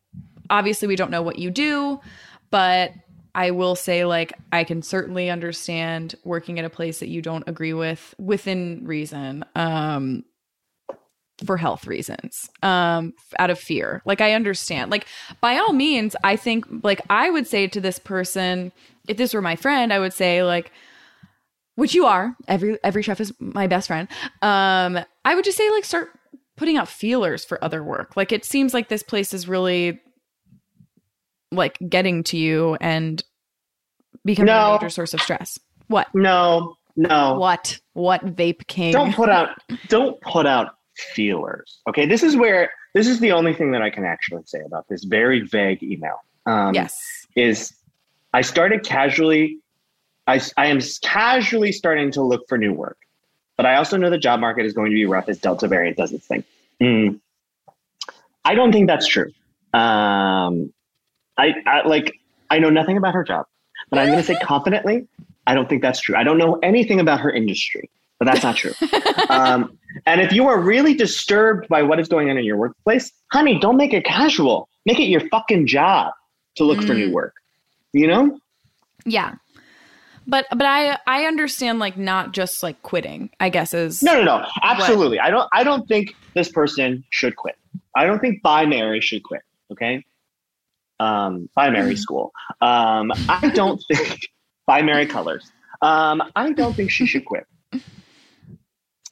obviously, 0.50 0.90
we 0.90 0.98
don't 0.98 1.10
know 1.10 1.22
what 1.22 1.40
you 1.40 1.50
do, 1.52 2.02
but 2.50 2.92
I 3.36 3.52
will 3.52 3.76
say, 3.76 4.04
like, 4.04 4.34
I 4.52 4.64
can 4.64 4.82
certainly 4.82 5.30
understand 5.30 6.16
working 6.24 6.58
at 6.58 6.66
a 6.66 6.70
place 6.70 7.00
that 7.00 7.08
you 7.08 7.22
don't 7.22 7.48
agree 7.48 7.74
with 7.74 8.16
within 8.18 8.82
reason. 8.84 9.46
Um, 9.56 10.24
for 11.46 11.56
health 11.56 11.86
reasons 11.86 12.50
um 12.64 13.14
out 13.38 13.52
of 13.52 13.60
fear 13.60 14.02
like 14.06 14.22
i 14.22 14.34
understand 14.34 14.90
like 14.90 15.06
by 15.40 15.58
all 15.58 15.72
means 15.72 16.16
i 16.24 16.36
think 16.36 16.66
like 16.84 17.00
i 17.12 17.30
would 17.30 17.46
say 17.46 17.68
to 17.68 17.80
this 17.80 18.00
person 18.00 18.72
if 19.08 19.18
this 19.18 19.36
were 19.36 19.42
my 19.42 19.56
friend 19.56 19.94
i 19.94 20.00
would 20.00 20.14
say 20.14 20.42
like 20.42 20.72
which 21.76 21.94
you 21.94 22.08
are 22.08 22.36
every 22.48 22.80
every 22.84 23.04
chef 23.04 23.22
is 23.22 23.32
my 23.40 23.68
best 23.68 23.88
friend 23.88 24.08
um 24.42 24.98
i 25.26 25.36
would 25.36 25.46
just 25.46 25.58
say 25.58 25.70
like 25.70 25.86
start 25.86 26.10
putting 26.56 26.76
out 26.76 26.88
feelers 26.88 27.46
for 27.46 27.64
other 27.64 27.84
work 27.84 28.18
like 28.18 28.32
it 28.32 28.44
seems 28.44 28.74
like 28.74 28.90
this 28.90 29.04
place 29.04 29.32
is 29.32 29.48
really 29.48 30.02
like 31.52 31.78
getting 31.88 32.24
to 32.24 32.38
you 32.38 32.78
and 32.82 33.24
becoming 34.26 34.48
No. 34.48 34.72
a 34.72 34.74
major 34.74 34.90
source 34.90 35.14
of 35.14 35.22
stress 35.22 35.58
what 35.88 36.08
No, 36.14 36.76
no. 36.96 37.38
what 37.40 37.80
what 37.94 38.26
vape 38.36 38.68
king 38.68 38.92
Don't 38.92 39.14
put 39.16 39.30
out 39.30 39.50
don't 39.88 40.20
put 40.22 40.46
out 40.46 40.76
feelers. 41.14 41.80
Okay? 41.88 42.06
This 42.06 42.24
is 42.24 42.36
where 42.36 42.72
this 42.94 43.08
is 43.08 43.20
the 43.20 43.32
only 43.32 43.54
thing 43.54 43.72
that 43.72 43.82
I 43.82 43.90
can 43.90 44.04
actually 44.04 44.44
say 44.46 44.60
about 44.66 44.86
this 44.90 45.04
very 45.06 45.42
vague 45.42 45.82
email. 45.84 46.18
Um 46.46 46.74
yes 46.74 47.00
is 47.36 47.74
I 48.34 48.42
started 48.42 48.84
casually 48.84 49.60
I, 50.28 50.42
I 50.58 50.66
am 50.68 50.80
casually 51.02 51.72
starting 51.72 52.12
to 52.12 52.22
look 52.22 52.44
for 52.50 52.58
new 52.58 52.74
work. 52.74 52.98
But 53.56 53.66
I 53.66 53.78
also 53.78 53.96
know 53.96 54.10
the 54.10 54.18
job 54.18 54.42
market 54.42 54.66
is 54.66 54.74
going 54.74 54.92
to 54.92 54.96
be 54.96 55.06
rough 55.06 55.30
as 55.30 55.40
Delta 55.40 55.68
variant 55.70 55.96
does 55.98 56.12
its 56.12 56.28
thing. 56.28 56.44
Mm. 56.82 57.20
I 58.44 58.54
don't 58.54 58.72
think 58.74 58.88
that's 58.88 59.08
true. 59.08 59.32
Um, 59.74 60.72
I, 61.38 61.54
I 61.66 61.88
like 61.88 62.20
I 62.50 62.60
know 62.60 62.70
nothing 62.70 62.98
about 62.98 63.14
her 63.14 63.24
job, 63.24 63.46
but 63.90 64.00
I'm 64.00 64.08
going 64.08 64.20
to 64.20 64.24
say 64.24 64.38
confidently, 64.42 65.08
I 65.46 65.54
don't 65.54 65.70
think 65.70 65.82
that's 65.82 66.00
true. 66.00 66.16
I 66.16 66.24
don't 66.24 66.38
know 66.38 66.60
anything 66.64 67.00
about 67.00 67.20
her 67.20 67.32
industry, 67.32 67.90
but 68.20 68.26
that's 68.26 68.44
not 68.44 68.56
true. 68.56 68.74
um, 69.30 69.78
and 70.06 70.22
if 70.22 70.32
you 70.32 70.48
are 70.48 70.60
really 70.60 70.94
disturbed 70.94 71.68
by 71.68 71.84
what 71.84 72.00
is 72.00 72.08
going 72.08 72.30
on 72.30 72.38
in 72.38 72.44
your 72.46 72.58
workplace, 72.58 73.12
honey, 73.32 73.60
don't 73.60 73.78
make 73.78 73.94
it 73.94 74.06
casual. 74.06 74.70
Make 74.86 75.00
it 75.00 75.06
your 75.06 75.28
fucking 75.30 75.68
job 75.68 76.14
to 76.56 76.64
look 76.64 76.82
for 76.84 76.94
new 76.94 77.10
Mm. 77.10 77.14
work. 77.14 77.34
You 77.94 78.08
know? 78.08 78.40
Yeah. 79.06 79.36
But 80.28 80.46
but 80.50 80.64
I 80.64 80.98
I 81.08 81.24
understand 81.26 81.80
like 81.80 81.98
not 81.98 82.34
just 82.34 82.62
like 82.62 82.82
quitting, 82.82 83.30
I 83.40 83.50
guess 83.50 83.74
is 83.74 84.04
No, 84.04 84.14
no, 84.14 84.24
no. 84.24 84.46
Absolutely. 84.62 85.20
I 85.20 85.30
don't. 85.30 85.48
I 85.54 85.64
don't 85.64 85.88
think 85.88 86.14
this 86.36 86.52
person 86.52 87.04
should 87.12 87.38
quit. 87.38 87.56
I 87.96 88.06
don't 88.06 88.20
think 88.20 88.42
by 88.42 88.66
binary 88.66 89.00
should 89.00 89.24
quit. 89.24 89.42
Okay. 89.72 90.04
Um, 91.00 91.50
binary 91.56 91.96
school. 91.96 92.32
Um, 92.62 93.12
I 93.30 93.52
don't 93.54 93.82
think 93.92 94.20
binary 94.68 95.06
colors. 95.06 95.52
Um, 95.82 96.24
I 96.36 96.54
don't 96.54 96.76
think 96.76 96.90
she 96.92 97.06
should 97.06 97.26
quit. 97.26 97.46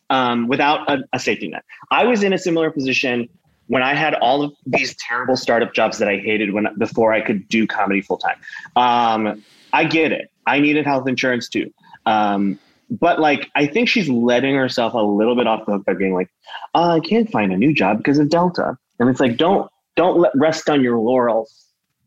Um, 0.10 0.48
without 0.48 0.90
a, 0.90 1.00
a 1.14 1.20
safety 1.20 1.48
net. 1.48 1.64
I 1.92 2.06
was 2.06 2.24
in 2.24 2.32
a 2.32 2.38
similar 2.38 2.70
position 2.70 3.28
when 3.68 3.82
I 3.82 3.96
had 3.96 4.14
all 4.16 4.44
of 4.44 4.54
these 4.66 4.96
terrible 4.96 5.36
startup 5.36 5.74
jobs 5.74 5.98
that 5.98 6.08
I 6.08 6.18
hated 6.18 6.54
when 6.54 6.68
before 6.78 7.14
I 7.14 7.22
could 7.22 7.48
do 7.48 7.66
comedy 7.66 8.02
full 8.02 8.18
time. 8.18 8.38
Um, 8.76 9.44
I 9.74 9.86
get 9.86 10.12
it. 10.12 10.30
I 10.46 10.60
needed 10.60 10.86
health 10.86 11.08
insurance 11.08 11.50
too. 11.50 11.72
Um, 12.06 12.60
but 12.90 13.20
like, 13.20 13.50
I 13.56 13.66
think 13.66 13.90
she's 13.90 14.08
letting 14.08 14.56
herself 14.56 14.94
a 14.94 15.00
little 15.00 15.36
bit 15.36 15.48
off 15.48 15.66
the 15.66 15.74
hook 15.74 15.86
by 15.86 15.94
being 15.94 16.14
like, 16.14 16.30
uh, 16.76 16.98
I 16.98 17.00
can't 17.00 17.32
find 17.32 17.52
a 17.52 17.58
new 17.58 17.74
job 17.74 17.98
because 17.98 18.20
of 18.20 18.30
Delta. 18.30 18.78
And 19.00 19.10
it's 19.10 19.20
like, 19.20 19.38
don't 19.38 19.70
don't 19.96 20.20
let 20.20 20.32
rest 20.36 20.70
on 20.70 20.84
your 20.84 21.00
laurels. 21.00 21.65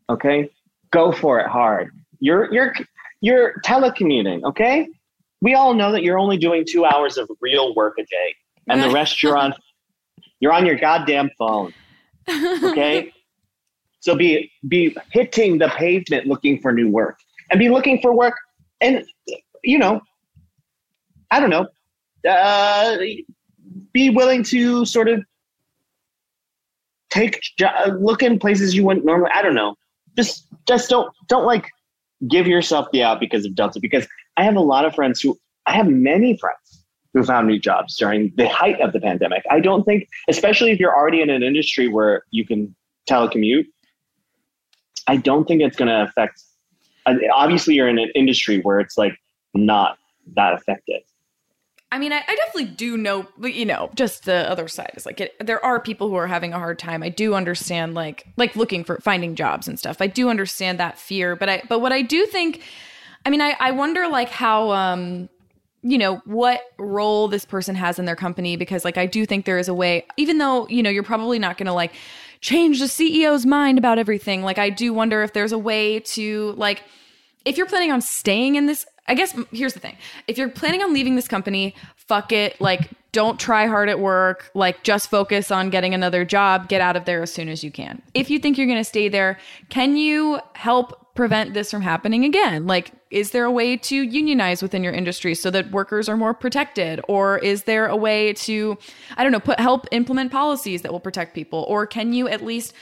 Okay, 0.09 0.49
go 0.91 1.11
for 1.11 1.39
it 1.39 1.47
hard. 1.47 1.91
You're 2.19 2.51
you're 2.51 2.73
you're 3.21 3.53
telecommuting. 3.65 4.43
Okay, 4.43 4.87
we 5.41 5.53
all 5.53 5.73
know 5.73 5.91
that 5.91 6.03
you're 6.03 6.17
only 6.17 6.37
doing 6.37 6.65
two 6.67 6.85
hours 6.85 7.17
of 7.17 7.29
real 7.41 7.75
work 7.75 7.95
a 7.99 8.03
day, 8.03 8.35
and 8.67 8.81
the 8.81 8.89
rest 8.89 9.21
you're 9.21 9.37
on 9.37 9.53
you're 10.39 10.53
on 10.53 10.65
your 10.65 10.75
goddamn 10.75 11.29
phone. 11.37 11.73
Okay, 12.29 13.11
so 13.99 14.15
be 14.15 14.51
be 14.67 14.95
hitting 15.11 15.59
the 15.59 15.69
pavement 15.69 16.27
looking 16.27 16.59
for 16.59 16.71
new 16.71 16.89
work, 16.89 17.19
and 17.51 17.59
be 17.59 17.69
looking 17.69 18.01
for 18.01 18.13
work, 18.13 18.35
and 18.81 19.05
you 19.63 19.77
know, 19.77 20.01
I 21.29 21.39
don't 21.39 21.49
know, 21.49 21.67
uh, 22.27 22.97
be 23.93 24.09
willing 24.09 24.43
to 24.45 24.85
sort 24.85 25.07
of 25.07 25.23
take 27.09 27.41
look 27.99 28.23
in 28.23 28.39
places 28.39 28.75
you 28.75 28.83
wouldn't 28.85 29.05
normally. 29.05 29.31
I 29.33 29.41
don't 29.41 29.55
know. 29.55 29.75
Just 30.15 30.47
just 30.67 30.89
don't 30.89 31.11
don't 31.27 31.45
like 31.45 31.69
give 32.27 32.47
yourself 32.47 32.87
the 32.91 33.03
out 33.03 33.19
because 33.19 33.45
of 33.45 33.55
Delta. 33.55 33.79
Because 33.79 34.07
I 34.37 34.43
have 34.43 34.55
a 34.55 34.61
lot 34.61 34.85
of 34.85 34.93
friends 34.95 35.21
who 35.21 35.37
I 35.65 35.73
have 35.73 35.87
many 35.87 36.37
friends 36.37 36.85
who 37.13 37.23
found 37.23 37.47
new 37.47 37.59
jobs 37.59 37.97
during 37.97 38.31
the 38.37 38.47
height 38.47 38.79
of 38.81 38.93
the 38.93 38.99
pandemic. 38.99 39.43
I 39.49 39.59
don't 39.59 39.83
think, 39.83 40.07
especially 40.27 40.71
if 40.71 40.79
you're 40.79 40.95
already 40.95 41.21
in 41.21 41.29
an 41.29 41.43
industry 41.43 41.87
where 41.87 42.23
you 42.31 42.45
can 42.45 42.75
telecommute, 43.09 43.65
I 45.07 45.17
don't 45.17 45.47
think 45.47 45.61
it's 45.61 45.75
going 45.75 45.87
to 45.87 46.03
affect. 46.03 46.41
Obviously, 47.33 47.73
you're 47.75 47.87
in 47.87 47.97
an 47.97 48.11
industry 48.13 48.59
where 48.61 48.79
it's 48.79 48.97
like 48.97 49.15
not 49.55 49.97
that 50.35 50.53
effective. 50.53 51.01
I 51.91 51.97
mean, 51.97 52.13
I, 52.13 52.17
I 52.27 52.35
definitely 52.35 52.75
do 52.75 52.97
know, 52.97 53.27
you 53.41 53.65
know, 53.65 53.89
just 53.95 54.25
the 54.25 54.49
other 54.49 54.67
side 54.67 54.91
is 54.95 55.05
like 55.05 55.19
it, 55.21 55.35
there 55.39 55.63
are 55.65 55.79
people 55.79 56.07
who 56.09 56.15
are 56.15 56.27
having 56.27 56.53
a 56.53 56.59
hard 56.59 56.77
time. 56.77 57.01
I 57.01 57.09
do 57.09 57.33
understand, 57.33 57.95
like, 57.95 58.27
like 58.37 58.55
looking 58.55 58.83
for 58.83 58.99
finding 58.99 59.35
jobs 59.35 59.67
and 59.67 59.79
stuff. 59.79 59.97
I 59.99 60.07
do 60.07 60.29
understand 60.29 60.79
that 60.79 60.99
fear, 60.99 61.35
but 61.35 61.49
I, 61.49 61.63
but 61.67 61.79
what 61.79 61.91
I 61.91 62.03
do 62.03 62.27
think, 62.27 62.61
I 63.25 63.31
mean, 63.31 63.41
I, 63.41 63.55
I 63.59 63.71
wonder 63.71 64.07
like 64.07 64.29
how, 64.29 64.69
um, 64.71 65.29
you 65.81 65.97
know, 65.97 66.21
what 66.25 66.61
role 66.77 67.27
this 67.27 67.45
person 67.45 67.73
has 67.75 67.97
in 67.97 68.05
their 68.05 68.15
company 68.15 68.55
because, 68.55 68.83
like, 68.83 68.97
I 68.97 69.05
do 69.05 69.25
think 69.25 69.45
there 69.45 69.57
is 69.57 69.67
a 69.67 69.73
way, 69.73 70.05
even 70.17 70.37
though 70.37 70.67
you 70.67 70.83
know 70.83 70.89
you're 70.89 71.03
probably 71.03 71.39
not 71.39 71.57
going 71.57 71.67
to 71.67 71.73
like 71.73 71.93
change 72.41 72.79
the 72.79 72.85
CEO's 72.85 73.45
mind 73.45 73.77
about 73.77 73.97
everything. 73.97 74.43
Like, 74.43 74.57
I 74.57 74.69
do 74.69 74.93
wonder 74.93 75.23
if 75.23 75.33
there's 75.33 75.53
a 75.53 75.57
way 75.57 76.01
to 76.01 76.53
like 76.57 76.83
if 77.45 77.57
you're 77.57 77.65
planning 77.65 77.91
on 77.91 78.01
staying 78.01 78.55
in 78.55 78.65
this, 78.65 78.85
I 79.09 79.15
guess 79.15 79.35
here's 79.51 79.73
the 79.73 79.79
thing. 79.79 79.97
If 80.27 80.37
you're 80.37 80.49
planning 80.49 80.81
on 80.81 80.93
leaving 80.93 81.15
this 81.15 81.27
company, 81.27 81.75
fuck 81.95 82.31
it. 82.31 82.61
Like, 82.61 82.91
don't 83.11 83.39
try 83.39 83.65
hard 83.65 83.89
at 83.89 83.99
work. 83.99 84.51
Like, 84.53 84.83
just 84.83 85.09
focus 85.09 85.49
on 85.51 85.71
getting 85.71 85.93
another 85.93 86.23
job. 86.23 86.69
Get 86.69 86.79
out 86.79 86.95
of 86.95 87.05
there 87.05 87.23
as 87.23 87.33
soon 87.33 87.49
as 87.49 87.63
you 87.63 87.71
can. 87.71 88.01
If 88.13 88.29
you 88.29 88.37
think 88.37 88.57
you're 88.57 88.67
going 88.67 88.77
to 88.77 88.83
stay 88.83 89.09
there, 89.09 89.39
can 89.69 89.97
you 89.97 90.39
help 90.53 91.15
prevent 91.15 91.53
this 91.53 91.71
from 91.71 91.81
happening 91.81 92.23
again? 92.23 92.67
Like, 92.67 92.91
is 93.09 93.31
there 93.31 93.45
a 93.45 93.51
way 93.51 93.75
to 93.75 93.95
unionize 93.95 94.61
within 94.61 94.83
your 94.83 94.93
industry 94.93 95.33
so 95.33 95.49
that 95.51 95.71
workers 95.71 96.07
are 96.07 96.15
more 96.15 96.33
protected? 96.33 97.01
Or 97.07 97.39
is 97.39 97.63
there 97.63 97.87
a 97.87 97.95
way 97.95 98.33
to, 98.33 98.77
I 99.17 99.23
don't 99.23 99.31
know, 99.31 99.39
put 99.39 99.59
help 99.59 99.87
implement 99.91 100.31
policies 100.31 100.83
that 100.83 100.91
will 100.91 100.99
protect 100.99 101.33
people? 101.33 101.65
Or 101.67 101.87
can 101.87 102.13
you 102.13 102.27
at 102.29 102.45
least 102.45 102.73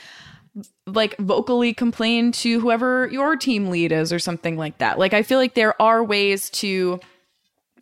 like 0.86 1.16
vocally 1.18 1.74
complain 1.74 2.32
to 2.32 2.60
whoever 2.60 3.08
your 3.12 3.36
team 3.36 3.70
lead 3.70 3.92
is 3.92 4.12
or 4.12 4.18
something 4.18 4.56
like 4.56 4.78
that. 4.78 4.98
Like 4.98 5.14
I 5.14 5.22
feel 5.22 5.38
like 5.38 5.54
there 5.54 5.80
are 5.80 6.02
ways 6.02 6.50
to 6.50 7.00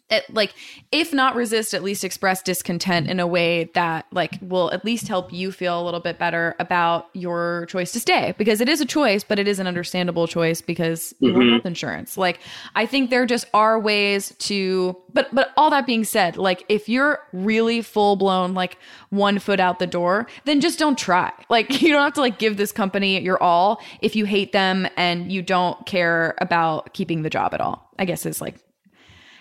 it, 0.09 0.25
like 0.33 0.55
if 0.93 1.13
not 1.13 1.35
resist 1.35 1.75
at 1.75 1.83
least 1.83 2.05
express 2.05 2.41
discontent 2.43 3.09
in 3.11 3.19
a 3.19 3.27
way 3.27 3.65
that 3.75 4.07
like 4.13 4.39
will 4.41 4.71
at 4.73 4.85
least 4.85 5.09
help 5.09 5.33
you 5.33 5.51
feel 5.51 5.81
a 5.81 5.85
little 5.85 5.99
bit 6.01 6.17
better 6.19 6.55
about 6.61 7.09
your 7.13 7.67
choice 7.69 7.91
to 7.93 7.99
stay. 8.01 8.33
Because 8.39 8.61
it 8.61 8.69
is 8.69 8.81
a 8.81 8.85
choice 8.87 9.25
but 9.25 9.39
it 9.41 9.49
is 9.49 9.59
an 9.59 9.67
understandable 9.67 10.27
choice 10.29 10.61
because 10.61 11.13
you 11.19 11.33
want 11.33 11.45
Mhm. 11.45 11.53
health 11.55 11.67
insurance. 11.67 12.17
Like 12.17 12.39
i 12.77 12.87
think 12.87 13.11
there 13.11 13.27
just 13.27 13.47
are 13.53 13.81
ways 13.81 14.33
to 14.39 14.97
but 15.13 15.29
but 15.35 15.51
all 15.57 15.71
that 15.71 15.87
being 15.87 16.05
said 16.05 16.37
like 16.37 16.65
if 16.69 16.89
you're 16.89 17.19
really 17.33 17.83
full 17.83 18.15
blown 18.17 18.55
like 18.55 18.79
one 19.11 19.39
foot 19.41 19.59
out 19.59 19.79
the 19.81 19.87
door 19.89 20.27
then 20.45 20.61
just 20.61 20.79
don't 20.79 20.97
try. 20.99 21.33
Like 21.49 21.81
you 21.83 21.89
don't 21.89 22.03
have 22.03 22.15
to 22.15 22.21
like 22.21 22.39
give 22.39 22.57
this 22.59 22.71
company 22.71 23.21
your 23.21 23.43
all 23.43 23.81
if 24.03 24.15
you 24.15 24.25
hate 24.25 24.53
them 24.53 24.87
and 24.97 25.33
you 25.33 25.43
don't 25.43 25.85
care 25.87 26.35
about 26.39 26.93
keeping 26.95 27.23
the 27.23 27.31
job 27.31 27.55
at 27.55 27.61
all 27.61 27.91
i 27.99 28.05
guess 28.05 28.27
is 28.27 28.41
like 28.41 28.57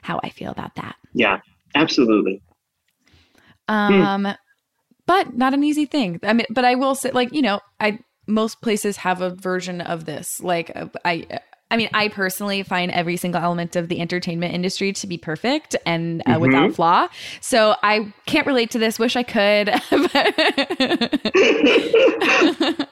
how 0.06 0.20
I 0.24 0.30
feel 0.30 0.51
about 0.51 0.76
that. 0.76 0.95
Yeah, 1.14 1.39
absolutely. 1.74 2.41
Um, 3.68 4.28
but 5.08 5.36
not 5.36 5.53
an 5.53 5.64
easy 5.64 5.86
thing. 5.86 6.20
I 6.24 6.34
mean, 6.34 6.45
but 6.49 6.64
I 6.64 6.76
will 6.76 6.95
say, 6.95 7.12
like, 7.12 7.34
you 7.34 7.41
know, 7.41 7.60
I 7.80 7.99
most 8.28 8.62
places 8.62 8.97
have 8.97 9.22
a 9.22 9.32
version 9.32 9.82
of 9.82 10.06
this. 10.06 10.41
Like, 10.41 10.72
uh, 10.76 10.88
I. 11.03 11.39
I 11.72 11.78
mean, 11.78 11.89
I 11.95 12.10
personally 12.10 12.62
find 12.62 12.91
every 12.91 13.18
single 13.18 13.41
element 13.41 13.76
of 13.76 13.89
the 13.89 13.99
entertainment 13.99 14.53
industry 14.53 14.93
to 14.93 15.08
be 15.08 15.18
perfect 15.18 15.76
and 15.84 16.22
uh, 16.28 16.36
Mhm. 16.36 16.39
without 16.41 16.76
flaw. 16.76 17.08
So 17.41 17.76
I 17.82 18.14
can't 18.28 18.45
relate 18.45 18.70
to 18.72 18.80
this. 18.80 18.99
Wish 18.99 19.16
I 19.16 19.24
could. 19.24 19.70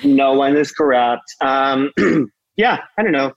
no 0.04 0.32
one 0.32 0.56
is 0.56 0.72
corrupt. 0.72 1.26
Um, 1.42 1.92
yeah, 2.56 2.78
I 2.98 3.02
don't 3.02 3.12
know. 3.12 3.32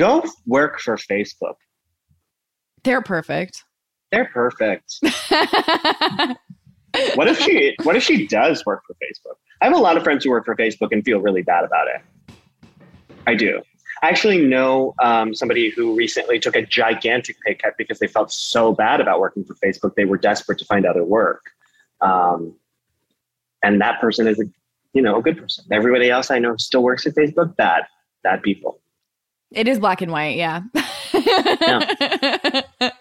Go 0.00 0.24
work 0.46 0.80
for 0.80 0.96
Facebook. 0.96 1.56
They're 2.84 3.02
perfect. 3.02 3.64
They're 4.10 4.30
perfect. 4.32 4.98
What 7.14 7.28
if 7.28 7.38
she? 7.38 7.76
What 7.84 7.94
if 7.94 8.02
she 8.02 8.26
does 8.26 8.66
work 8.66 8.82
for 8.84 8.94
Facebook? 8.94 9.36
I 9.62 9.66
have 9.66 9.74
a 9.74 9.78
lot 9.78 9.96
of 9.96 10.02
friends 10.02 10.24
who 10.24 10.30
work 10.30 10.44
for 10.44 10.56
Facebook 10.56 10.88
and 10.90 11.04
feel 11.04 11.20
really 11.20 11.42
bad 11.42 11.64
about 11.64 11.86
it. 11.86 12.34
I 13.28 13.36
do. 13.36 13.62
I 14.02 14.08
actually 14.08 14.44
know 14.44 14.94
um, 15.00 15.32
somebody 15.32 15.70
who 15.70 15.94
recently 15.94 16.40
took 16.40 16.56
a 16.56 16.62
gigantic 16.62 17.36
pay 17.46 17.54
cut 17.54 17.74
because 17.78 18.00
they 18.00 18.08
felt 18.08 18.32
so 18.32 18.72
bad 18.72 19.00
about 19.00 19.20
working 19.20 19.44
for 19.44 19.54
Facebook. 19.64 19.94
They 19.94 20.04
were 20.04 20.16
desperate 20.16 20.58
to 20.58 20.64
find 20.64 20.84
other 20.84 21.04
work, 21.04 21.42
um, 22.00 22.56
and 23.62 23.80
that 23.80 24.00
person 24.00 24.26
is 24.26 24.40
a, 24.40 24.46
you 24.92 25.02
know, 25.02 25.18
a 25.18 25.22
good 25.22 25.38
person. 25.38 25.64
Everybody 25.70 26.10
else 26.10 26.30
I 26.30 26.40
know 26.40 26.56
still 26.56 26.82
works 26.82 27.06
at 27.06 27.14
Facebook. 27.14 27.54
Bad, 27.54 27.84
bad 28.24 28.42
people. 28.42 28.80
It 29.52 29.66
is 29.66 29.80
black 29.80 30.00
and 30.00 30.12
white, 30.12 30.36
yeah. 30.36 30.62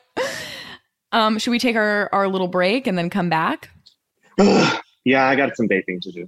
um, 1.11 1.37
should 1.37 1.51
we 1.51 1.59
take 1.59 1.75
our, 1.75 2.09
our 2.11 2.27
little 2.27 2.47
break 2.47 2.87
and 2.87 2.97
then 2.97 3.11
come 3.11 3.29
back? 3.29 3.69
yeah, 5.05 5.27
I 5.27 5.35
got 5.35 5.55
some 5.55 5.67
vaping 5.67 6.01
to 6.01 6.11
do. 6.11 6.27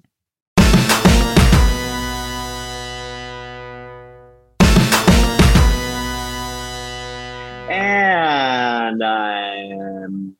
And 7.72 9.03
I'm 9.03 10.36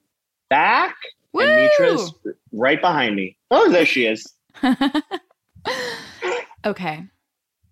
back. 0.47 0.95
And 1.34 1.69
Mitra's 1.79 2.13
right 2.51 2.79
behind 2.79 3.15
me. 3.15 3.36
Oh, 3.49 3.71
there 3.71 3.88
she 3.88 4.05
is. 4.05 4.32
okay. 6.65 7.03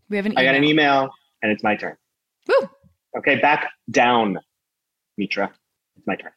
We 0.10 0.18
have 0.18 0.26
an 0.26 0.34
I 0.38 0.43
got 0.43 0.55
an 0.55 0.64
email, 0.64 1.12
and 1.42 1.52
it's 1.52 1.64
my 1.64 1.76
turn. 1.76 1.96
Woo. 2.48 2.70
Okay, 3.18 3.38
back 3.38 3.70
down, 3.92 4.40
Mitra. 5.18 5.52
It's 5.98 6.08
my 6.08 6.16
turn. 6.16 6.32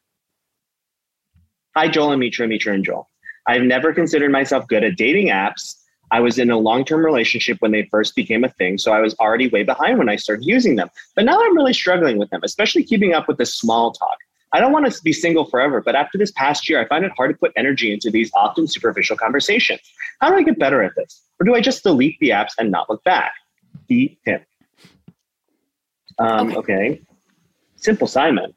Hi, 1.76 1.88
Joel 1.88 2.12
and 2.12 2.20
Mitra, 2.20 2.46
Mitra 2.46 2.74
and 2.74 2.84
Joel. 2.84 3.08
I've 3.46 3.62
never 3.62 3.92
considered 3.92 4.30
myself 4.30 4.66
good 4.68 4.84
at 4.84 4.96
dating 4.96 5.28
apps. 5.28 5.76
I 6.10 6.20
was 6.20 6.38
in 6.38 6.50
a 6.50 6.58
long 6.58 6.84
term 6.84 7.04
relationship 7.04 7.56
when 7.60 7.72
they 7.72 7.88
first 7.90 8.14
became 8.14 8.44
a 8.44 8.48
thing, 8.50 8.76
so 8.78 8.92
I 8.92 9.00
was 9.00 9.14
already 9.14 9.48
way 9.48 9.62
behind 9.62 9.98
when 9.98 10.08
I 10.08 10.16
started 10.16 10.44
using 10.44 10.76
them. 10.76 10.90
But 11.16 11.24
now 11.24 11.42
I'm 11.42 11.56
really 11.56 11.72
struggling 11.72 12.18
with 12.18 12.30
them, 12.30 12.40
especially 12.44 12.84
keeping 12.84 13.14
up 13.14 13.28
with 13.28 13.38
the 13.38 13.46
small 13.46 13.92
talk. 13.92 14.18
I 14.52 14.60
don't 14.60 14.72
want 14.72 14.92
to 14.92 15.02
be 15.02 15.14
single 15.14 15.46
forever, 15.46 15.80
but 15.80 15.94
after 15.94 16.18
this 16.18 16.30
past 16.32 16.68
year, 16.68 16.78
I 16.78 16.86
find 16.86 17.06
it 17.06 17.12
hard 17.16 17.30
to 17.30 17.38
put 17.38 17.52
energy 17.56 17.90
into 17.90 18.10
these 18.10 18.30
often 18.34 18.66
superficial 18.66 19.16
conversations. 19.16 19.80
How 20.20 20.28
do 20.28 20.36
I 20.36 20.42
get 20.42 20.58
better 20.58 20.82
at 20.82 20.92
this? 20.94 21.22
Or 21.40 21.46
do 21.46 21.54
I 21.54 21.62
just 21.62 21.82
delete 21.82 22.18
the 22.20 22.30
apps 22.30 22.52
and 22.58 22.70
not 22.70 22.90
look 22.90 23.02
back? 23.04 23.32
Eat 23.88 24.18
him. 24.26 24.40
Um, 26.22 26.56
okay. 26.56 27.00
Simple 27.76 28.06
Simon. 28.06 28.54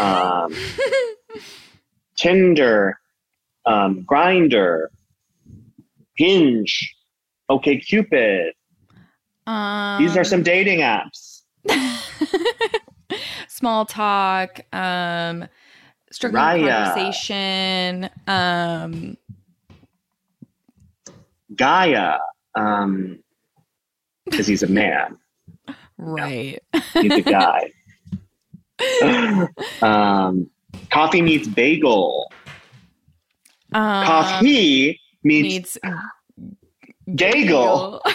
Um, 0.00 0.54
Tinder, 2.16 2.98
um, 3.66 4.04
Grindr, 4.04 4.86
Hinge, 6.16 6.94
OK 7.50 7.78
Cupid. 7.78 8.54
Um, 9.46 10.02
These 10.02 10.16
are 10.16 10.24
some 10.24 10.42
dating 10.42 10.80
apps. 10.80 11.42
small 13.48 13.84
talk, 13.84 14.60
um, 14.72 15.46
struggling 16.10 16.42
Raya. 16.42 16.94
conversation. 16.94 18.10
Um, 18.26 19.16
Gaia, 21.54 22.18
um, 22.54 23.18
because 24.24 24.46
he's 24.46 24.62
a 24.62 24.68
man. 24.68 25.18
right. 25.98 26.58
He's 26.94 27.12
a 27.12 27.22
guy. 27.22 27.72
um, 29.82 30.48
coffee 30.90 31.22
meets 31.22 31.48
bagel. 31.48 32.30
Um, 33.72 34.06
Coffee 34.06 35.00
meets, 35.22 35.76
gaggle. 37.14 38.00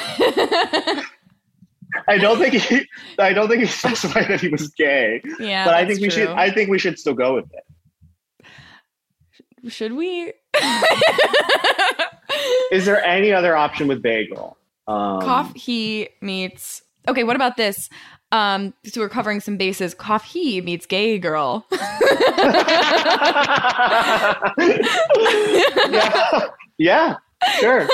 I 2.07 2.17
don't 2.17 2.39
think 2.39 2.55
he. 2.55 2.87
I 3.19 3.33
don't 3.33 3.47
think 3.47 3.61
he 3.61 3.67
specified 3.67 4.27
that 4.29 4.41
he 4.41 4.47
was 4.47 4.69
gay. 4.69 5.21
yeah, 5.39 5.65
but 5.65 5.75
I 5.75 5.85
think 5.85 6.01
we 6.01 6.09
should. 6.09 6.29
I 6.29 6.49
think 6.49 6.69
we 6.69 6.79
should 6.79 6.97
still 6.97 7.13
go 7.13 7.35
with 7.35 7.45
it. 7.53 8.51
should 9.71 9.93
we? 9.93 10.33
Is 12.71 12.85
there 12.85 13.03
any 13.05 13.31
other 13.31 13.55
option 13.55 13.87
with 13.87 14.01
bagel? 14.01 14.57
Um, 14.87 15.21
Coffee 15.21 16.09
meets. 16.21 16.81
Okay, 17.07 17.23
what 17.23 17.35
about 17.35 17.57
this? 17.57 17.89
Um, 18.31 18.73
so 18.85 19.01
we're 19.01 19.09
covering 19.09 19.39
some 19.41 19.57
bases. 19.57 19.93
Coffee 19.93 20.61
meets 20.61 20.85
gay 20.85 21.19
girl. 21.19 21.65
yeah, 25.89 26.41
yeah, 26.77 27.15
sure. 27.59 27.87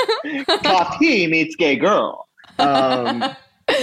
Coffee 0.64 1.28
meets 1.28 1.56
gay 1.56 1.76
girl. 1.76 2.28
Um, 2.58 3.24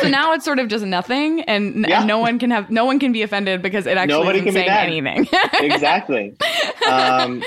so 0.00 0.08
now 0.08 0.32
it's 0.32 0.44
sort 0.44 0.58
of 0.58 0.68
just 0.68 0.84
nothing, 0.84 1.42
and, 1.42 1.84
Yeah. 1.88 1.98
and 1.98 2.06
no 2.08 2.18
one 2.18 2.38
can 2.38 2.50
have 2.50 2.70
no 2.70 2.84
one 2.84 2.98
can 2.98 3.12
be 3.12 3.22
offended 3.22 3.62
because 3.62 3.86
it 3.86 3.96
actually 3.96 4.18
Nobody 4.18 4.38
isn't 4.40 4.52
saying 4.52 4.68
anything. 4.70 5.28
exactly. 5.60 6.34
Um, 6.88 7.42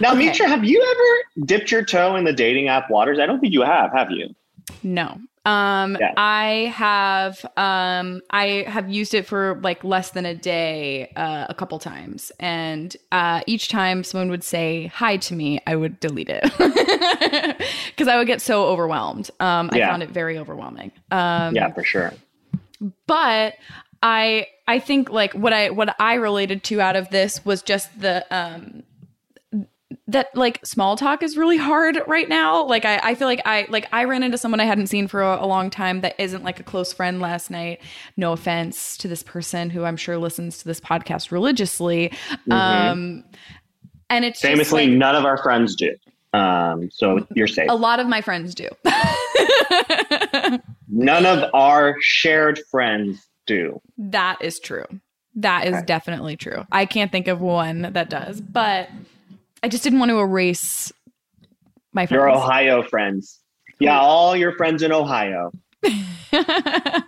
now, 0.00 0.12
Okay. 0.12 0.26
Mitra, 0.26 0.46
have 0.48 0.64
you 0.64 0.80
ever 0.82 1.46
dipped 1.46 1.70
your 1.72 1.84
toe 1.84 2.14
in 2.16 2.24
the 2.24 2.32
dating 2.32 2.68
app 2.68 2.88
waters? 2.90 3.18
I 3.18 3.26
don't 3.26 3.40
think 3.40 3.52
you 3.52 3.62
have. 3.62 3.92
Have 3.92 4.10
you? 4.10 4.34
No. 4.82 5.18
Um 5.48 5.96
Yeah. 6.00 6.12
I 6.16 6.72
have 6.76 7.34
um 7.56 8.20
I 8.30 8.64
have 8.68 8.90
used 8.90 9.14
it 9.14 9.24
for 9.26 9.58
like 9.62 9.82
less 9.84 10.10
than 10.10 10.26
a 10.26 10.34
day 10.34 11.10
uh, 11.16 11.46
a 11.48 11.54
couple 11.54 11.78
times 11.78 12.30
and 12.38 12.94
uh 13.12 13.40
each 13.46 13.68
time 13.68 14.04
someone 14.04 14.30
would 14.30 14.44
say 14.44 14.86
hi 14.88 15.16
to 15.26 15.34
me 15.34 15.60
I 15.66 15.74
would 15.76 15.98
delete 16.00 16.28
it 16.30 16.42
cuz 17.96 18.08
I 18.08 18.16
would 18.18 18.26
get 18.26 18.40
so 18.42 18.66
overwhelmed. 18.66 19.30
Um 19.40 19.70
I 19.72 19.78
Yeah. 19.78 19.88
found 19.90 20.02
it 20.02 20.10
very 20.10 20.36
overwhelming. 20.38 20.90
Um 21.10 21.54
yeah, 21.54 21.72
for 21.72 21.84
sure. 21.84 22.12
but 23.06 23.54
I 24.02 24.46
I 24.66 24.78
think 24.80 25.10
like 25.10 25.32
what 25.34 25.52
I 25.52 25.70
what 25.70 25.94
I 25.98 26.14
related 26.14 26.62
to 26.64 26.80
out 26.80 26.96
of 26.96 27.08
this 27.10 27.44
was 27.44 27.62
just 27.62 27.88
the 28.00 28.24
um 28.30 28.82
that 30.06 30.28
like 30.34 30.64
small 30.66 30.96
talk 30.96 31.22
is 31.22 31.36
really 31.36 31.56
hard 31.56 31.98
right 32.06 32.28
now. 32.28 32.64
Like 32.66 32.84
I, 32.84 32.98
I 33.02 33.14
feel 33.14 33.26
like 33.26 33.40
I 33.46 33.66
like 33.70 33.86
I 33.92 34.04
ran 34.04 34.22
into 34.22 34.36
someone 34.36 34.60
I 34.60 34.64
hadn't 34.64 34.88
seen 34.88 35.08
for 35.08 35.22
a, 35.22 35.42
a 35.42 35.46
long 35.46 35.70
time 35.70 36.02
that 36.02 36.14
isn't 36.18 36.44
like 36.44 36.60
a 36.60 36.62
close 36.62 36.92
friend 36.92 37.20
last 37.20 37.50
night. 37.50 37.80
No 38.16 38.32
offense 38.32 38.96
to 38.98 39.08
this 39.08 39.22
person 39.22 39.70
who 39.70 39.84
I'm 39.84 39.96
sure 39.96 40.18
listens 40.18 40.58
to 40.58 40.64
this 40.66 40.80
podcast 40.80 41.30
religiously. 41.30 42.12
Um 42.50 43.24
and 44.10 44.24
it's 44.24 44.40
just, 44.40 44.44
Mm-hmm. 44.44 44.54
Famously, 44.56 44.86
like, 44.88 44.98
none 44.98 45.14
of 45.16 45.24
our 45.24 45.36
friends 45.42 45.74
do. 45.74 45.94
Um, 46.34 46.90
so 46.90 47.26
you're 47.34 47.46
safe. 47.46 47.70
a 47.70 47.74
lot 47.74 48.00
of 48.00 48.06
my 48.06 48.20
friends 48.20 48.54
do. 48.54 48.68
None 50.90 51.26
of 51.26 51.50
our 51.54 51.96
shared 52.00 52.60
friends 52.70 53.26
do. 53.46 53.80
That 53.98 54.38
is 54.40 54.58
true. 54.58 54.84
That 55.36 55.66
is 55.66 55.74
Okay. 55.74 55.84
definitely 55.86 56.36
true. 56.36 56.64
I 56.72 56.86
can't 56.86 57.12
think 57.12 57.28
of 57.28 57.40
one 57.40 57.82
that 57.92 58.10
does, 58.10 58.40
but 58.40 58.88
I 59.62 59.68
just 59.68 59.82
didn't 59.82 59.98
want 59.98 60.10
to 60.10 60.18
erase 60.18 60.92
my 61.92 62.06
friends. 62.06 62.18
Your 62.18 62.30
Ohio 62.30 62.82
friends. 62.82 63.40
Yeah, 63.80 63.98
all 63.98 64.36
your 64.36 64.56
friends 64.56 64.82
in 64.82 64.92
Ohio. 64.92 65.52
I 65.84 67.02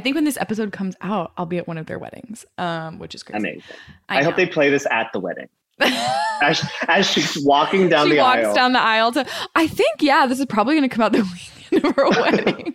think 0.00 0.14
when 0.14 0.24
this 0.24 0.36
episode 0.36 0.72
comes 0.72 0.96
out, 1.00 1.32
I'll 1.36 1.46
be 1.46 1.58
at 1.58 1.68
one 1.68 1.78
of 1.78 1.86
their 1.86 1.98
weddings, 1.98 2.44
um, 2.58 2.98
which 2.98 3.14
is 3.14 3.22
crazy. 3.22 3.38
Amazing. 3.38 3.62
I, 4.08 4.22
hope 4.22 4.36
they 4.36 4.46
play 4.46 4.70
this 4.70 4.86
at 4.90 5.12
the 5.12 5.20
wedding. 5.20 5.48
As, 6.42 6.64
as 6.88 7.06
she's 7.06 7.42
walking 7.44 7.88
down 7.88 8.08
she 8.08 8.14
the 8.14 8.20
walks 8.20 8.38
aisle. 8.38 8.54
down 8.54 8.72
the 8.72 8.80
aisle 8.80 9.12
to. 9.12 9.26
I 9.54 9.66
think 9.66 10.02
yeah, 10.02 10.26
this 10.26 10.38
is 10.38 10.46
probably 10.46 10.74
going 10.74 10.88
to 10.88 10.94
come 10.94 11.04
out 11.04 11.12
the 11.12 11.22
weekend 11.72 11.84
of 11.84 11.96
her 11.96 12.10
wedding. 12.10 12.74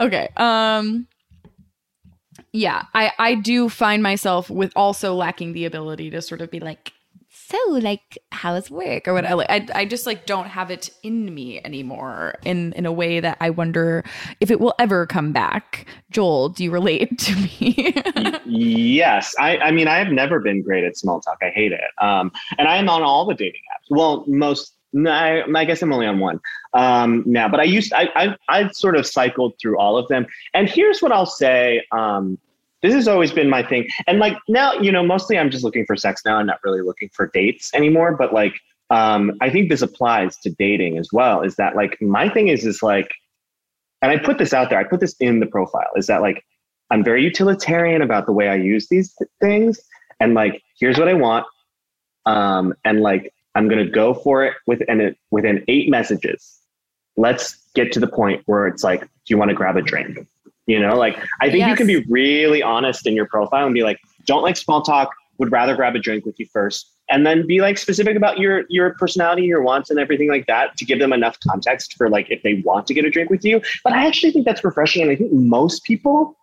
okay. 0.00 0.28
Um. 0.36 1.06
Yeah, 2.54 2.84
I 2.94 3.10
I 3.18 3.34
do 3.34 3.68
find 3.68 4.00
myself 4.00 4.48
with 4.48 4.72
also 4.76 5.12
lacking 5.12 5.54
the 5.54 5.64
ability 5.64 6.10
to 6.10 6.22
sort 6.22 6.40
of 6.40 6.52
be 6.52 6.60
like, 6.60 6.92
so 7.28 7.58
like 7.68 8.16
how's 8.30 8.70
work 8.70 9.08
or 9.08 9.12
whatever. 9.12 9.34
Like, 9.34 9.50
I 9.50 9.80
I 9.80 9.84
just 9.84 10.06
like 10.06 10.24
don't 10.24 10.46
have 10.46 10.70
it 10.70 10.88
in 11.02 11.34
me 11.34 11.60
anymore 11.64 12.36
in 12.44 12.72
in 12.74 12.86
a 12.86 12.92
way 12.92 13.18
that 13.18 13.38
I 13.40 13.50
wonder 13.50 14.04
if 14.38 14.52
it 14.52 14.60
will 14.60 14.72
ever 14.78 15.04
come 15.04 15.32
back. 15.32 15.86
Joel, 16.12 16.50
do 16.50 16.62
you 16.62 16.70
relate 16.70 17.18
to 17.18 17.34
me? 17.34 17.92
yes. 18.46 19.34
I, 19.40 19.58
I 19.58 19.70
mean, 19.72 19.88
I 19.88 19.98
have 19.98 20.12
never 20.12 20.38
been 20.38 20.62
great 20.62 20.84
at 20.84 20.96
small 20.96 21.20
talk. 21.20 21.38
I 21.42 21.48
hate 21.50 21.72
it. 21.72 21.80
Um, 22.00 22.30
and 22.56 22.68
I 22.68 22.76
am 22.76 22.88
on 22.88 23.02
all 23.02 23.26
the 23.26 23.34
dating 23.34 23.62
apps. 23.74 23.86
Well, 23.90 24.24
most, 24.28 24.76
no, 24.94 25.10
I, 25.10 25.44
I 25.54 25.64
guess 25.64 25.82
I'm 25.82 25.92
only 25.92 26.06
on 26.06 26.20
one 26.20 26.40
um, 26.72 27.22
now, 27.26 27.48
but 27.48 27.60
I 27.60 27.64
used, 27.64 27.92
I, 27.92 28.08
I, 28.14 28.36
I've 28.48 28.72
sort 28.74 28.96
of 28.96 29.06
cycled 29.06 29.54
through 29.60 29.78
all 29.78 29.98
of 29.98 30.08
them. 30.08 30.26
And 30.54 30.68
here's 30.68 31.02
what 31.02 31.12
I'll 31.12 31.26
say. 31.26 31.84
Um, 31.92 32.38
this 32.80 32.94
has 32.94 33.08
always 33.08 33.32
been 33.32 33.48
my 33.48 33.62
thing. 33.62 33.88
And 34.06 34.18
like 34.18 34.36
now, 34.46 34.74
you 34.74 34.92
know, 34.92 35.02
mostly 35.02 35.38
I'm 35.38 35.50
just 35.50 35.64
looking 35.64 35.86
for 35.86 35.96
sex 35.96 36.22
now. 36.24 36.36
I'm 36.36 36.46
not 36.46 36.60
really 36.62 36.82
looking 36.82 37.08
for 37.12 37.30
dates 37.32 37.72
anymore. 37.74 38.14
But 38.14 38.32
like, 38.32 38.54
um, 38.90 39.32
I 39.40 39.50
think 39.50 39.70
this 39.70 39.82
applies 39.82 40.36
to 40.38 40.50
dating 40.50 40.98
as 40.98 41.08
well. 41.12 41.42
Is 41.42 41.56
that 41.56 41.76
like 41.76 42.00
my 42.02 42.28
thing 42.28 42.48
is 42.48 42.66
is 42.66 42.82
like, 42.82 43.10
and 44.02 44.12
I 44.12 44.18
put 44.18 44.36
this 44.36 44.52
out 44.52 44.68
there. 44.68 44.78
I 44.78 44.84
put 44.84 45.00
this 45.00 45.16
in 45.18 45.40
the 45.40 45.46
profile. 45.46 45.88
Is 45.96 46.06
that 46.08 46.20
like 46.20 46.44
I'm 46.90 47.02
very 47.02 47.24
utilitarian 47.24 48.02
about 48.02 48.26
the 48.26 48.32
way 48.32 48.48
I 48.48 48.56
use 48.56 48.88
these 48.88 49.14
th- 49.14 49.30
things, 49.40 49.80
and 50.20 50.34
like 50.34 50.62
here's 50.78 50.98
what 50.98 51.08
I 51.08 51.14
want, 51.14 51.46
um, 52.26 52.74
and 52.84 53.00
like 53.00 53.32
I'm 53.54 53.68
gonna 53.68 53.88
go 53.88 54.14
for 54.14 54.44
it 54.44 54.54
within 54.66 55.00
it 55.00 55.16
within 55.30 55.64
eight 55.68 55.88
messages. 55.90 56.58
Let's 57.16 57.56
get 57.74 57.92
to 57.92 58.00
the 58.00 58.08
point 58.08 58.42
where 58.46 58.66
it's 58.66 58.82
like, 58.82 59.02
do 59.02 59.08
you 59.28 59.38
want 59.38 59.50
to 59.50 59.54
grab 59.54 59.76
a 59.76 59.82
drink? 59.82 60.26
You 60.66 60.80
know, 60.80 60.96
like 60.96 61.18
I 61.40 61.50
think 61.50 61.66
you 61.66 61.76
can 61.76 61.86
be 61.86 62.04
really 62.08 62.62
honest 62.62 63.06
in 63.06 63.14
your 63.14 63.26
profile 63.26 63.66
and 63.66 63.74
be 63.74 63.82
like, 63.82 64.00
don't 64.26 64.42
like 64.42 64.56
small 64.56 64.82
talk. 64.82 65.10
Would 65.38 65.50
rather 65.50 65.74
grab 65.74 65.96
a 65.96 65.98
drink 65.98 66.24
with 66.24 66.38
you 66.38 66.46
first, 66.52 66.92
and 67.10 67.26
then 67.26 67.44
be 67.44 67.60
like 67.60 67.76
specific 67.76 68.16
about 68.16 68.38
your 68.38 68.64
your 68.68 68.94
personality, 68.94 69.42
your 69.42 69.62
wants, 69.62 69.90
and 69.90 69.98
everything 69.98 70.28
like 70.28 70.46
that 70.46 70.76
to 70.76 70.84
give 70.84 71.00
them 71.00 71.12
enough 71.12 71.36
context 71.48 71.94
for 71.94 72.08
like 72.08 72.30
if 72.30 72.42
they 72.42 72.62
want 72.64 72.86
to 72.86 72.94
get 72.94 73.04
a 73.04 73.10
drink 73.10 73.30
with 73.30 73.44
you. 73.44 73.60
But 73.82 73.94
I 73.94 74.06
actually 74.06 74.30
think 74.30 74.46
that's 74.46 74.62
refreshing, 74.62 75.02
and 75.02 75.10
I 75.10 75.16
think 75.16 75.32
most 75.32 75.82
people 75.82 76.36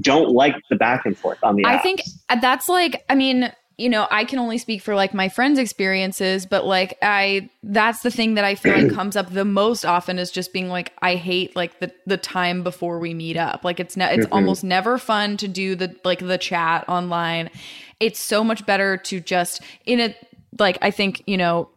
don't 0.00 0.30
like 0.30 0.54
the 0.70 0.76
back 0.76 1.04
and 1.04 1.18
forth 1.18 1.38
on 1.42 1.56
the. 1.56 1.64
I 1.66 1.76
apps. 1.76 1.82
think 1.82 2.02
that's 2.40 2.68
like, 2.68 3.04
I 3.10 3.14
mean, 3.14 3.52
you 3.78 3.88
know, 3.88 4.06
I 4.10 4.24
can 4.24 4.38
only 4.38 4.58
speak 4.58 4.82
for 4.82 4.94
like 4.94 5.14
my 5.14 5.28
friends' 5.28 5.58
experiences, 5.58 6.46
but 6.46 6.64
like 6.66 6.98
I 7.02 7.48
that's 7.62 8.02
the 8.02 8.10
thing 8.10 8.34
that 8.34 8.44
I 8.44 8.54
feel 8.54 8.72
like 8.72 8.92
comes 8.92 9.16
up 9.16 9.30
the 9.32 9.44
most 9.44 9.84
often 9.84 10.18
is 10.18 10.30
just 10.30 10.52
being 10.52 10.68
like 10.68 10.92
I 11.00 11.14
hate 11.14 11.56
like 11.56 11.80
the 11.80 11.92
the 12.06 12.16
time 12.18 12.62
before 12.62 12.98
we 12.98 13.14
meet 13.14 13.36
up. 13.36 13.64
Like 13.64 13.80
it's 13.80 13.96
ne- 13.96 14.14
it's 14.14 14.26
Mhm. 14.26 14.32
almost 14.32 14.62
never 14.62 14.98
fun 14.98 15.36
to 15.38 15.48
do 15.48 15.74
the 15.74 15.96
like 16.04 16.18
the 16.20 16.38
chat 16.38 16.84
online. 16.88 17.50
It's 17.98 18.20
so 18.20 18.44
much 18.44 18.66
better 18.66 18.96
to 18.98 19.20
just 19.20 19.62
in 19.86 20.00
a 20.00 20.14
like 20.58 20.76
I 20.82 20.90
think, 20.90 21.22
you 21.26 21.38
know, 21.38 21.70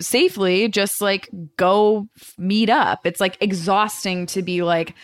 safely 0.00 0.68
just 0.68 1.00
like 1.00 1.28
go 1.56 2.08
meet 2.36 2.70
up. 2.70 3.04
It's 3.04 3.20
like 3.20 3.36
exhausting 3.40 4.26
to 4.26 4.42
be 4.42 4.62
like 4.62 4.94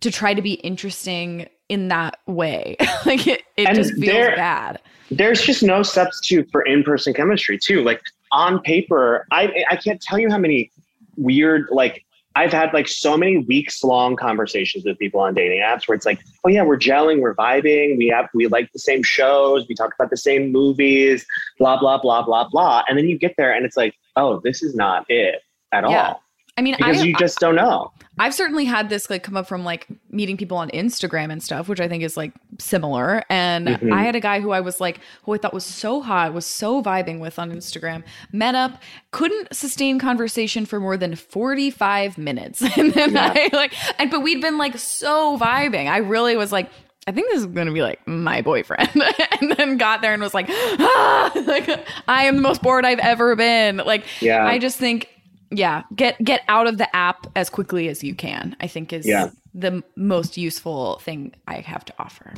to 0.00 0.10
try 0.10 0.32
to 0.34 0.42
be 0.42 0.54
interesting 0.54 1.48
in 1.68 1.88
that 1.88 2.18
way. 2.26 2.76
like 3.06 3.26
it, 3.26 3.42
it 3.56 3.66
And 3.68 3.76
just 3.76 3.94
feels 3.94 4.06
there- 4.06 4.36
bad. 4.36 4.80
there's 5.10 5.42
just 5.42 5.62
no 5.62 5.82
substitute 5.82 6.48
for 6.50 6.62
in-person 6.62 7.14
chemistry 7.14 7.58
too 7.58 7.82
like 7.82 8.02
on 8.30 8.60
paper 8.60 9.26
i 9.30 9.64
i 9.70 9.74
can't 9.76 10.02
tell 10.02 10.18
you 10.18 10.28
how 10.28 10.36
many 10.36 10.70
weird 11.16 11.66
like 11.70 12.04
i've 12.36 12.52
had 12.52 12.74
like 12.74 12.86
so 12.86 13.16
many 13.16 13.38
weeks 13.38 13.82
long 13.82 14.16
conversations 14.16 14.84
with 14.84 14.98
people 14.98 15.18
on 15.18 15.32
dating 15.32 15.60
apps 15.60 15.88
where 15.88 15.96
it's 15.96 16.04
like 16.04 16.20
oh 16.44 16.50
yeah 16.50 16.62
we're 16.62 16.76
gelling 16.78 17.20
we're 17.22 17.34
vibing 17.34 17.96
we 17.96 18.06
have 18.06 18.28
we 18.34 18.46
like 18.48 18.70
the 18.72 18.78
same 18.78 19.02
shows 19.02 19.66
we 19.66 19.74
talk 19.74 19.94
about 19.98 20.10
the 20.10 20.16
same 20.16 20.52
movies 20.52 21.24
blah 21.58 21.78
blah 21.80 21.96
blah 21.98 22.22
blah 22.22 22.46
blah 22.50 22.82
and 22.86 22.98
then 22.98 23.08
you 23.08 23.18
get 23.18 23.34
there 23.38 23.50
and 23.54 23.64
it's 23.64 23.78
like 23.78 23.94
oh 24.16 24.40
this 24.44 24.62
is 24.62 24.74
not 24.74 25.06
it 25.08 25.40
at 25.72 25.88
Yeah. 25.88 26.08
all 26.08 26.22
I 26.58 26.62
mean, 26.62 26.74
because 26.76 27.00
I, 27.00 27.04
you 27.04 27.14
just 27.16 27.38
don't 27.38 27.54
know 27.54 27.92
I've 28.20 28.34
certainly 28.34 28.64
had 28.64 28.88
this 28.88 29.08
like 29.08 29.22
come 29.22 29.36
up 29.36 29.46
from 29.46 29.62
like 29.64 29.86
meeting 30.10 30.36
people 30.36 30.56
on 30.56 30.70
Instagram 30.70 31.30
and 31.30 31.40
stuff, 31.40 31.68
which 31.68 31.78
I 31.80 31.86
think 31.86 32.02
is 32.02 32.16
like 32.16 32.32
similar. 32.58 33.22
And 33.30 33.68
Mhm. 33.68 33.92
I 33.92 34.02
had 34.02 34.16
a 34.16 34.20
guy 34.20 34.40
who 34.40 34.50
I 34.50 34.60
was 34.60 34.80
like, 34.80 34.98
who 35.22 35.34
I 35.34 35.38
thought 35.38 35.54
was 35.54 35.64
so 35.64 36.00
hot, 36.02 36.34
was 36.34 36.44
so 36.44 36.82
vibing 36.82 37.20
with 37.20 37.38
on 37.38 37.52
Instagram, 37.52 38.02
met 38.32 38.56
up, 38.56 38.82
couldn't 39.12 39.54
sustain 39.54 40.00
conversation 40.00 40.66
for 40.66 40.80
more 40.80 40.96
than 40.96 41.14
45 41.14 42.18
minutes. 42.18 42.60
And 42.76 42.92
then 42.92 43.12
Yeah. 43.12 43.32
I 43.36 43.50
like, 43.52 43.72
and 44.00 44.10
but 44.10 44.20
we'd 44.22 44.40
been 44.40 44.58
like 44.58 44.76
so 44.78 45.38
vibing. 45.38 45.88
I 45.88 45.98
really 45.98 46.36
was 46.36 46.50
like, 46.50 46.70
I 47.06 47.12
think 47.12 47.28
this 47.30 47.38
is 47.38 47.46
going 47.46 47.68
to 47.68 47.72
be 47.72 47.82
like 47.82 48.00
my 48.08 48.42
boyfriend. 48.42 48.90
and 49.40 49.52
then 49.56 49.76
got 49.76 50.02
there 50.02 50.12
and 50.12 50.20
was 50.20 50.34
like, 50.34 50.46
ah, 50.50 51.30
like 51.46 51.86
I 52.08 52.24
am 52.24 52.34
the 52.34 52.42
most 52.42 52.62
bored 52.62 52.84
I've 52.84 52.98
ever 52.98 53.36
been. 53.36 53.76
Like, 53.76 54.04
yeah 54.20 54.44
I 54.44 54.58
just 54.58 54.76
think, 54.76 55.08
yeah, 55.50 55.82
get 55.94 56.22
get 56.24 56.42
out 56.48 56.66
of 56.66 56.78
the 56.78 56.94
app 56.94 57.26
as 57.36 57.48
quickly 57.50 57.88
as 57.88 58.02
you 58.04 58.14
can. 58.14 58.56
I 58.60 58.66
think 58.66 58.92
is 58.92 59.06
Yeah. 59.06 59.30
the 59.54 59.82
most 59.96 60.36
useful 60.36 60.98
thing 61.00 61.34
I 61.46 61.60
have 61.60 61.84
to 61.86 61.94
offer. 61.98 62.34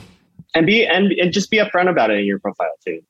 and 0.54 0.66
be 0.66 0.86
and, 0.86 1.12
and 1.12 1.32
just 1.32 1.50
be 1.50 1.58
upfront 1.58 1.88
about 1.88 2.10
it 2.10 2.18
in 2.18 2.24
your 2.24 2.38
profile 2.40 2.72
too 2.84 3.00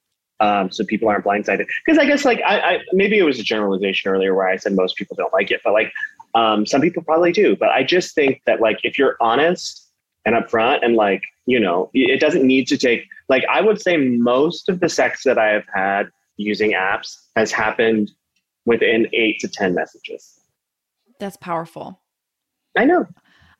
um, 0.40 0.70
so 0.70 0.84
people 0.84 1.08
aren't 1.08 1.24
blindsided 1.24 1.66
because 1.84 1.98
i 1.98 2.04
guess 2.04 2.24
like 2.24 2.40
I, 2.46 2.54
I 2.60 2.78
maybe 2.92 3.16
it 3.18 3.22
was 3.22 3.38
a 3.38 3.42
generalization 3.42 4.10
earlier 4.12 4.34
where 4.34 4.46
i 4.48 4.56
said 4.56 4.72
most 4.74 4.96
people 4.96 5.16
don't 5.16 5.32
like 5.32 5.50
it 5.50 5.60
but 5.64 5.72
like 5.72 5.90
um, 6.34 6.66
some 6.66 6.80
people 6.82 7.02
probably 7.02 7.32
do 7.32 7.56
but 7.56 7.70
i 7.70 7.82
just 7.82 8.14
think 8.14 8.42
that 8.46 8.60
like 8.60 8.78
if 8.84 8.98
you're 8.98 9.16
honest 9.22 9.88
and 10.26 10.34
upfront 10.34 10.84
and 10.84 10.96
like 10.96 11.22
you 11.46 11.58
know 11.58 11.90
it 11.94 12.20
doesn't 12.20 12.46
need 12.46 12.66
to 12.68 12.76
take 12.76 13.06
like 13.30 13.44
i 13.50 13.60
would 13.62 13.80
say 13.80 13.96
most 13.96 14.68
of 14.68 14.80
the 14.80 14.88
sex 14.88 15.22
that 15.24 15.38
i 15.38 15.48
have 15.48 15.64
had 15.74 16.10
using 16.36 16.72
apps 16.72 17.16
has 17.36 17.50
happened 17.52 18.10
within 18.66 19.06
eight 19.12 19.38
to 19.40 19.48
ten 19.48 19.74
messages 19.74 20.38
That's 21.18 21.36
powerful. 21.36 22.00
i 22.76 22.84
know 22.84 23.06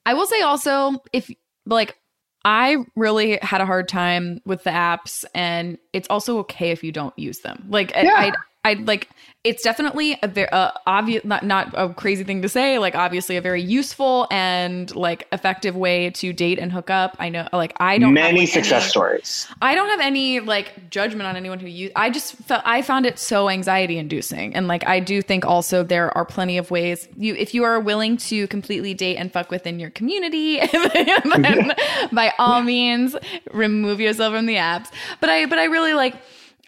I 0.07 0.15
will 0.15 0.27
say 0.27 0.41
also 0.41 0.97
if 1.13 1.31
like 1.67 1.97
I 2.43 2.79
really 2.97 3.39
had 3.43 3.61
a 3.61 3.67
hard 3.67 3.87
time 3.87 4.41
with 4.47 4.65
the 4.65 4.71
apps 4.71 5.27
and 5.35 5.77
it's 5.93 6.09
also 6.09 6.39
okay 6.39 6.71
if 6.71 6.83
you 6.83 6.91
don't 6.91 7.17
use 7.19 7.41
them. 7.41 7.67
Like 7.69 7.95
I- 7.95 8.03
Yeah. 8.05 8.15
I 8.15 8.33
I 8.65 8.75
like 8.75 9.09
it's 9.43 9.63
definitely 9.63 10.19
a 10.23 10.29
very 10.29 10.51
uh, 10.51 10.71
obvious 10.87 11.25
not 11.25 11.43
not 11.47 11.73
a 11.73 11.95
crazy 11.95 12.25
thing 12.25 12.43
to 12.43 12.49
say 12.49 12.79
like 12.79 12.95
obviously 12.95 13.39
a 13.39 13.41
very 13.41 13.63
useful 13.63 14.27
and 14.31 14.95
like 14.95 15.27
effective 15.33 15.75
way 15.75 16.11
to 16.11 16.35
date 16.35 16.59
and 16.59 16.71
hook 16.71 16.91
up. 16.91 17.17
I 17.19 17.31
know 17.31 17.49
like 17.55 17.73
I 17.81 17.97
don't 17.97 18.15
have, 18.15 18.27
many 18.27 18.41
like, 18.41 18.51
success 18.51 18.83
any- 18.83 18.91
stories 18.91 19.49
I 19.63 19.75
don't 19.75 19.89
have 19.89 20.01
any 20.01 20.41
like 20.41 20.91
judgment 20.91 21.27
on 21.27 21.37
anyone 21.37 21.59
who 21.59 21.69
use. 21.69 21.91
I 21.97 22.11
just 22.11 22.35
felt 22.35 22.63
I 22.67 22.83
found 22.83 23.07
it 23.07 23.19
so 23.19 23.49
anxiety 23.49 23.97
inducing, 23.97 24.55
and 24.55 24.69
like 24.69 24.87
I 24.87 25.01
do 25.01 25.23
think 25.23 25.47
also 25.47 25.83
there 25.83 26.15
are 26.15 26.27
plenty 26.27 26.59
of 26.59 26.71
ways 26.71 27.09
you 27.17 27.35
if 27.37 27.55
you 27.55 27.65
are 27.65 27.81
willing 27.81 28.19
to 28.19 28.47
completely 28.49 28.93
date 28.93 29.17
and 29.17 29.33
fuck 29.33 29.51
within 29.51 29.81
your 29.81 29.91
community, 29.91 30.61
then 30.73 31.73
by 32.13 32.35
all 32.39 32.63
means 32.63 33.17
remove 33.53 34.01
yourself 34.01 34.35
from 34.35 34.45
the 34.45 34.57
apps. 34.57 34.89
But 35.19 35.31
I 35.31 35.47
but 35.47 35.59
I 35.59 35.65
really 35.65 35.95
like. 35.95 36.15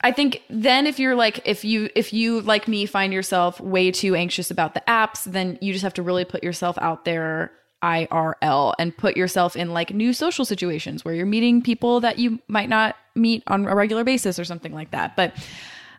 I 0.02 0.12
think 0.12 0.42
then 0.50 0.86
if 0.86 0.98
you're 0.98 1.14
like 1.14 1.40
if 1.44 1.64
you 1.64 1.88
if 1.94 2.12
you 2.12 2.40
like 2.40 2.66
me 2.66 2.86
find 2.86 3.12
yourself 3.12 3.60
way 3.60 3.90
too 3.90 4.14
anxious 4.14 4.50
about 4.50 4.74
the 4.74 4.82
apps, 4.88 5.24
then 5.24 5.58
you 5.60 5.72
just 5.72 5.84
have 5.84 5.94
to 5.94 6.02
really 6.02 6.24
put 6.24 6.42
yourself 6.42 6.76
out 6.80 7.04
there 7.04 7.52
IRL 7.82 8.74
and 8.78 8.96
put 8.96 9.16
yourself 9.16 9.56
in 9.56 9.72
like 9.72 9.92
new 9.92 10.12
social 10.12 10.44
situations 10.44 11.04
where 11.04 11.14
you're 11.14 11.26
meeting 11.26 11.62
people 11.62 12.00
that 12.00 12.18
you 12.18 12.40
might 12.48 12.68
not 12.68 12.96
meet 13.14 13.42
on 13.46 13.66
a 13.66 13.74
regular 13.74 14.04
basis 14.04 14.38
or 14.38 14.44
something 14.44 14.72
like 14.72 14.92
that. 14.92 15.16
But 15.16 15.34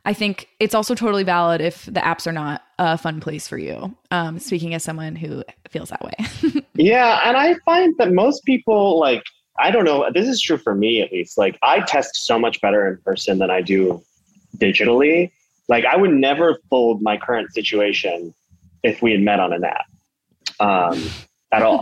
I 0.05 0.13
think 0.13 0.49
it's 0.59 0.75
also 0.75 0.95
totally 0.95 1.23
valid 1.23 1.61
if 1.61 1.85
the 1.85 2.01
apps 2.01 2.27
are 2.27 2.33
not 2.33 2.61
a 2.77 2.97
fun 2.97 3.21
place 3.21 3.47
for 3.47 3.57
you. 3.57 3.95
Um, 4.11 4.39
speaking 4.39 4.73
as 4.73 4.83
someone 4.83 5.15
who 5.15 5.43
feels 5.69 5.89
that 5.89 6.03
way. 6.03 6.61
Yeah, 6.75 7.21
and 7.23 7.37
I 7.37 7.53
find 7.65 7.93
that 7.99 8.11
most 8.11 8.45
people 8.45 8.99
like 8.99 9.21
I 9.59 9.71
don't 9.71 9.85
know, 9.85 10.09
this 10.13 10.27
is 10.27 10.41
true 10.41 10.57
for 10.57 10.73
me 10.73 11.01
at 11.01 11.11
least. 11.11 11.37
Like 11.37 11.57
I 11.61 11.81
test 11.81 12.15
so 12.15 12.39
much 12.39 12.59
better 12.61 12.87
in 12.87 12.97
person 12.97 13.39
than 13.39 13.49
I 13.51 13.61
do 13.61 14.01
digitally. 14.57 15.31
Like 15.69 15.85
I 15.85 15.95
would 15.95 16.11
never 16.11 16.59
fold 16.69 17.01
my 17.01 17.17
current 17.17 17.53
situation 17.53 18.33
if 18.83 19.01
we 19.01 19.11
had 19.11 19.21
met 19.21 19.39
on 19.39 19.53
an 19.53 19.63
app. 19.63 19.85
Um 20.59 21.03
at 21.51 21.61
all. 21.61 21.81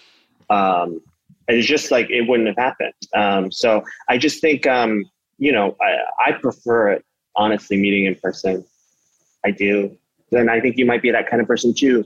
um 0.50 1.00
it's 1.48 1.66
just 1.66 1.90
like 1.90 2.10
it 2.10 2.28
wouldn't 2.28 2.48
have 2.48 2.56
happened. 2.56 2.94
Um 3.14 3.50
so 3.50 3.82
I 4.08 4.18
just 4.18 4.40
think 4.40 4.66
um 4.66 5.04
you 5.38 5.52
know, 5.52 5.76
I 5.80 6.30
I 6.30 6.32
prefer 6.32 6.90
it 6.90 7.04
honestly 7.36 7.76
meeting 7.76 8.06
in 8.06 8.14
person. 8.16 8.64
I 9.44 9.50
do. 9.52 9.96
then 10.30 10.48
I 10.48 10.60
think 10.60 10.76
you 10.76 10.84
might 10.84 11.00
be 11.00 11.10
that 11.10 11.28
kind 11.28 11.40
of 11.40 11.48
person 11.48 11.72
too. 11.72 12.04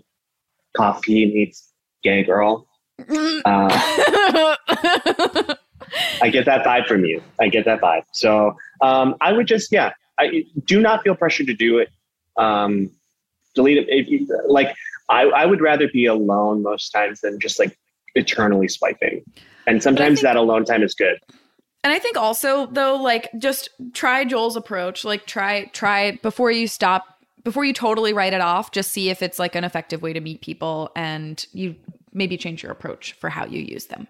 Coffee 0.76 1.26
meets 1.26 1.72
gay 2.02 2.22
girl. 2.22 2.66
Uh, 2.99 4.57
I 6.22 6.30
get 6.30 6.45
that 6.47 6.64
vibe 6.64 6.86
from 6.86 7.05
you. 7.05 7.22
I 7.40 7.49
get 7.49 7.64
that 7.64 7.80
vibe. 7.80 8.05
So 8.12 8.57
um, 8.80 9.16
I 9.20 9.32
would 9.32 9.47
just, 9.47 9.72
yeah, 9.72 9.93
I 10.18 10.45
do 10.64 10.80
not 10.80 11.03
feel 11.03 11.14
pressure 11.14 11.45
to 11.45 11.55
do 11.55 11.78
it. 11.78 11.90
Um, 12.36 12.90
delete 13.55 13.78
it. 13.78 13.86
If 13.88 14.09
you, 14.09 14.26
like, 14.47 14.74
I, 15.09 15.24
I 15.24 15.47
would 15.47 15.61
rather 15.61 15.88
be 15.93 16.07
alone 16.07 16.62
most 16.62 16.90
times 16.90 17.20
than 17.20 17.38
just 17.40 17.59
like 17.59 17.76
eternally 18.14 18.68
swiping. 18.68 19.22
And 19.66 19.82
sometimes 19.82 20.20
think- 20.20 20.24
that 20.24 20.36
alone 20.36 20.64
time 20.64 20.82
is 20.82 20.95
good. 20.95 21.18
And 21.84 21.93
I 21.93 21.99
think 21.99 22.16
also 22.16 22.66
though, 22.66 22.95
like 22.95 23.28
just 23.38 23.68
try 23.93 24.24
Joel's 24.24 24.55
approach. 24.55 25.05
Like 25.05 25.26
try 25.26 25.64
try 25.72 26.12
before 26.22 26.53
you 26.53 26.68
stop 26.68 27.05
before 27.43 27.64
you 27.64 27.72
totally 27.72 28.12
write 28.12 28.32
it 28.32 28.40
off, 28.40 28.70
just 28.70 28.93
see 28.93 29.11
if 29.11 29.20
it's 29.20 29.38
like 29.38 29.57
an 29.57 29.64
effective 29.64 30.01
way 30.01 30.12
to 30.12 30.20
meet 30.20 30.43
people 30.43 30.93
and 30.95 31.45
you 31.53 31.74
maybe 32.12 32.36
change 32.36 32.62
your 32.62 32.72
approach 32.72 33.14
for 33.14 33.28
how 33.28 33.46
you 33.46 33.60
use 33.60 33.86
them. 33.86 34.06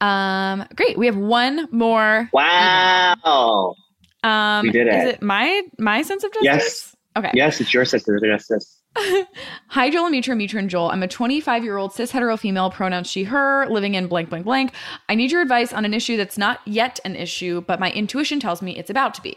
Um 0.00 0.66
great. 0.74 0.98
We 0.98 1.06
have 1.06 1.16
one 1.16 1.68
more. 1.72 2.28
Wow. 2.32 3.74
Um 4.22 4.62
We 4.66 4.70
did 4.72 4.88
is 4.88 4.94
it. 4.94 5.08
it 5.16 5.22
my 5.22 5.62
my 5.78 6.02
sense 6.02 6.24
of 6.24 6.32
justice? 6.32 6.44
Yes. 6.44 6.96
Okay. 7.16 7.30
Yes, 7.34 7.60
it's 7.60 7.72
your 7.72 7.84
sister. 7.84 8.20
Justice. 8.20 8.82
Hi, 9.68 9.90
Joel 9.90 10.06
and 10.06 10.12
Mitra, 10.12 10.34
Mitra 10.36 10.58
and 10.58 10.70
Joel. 10.70 10.90
I'm 10.90 11.02
a 11.02 11.08
25 11.08 11.64
year 11.64 11.76
old 11.76 11.92
cis 11.92 12.10
hetero 12.10 12.36
female, 12.36 12.70
pronouns 12.70 13.06
she, 13.10 13.24
her, 13.24 13.66
living 13.68 13.94
in 13.94 14.06
blank, 14.06 14.30
blank, 14.30 14.44
blank. 14.44 14.72
I 15.08 15.14
need 15.14 15.30
your 15.30 15.42
advice 15.42 15.72
on 15.72 15.84
an 15.84 15.94
issue 15.94 16.16
that's 16.16 16.38
not 16.38 16.60
yet 16.66 16.98
an 17.04 17.14
issue, 17.16 17.62
but 17.62 17.80
my 17.80 17.90
intuition 17.92 18.40
tells 18.40 18.62
me 18.62 18.76
it's 18.76 18.90
about 18.90 19.14
to 19.14 19.22
be. 19.22 19.36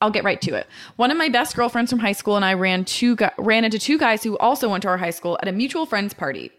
I'll 0.00 0.10
get 0.10 0.24
right 0.24 0.40
to 0.42 0.54
it. 0.54 0.66
One 0.96 1.10
of 1.10 1.16
my 1.16 1.28
best 1.28 1.56
girlfriends 1.56 1.90
from 1.90 1.98
high 2.00 2.12
school 2.12 2.36
and 2.36 2.44
I 2.44 2.54
ran 2.54 2.84
two 2.84 3.16
ran 3.38 3.64
into 3.64 3.78
two 3.78 3.98
guys 3.98 4.22
who 4.22 4.38
also 4.38 4.68
went 4.68 4.82
to 4.82 4.88
our 4.88 4.98
high 4.98 5.10
school 5.10 5.38
at 5.42 5.48
a 5.48 5.52
mutual 5.52 5.86
friends 5.86 6.14
party. 6.14 6.52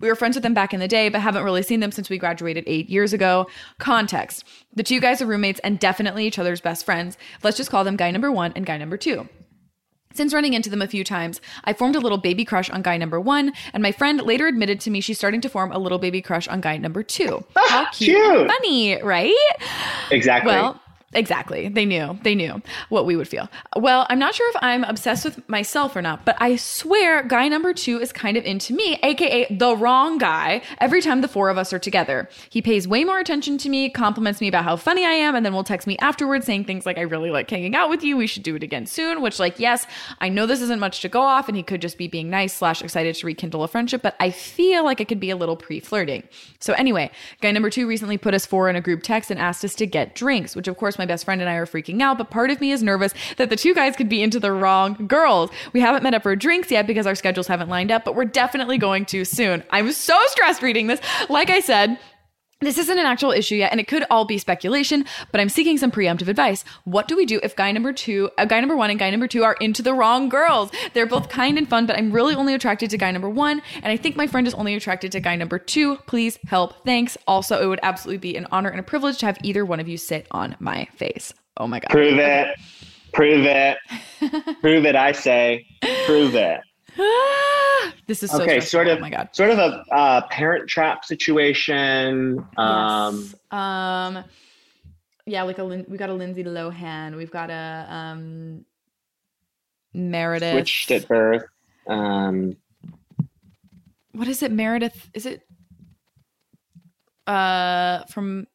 We 0.00 0.08
were 0.08 0.14
friends 0.14 0.36
with 0.36 0.42
them 0.42 0.54
back 0.54 0.74
in 0.74 0.80
the 0.80 0.88
day, 0.88 1.08
but 1.08 1.20
haven't 1.20 1.44
really 1.44 1.62
seen 1.62 1.80
them 1.80 1.92
since 1.92 2.10
we 2.10 2.18
graduated 2.18 2.64
eight 2.66 2.90
years 2.90 3.12
ago. 3.12 3.46
Context 3.78 4.44
The 4.74 4.82
two 4.82 5.00
guys 5.00 5.22
are 5.22 5.26
roommates 5.26 5.60
and 5.60 5.78
definitely 5.78 6.26
each 6.26 6.38
other's 6.38 6.60
best 6.60 6.84
friends. 6.84 7.16
Let's 7.42 7.56
just 7.56 7.70
call 7.70 7.84
them 7.84 7.96
guy 7.96 8.10
number 8.10 8.30
one 8.32 8.52
and 8.56 8.66
guy 8.66 8.76
number 8.76 8.96
two. 8.96 9.28
Since 10.14 10.32
running 10.32 10.54
into 10.54 10.70
them 10.70 10.80
a 10.80 10.86
few 10.86 11.02
times, 11.02 11.40
I 11.64 11.72
formed 11.72 11.96
a 11.96 12.00
little 12.00 12.18
baby 12.18 12.44
crush 12.44 12.70
on 12.70 12.82
guy 12.82 12.96
number 12.96 13.20
one, 13.20 13.52
and 13.72 13.82
my 13.82 13.90
friend 13.90 14.22
later 14.22 14.46
admitted 14.46 14.78
to 14.80 14.90
me 14.90 15.00
she's 15.00 15.18
starting 15.18 15.40
to 15.40 15.48
form 15.48 15.72
a 15.72 15.78
little 15.78 15.98
baby 15.98 16.22
crush 16.22 16.46
on 16.46 16.60
guy 16.60 16.76
number 16.76 17.02
two. 17.02 17.44
How 17.56 17.90
cute, 17.90 18.16
cute. 18.16 18.46
funny, 18.46 19.02
right? 19.02 19.34
Exactly. 20.12 20.52
Well, 20.52 20.80
exactly. 21.14 21.68
They 21.68 21.84
knew. 21.84 22.18
They 22.22 22.34
knew 22.34 22.62
what 22.88 23.06
we 23.06 23.16
would 23.16 23.28
feel. 23.28 23.48
Well, 23.76 24.06
I'm 24.10 24.18
not 24.18 24.34
sure 24.34 24.48
if 24.50 24.56
I'm 24.60 24.84
obsessed 24.84 25.24
with 25.24 25.48
myself 25.48 25.96
or 25.96 26.02
not, 26.02 26.24
but 26.24 26.36
I 26.40 26.56
swear 26.56 27.22
guy 27.22 27.48
number 27.48 27.72
two 27.72 28.00
is 28.00 28.12
kind 28.12 28.36
of 28.36 28.44
into 28.44 28.74
me, 28.74 28.98
aka 29.02 29.46
the 29.50 29.76
wrong 29.76 30.18
guy, 30.18 30.62
every 30.78 31.02
time 31.02 31.20
the 31.20 31.28
four 31.28 31.48
of 31.48 31.58
us 31.58 31.72
are 31.72 31.78
together. 31.78 32.28
He 32.50 32.62
pays 32.62 32.88
way 32.88 33.04
more 33.04 33.18
attention 33.18 33.58
to 33.58 33.68
me, 33.68 33.90
compliments 33.90 34.40
me 34.40 34.48
about 34.48 34.64
how 34.64 34.76
funny 34.76 35.04
I 35.04 35.10
am, 35.12 35.34
and 35.34 35.44
then 35.44 35.52
will 35.52 35.64
text 35.64 35.86
me 35.86 35.96
afterwards 35.98 36.46
saying 36.46 36.64
things 36.64 36.86
like, 36.86 36.98
I 36.98 37.02
really 37.02 37.30
like 37.30 37.48
hanging 37.48 37.74
out 37.74 37.90
with 37.90 38.02
you. 38.02 38.16
We 38.16 38.26
should 38.26 38.42
do 38.42 38.56
it 38.56 38.62
again 38.62 38.86
soon. 38.86 39.22
Which, 39.22 39.38
like, 39.38 39.58
yes, 39.58 39.86
I 40.20 40.28
know 40.28 40.46
this 40.46 40.60
isn't 40.60 40.80
much 40.80 41.00
to 41.00 41.08
go 41.08 41.20
off, 41.20 41.48
and 41.48 41.56
he 41.56 41.62
could 41.62 41.80
just 41.80 41.98
be 41.98 42.08
being 42.08 42.30
nice 42.30 42.54
slash 42.54 42.82
excited 42.82 43.14
to 43.14 43.26
rekindle 43.26 43.62
a 43.62 43.68
friendship, 43.68 44.02
but 44.02 44.16
I 44.20 44.30
feel 44.30 44.84
like 44.84 45.00
it 45.00 45.08
could 45.08 45.20
be 45.20 45.30
a 45.30 45.36
little 45.36 45.56
pre-flirting. 45.56 46.24
So 46.58 46.72
anyway, 46.74 47.10
guy 47.40 47.52
number 47.52 47.70
two 47.70 47.86
recently 47.86 48.18
put 48.18 48.34
us 48.34 48.46
four 48.46 48.68
in 48.68 48.76
a 48.76 48.80
group 48.80 49.02
text 49.02 49.30
and 49.30 49.40
asked 49.40 49.64
us 49.64 49.74
to 49.76 49.86
get 49.86 50.14
drinks, 50.14 50.56
which 50.56 50.68
of 50.68 50.76
course 50.76 50.98
my 50.98 51.03
best 51.06 51.24
friend 51.24 51.40
and 51.40 51.50
I 51.50 51.54
are 51.54 51.66
freaking 51.66 52.00
out, 52.02 52.18
but 52.18 52.30
part 52.30 52.50
of 52.50 52.60
me 52.60 52.72
is 52.72 52.82
nervous 52.82 53.14
that 53.36 53.50
the 53.50 53.56
two 53.56 53.74
guys 53.74 53.96
could 53.96 54.08
be 54.08 54.22
into 54.22 54.40
the 54.40 54.52
wrong 54.52 55.06
girls. 55.06 55.50
We 55.72 55.80
haven't 55.80 56.02
met 56.02 56.14
up 56.14 56.22
for 56.22 56.34
drinks 56.36 56.70
yet 56.70 56.86
because 56.86 57.06
our 57.06 57.14
schedules 57.14 57.46
haven't 57.46 57.68
lined 57.68 57.90
up, 57.90 58.04
but 58.04 58.14
we're 58.14 58.24
definitely 58.24 58.78
going 58.78 59.04
to 59.06 59.24
soon. 59.24 59.62
I'm 59.70 59.92
so 59.92 60.18
stressed 60.28 60.62
reading 60.62 60.86
this. 60.86 61.00
Like 61.28 61.50
I 61.50 61.60
said, 61.60 61.98
this 62.66 62.78
isn't 62.78 62.98
an 62.98 63.06
actual 63.06 63.30
issue 63.30 63.56
yet, 63.56 63.70
and 63.70 63.80
it 63.80 63.88
could 63.88 64.04
all 64.10 64.24
be 64.24 64.38
speculation, 64.38 65.04
but 65.32 65.40
I'm 65.40 65.48
seeking 65.48 65.78
some 65.78 65.90
preemptive 65.90 66.28
advice. 66.28 66.64
What 66.84 67.08
do 67.08 67.16
we 67.16 67.26
do 67.26 67.40
if 67.42 67.56
guy 67.56 67.72
number 67.72 67.92
two, 67.92 68.30
uh, 68.38 68.44
guy 68.44 68.60
number 68.60 68.76
one 68.76 68.90
and 68.90 68.98
guy 68.98 69.10
number 69.10 69.28
two 69.28 69.44
are 69.44 69.56
into 69.60 69.82
the 69.82 69.94
wrong 69.94 70.28
girls? 70.28 70.70
They're 70.92 71.06
both 71.06 71.28
kind 71.28 71.58
and 71.58 71.68
fun, 71.68 71.86
but 71.86 71.96
I'm 71.96 72.12
really 72.12 72.34
only 72.34 72.54
attracted 72.54 72.90
to 72.90 72.98
guy 72.98 73.10
number 73.10 73.30
one, 73.30 73.62
and 73.76 73.86
I 73.86 73.96
think 73.96 74.16
my 74.16 74.26
friend 74.26 74.46
is 74.46 74.54
only 74.54 74.74
attracted 74.74 75.12
to 75.12 75.20
guy 75.20 75.36
number 75.36 75.58
two. 75.58 75.96
Please 76.06 76.38
help. 76.46 76.84
Thanks. 76.84 77.16
Also, 77.26 77.62
it 77.62 77.66
would 77.66 77.80
absolutely 77.82 78.18
be 78.18 78.36
an 78.36 78.46
honor 78.50 78.70
and 78.70 78.80
a 78.80 78.84
privilege 78.84 79.18
to 79.18 79.26
have 79.26 79.38
either 79.42 79.64
one 79.64 79.80
of 79.80 79.88
you 79.88 79.96
sit 79.96 80.26
on 80.30 80.56
my 80.60 80.86
face. 80.96 81.32
Oh 81.56 81.66
my 81.66 81.80
God. 81.80 81.90
Prove 81.90 82.18
it. 82.18 82.58
Prove 83.12 83.46
it. 83.46 83.78
Prove 84.60 84.84
it, 84.84 84.96
I 84.96 85.12
say. 85.12 85.66
Prove 86.06 86.34
it. 86.34 86.60
This 88.06 88.22
is 88.22 88.30
so 88.30 88.42
okay, 88.42 88.60
stressful. 88.60 88.68
sort 88.70 88.88
of 88.88 88.98
Oh 88.98 89.00
my 89.00 89.10
God. 89.10 89.28
sort 89.32 89.50
of 89.50 89.58
a 89.58 89.84
uh, 89.94 90.20
parent 90.28 90.68
trap 90.68 91.04
situation. 91.04 92.44
Um 92.56 93.16
yes. 93.22 93.34
Um, 93.50 94.24
yeah, 95.26 95.42
like 95.44 95.58
a 95.58 95.64
we 95.64 95.96
got 95.96 96.10
a 96.10 96.14
Lindsay 96.14 96.44
Lohan. 96.44 97.16
We've 97.16 97.30
got 97.30 97.50
a 97.50 97.86
um 97.90 98.64
Meredith. 99.94 100.52
switched 100.52 100.90
at 100.90 101.08
birth. 101.08 101.44
Um 101.86 102.56
What 104.12 104.28
is 104.28 104.42
it? 104.42 104.52
Meredith? 104.52 105.08
Is 105.14 105.24
it 105.26 105.42
uh 107.26 108.04
from? 108.06 108.46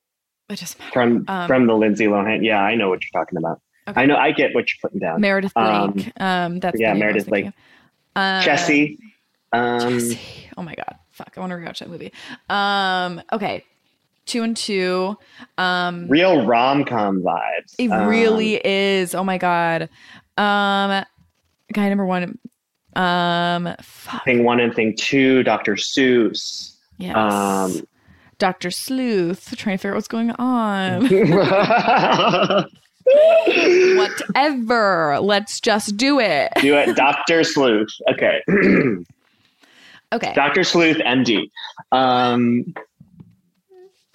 It 0.50 0.60
doesn't 0.60 0.80
matter. 0.80 0.92
from 0.92 1.26
Um, 1.28 1.48
from 1.48 1.68
the 1.68 1.74
Lindsay 1.76 2.06
Lohan. 2.06 2.44
Yeah, 2.44 2.62
I 2.62 2.76
know 2.76 2.90
what 2.90 3.00
you're 3.04 3.20
talking 3.24 3.38
about. 3.38 3.62
Okay. 3.88 4.02
I 4.02 4.06
know 4.06 4.16
I 4.16 4.32
get 4.32 4.54
what 4.54 4.66
you're 4.70 4.80
putting 4.82 5.00
down. 5.00 5.22
Meredith 5.22 5.54
Um, 5.56 5.92
Blake. 5.92 6.12
Um, 6.20 6.60
that's 6.60 6.80
yeah, 6.80 6.92
I 6.92 6.98
Meredith 6.98 7.28
Blake. 7.28 7.48
Uh, 8.16 8.42
Jesse. 8.42 8.98
Um 9.54 9.80
Jesse. 10.00 10.20
Oh 10.58 10.62
my 10.64 10.76
god. 10.76 10.96
Fuck. 11.12 11.34
I 11.38 11.40
want 11.40 11.52
to 11.52 11.58
rewatch 11.58 11.80
that 11.80 11.90
movie. 11.90 12.12
Um. 12.50 13.22
Okay. 13.32 13.64
Two 14.26 14.44
and 14.44 14.56
two. 14.56 15.18
Um. 15.58 16.08
real 16.08 16.46
rom 16.46 16.86
com 16.86 17.22
vibes. 17.22 17.76
It 17.78 17.90
Um, 17.92 18.08
really 18.08 18.62
is. 18.66 19.16
Oh 19.16 19.24
my 19.24 19.38
god. 19.38 19.90
Um 20.38 21.04
guy 21.74 21.90
number 21.90 22.06
one. 22.06 22.38
Um 22.96 23.76
fuck. 23.82 24.24
thing 24.26 24.44
one 24.44 24.60
and 24.60 24.74
thing 24.74 24.96
two, 24.98 25.44
Dr. 25.44 25.76
Seuss. 25.76 26.76
Yes. 26.98 27.16
Um 27.16 27.86
Dr. 28.40 28.72
Sleuth 28.72 29.54
trying 29.58 29.78
to 29.78 29.82
figure 29.82 29.92
out 29.92 29.96
what's 29.98 30.08
going 30.08 30.32
on. 30.32 31.06
Whatever. 33.98 35.20
Let's 35.22 35.60
just 35.60 35.98
do 35.98 36.20
it. 36.20 36.52
Do 36.62 36.76
it, 36.76 36.96
Dr. 36.96 37.44
Sleuth. 37.44 37.90
Okay. 38.12 38.42
Okay. 40.12 40.34
Dr. 40.34 40.64
Sleuth 40.64 40.98
MD. 40.98 41.52
Um 41.92 42.74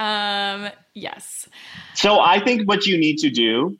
Um 0.00 0.68
yes. 0.92 1.46
So 1.94 2.18
I 2.18 2.40
think 2.40 2.66
what 2.66 2.84
you 2.84 2.98
need 2.98 3.18
to 3.18 3.30
do 3.30 3.78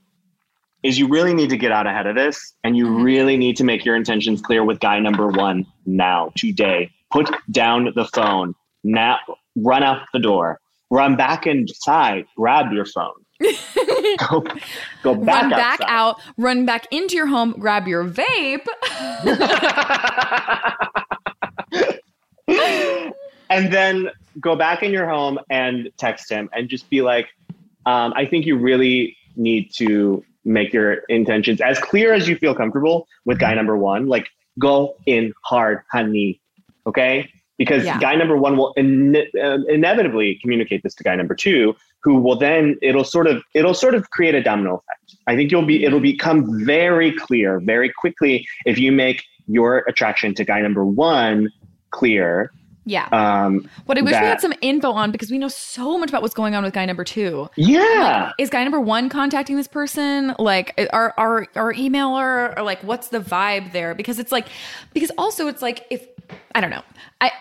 is 0.85 0.97
you 0.97 1.09
really 1.09 1.35
need 1.35 1.51
to 1.51 1.57
get 1.57 1.73
out 1.73 1.89
ahead 1.89 2.07
of 2.07 2.15
this 2.15 2.55
and 2.63 2.77
you 2.77 2.87
Mhm. 2.87 3.03
really 3.03 3.37
need 3.37 3.57
to 3.57 3.65
make 3.65 3.85
your 3.85 3.97
intentions 3.97 4.41
clear 4.41 4.63
with 4.63 4.79
guy 4.79 5.01
number 5.01 5.27
one 5.27 5.67
now, 5.87 6.31
today. 6.37 6.93
Put 7.11 7.29
down 7.51 7.91
the 7.97 8.05
phone. 8.05 8.55
Now 8.85 9.19
run 9.57 9.83
out 9.83 10.03
the 10.13 10.21
door. 10.21 10.61
Run 10.91 11.17
back 11.17 11.49
inside. 11.49 12.27
Grab 12.37 12.73
your 12.73 12.85
phone. 12.85 13.24
Go, 13.41 14.45
go 15.03 15.15
back 15.15 15.43
run 15.43 15.51
back 15.51 15.81
outside. 15.81 15.87
out, 15.89 16.21
run 16.37 16.67
back 16.67 16.87
into 16.91 17.17
your 17.17 17.27
home, 17.27 17.53
grab 17.59 17.89
your 17.89 18.05
vape. 18.05 18.65
and 23.51 23.73
then 23.73 24.11
go 24.41 24.57
back 24.57 24.83
in 24.83 24.93
your 24.93 25.09
home 25.09 25.39
and 25.51 25.91
text 25.97 26.31
him 26.31 26.49
and 26.53 26.69
just 26.69 26.89
be 26.91 27.03
like, 27.03 27.29
um, 27.87 28.13
I 28.17 28.27
think 28.27 28.47
you 28.47 28.57
really 28.57 29.17
need 29.37 29.73
to 29.75 30.25
make 30.45 30.73
your 30.73 31.03
intentions 31.09 31.61
as 31.61 31.79
clear 31.79 32.13
as 32.13 32.29
you 32.29 32.37
feel 32.37 32.55
comfortable 32.55 33.09
with 33.25 33.39
guy 33.39 33.55
number 33.55 33.77
one. 33.77 34.07
Like, 34.07 34.29
go 34.59 34.95
in 35.07 35.33
hard, 35.43 35.81
honey. 35.91 36.41
Okay? 36.87 37.31
Because 37.59 37.85
Yeah. 37.85 37.99
guy 38.01 38.17
number 38.17 38.37
one 38.37 38.57
will 38.57 38.73
in, 38.77 39.17
uh, 39.41 39.59
inevitably 39.69 40.39
communicate 40.43 40.83
this 40.83 40.95
to 40.97 41.05
guy 41.05 41.15
number 41.15 41.35
two, 41.35 41.77
who 42.03 42.17
will 42.17 42.37
then 42.37 42.77
it'll 42.83 43.05
sort 43.05 43.27
of 43.27 43.43
it'll 43.55 43.75
sort 43.75 43.95
of 43.95 44.11
create 44.11 44.35
a 44.35 44.43
domino 44.43 44.75
effect. 44.77 45.17
I 45.27 45.37
think 45.37 45.51
you'll 45.51 45.63
be 45.63 45.85
it'll 45.85 46.01
become 46.01 46.65
very 46.65 47.13
clear 47.13 47.61
very 47.61 47.91
quickly 47.91 48.47
if 48.67 48.79
you 48.79 48.93
make 48.93 49.23
your 49.47 49.79
attraction 49.89 50.35
to 50.35 50.45
guy 50.45 50.61
number 50.61 50.85
one 50.85 51.51
clear. 51.91 52.51
Yeah. 52.85 53.09
Um, 53.13 53.69
what 53.87 53.97
I 53.97 54.03
wish 54.03 54.13
we 54.13 54.19
had 54.19 54.41
some 54.41 54.53
info 54.61 54.93
on 54.93 55.11
because 55.11 55.31
we 55.31 55.39
know 55.39 55.49
so 55.49 55.99
much 55.99 56.11
about 56.11 56.23
what's 56.23 56.35
going 56.35 56.55
on 56.55 56.65
with 56.65 56.75
guy 56.75 56.85
number 56.85 57.05
two. 57.05 57.49
yeah, 57.57 58.33
Is 58.39 58.51
guy 58.51 58.63
number 58.63 58.81
one 58.81 59.09
contacting 59.09 59.57
this 59.57 59.69
person? 59.69 60.35
Like 60.39 60.89
our 60.93 61.15
our 61.17 61.47
our 61.57 61.73
emailer 61.73 62.57
or 62.57 62.63
like 62.63 62.83
what's 62.83 63.09
the 63.09 63.21
vibe 63.21 63.73
there? 63.73 63.95
Because 63.95 64.19
it's 64.19 64.33
like 64.33 64.49
because 64.93 65.11
also 65.17 65.49
it's 65.49 65.63
like 65.63 65.87
if 65.91 66.07
I 66.55 66.61
don't 66.61 66.71
know. 66.71 66.83
I 67.21 67.33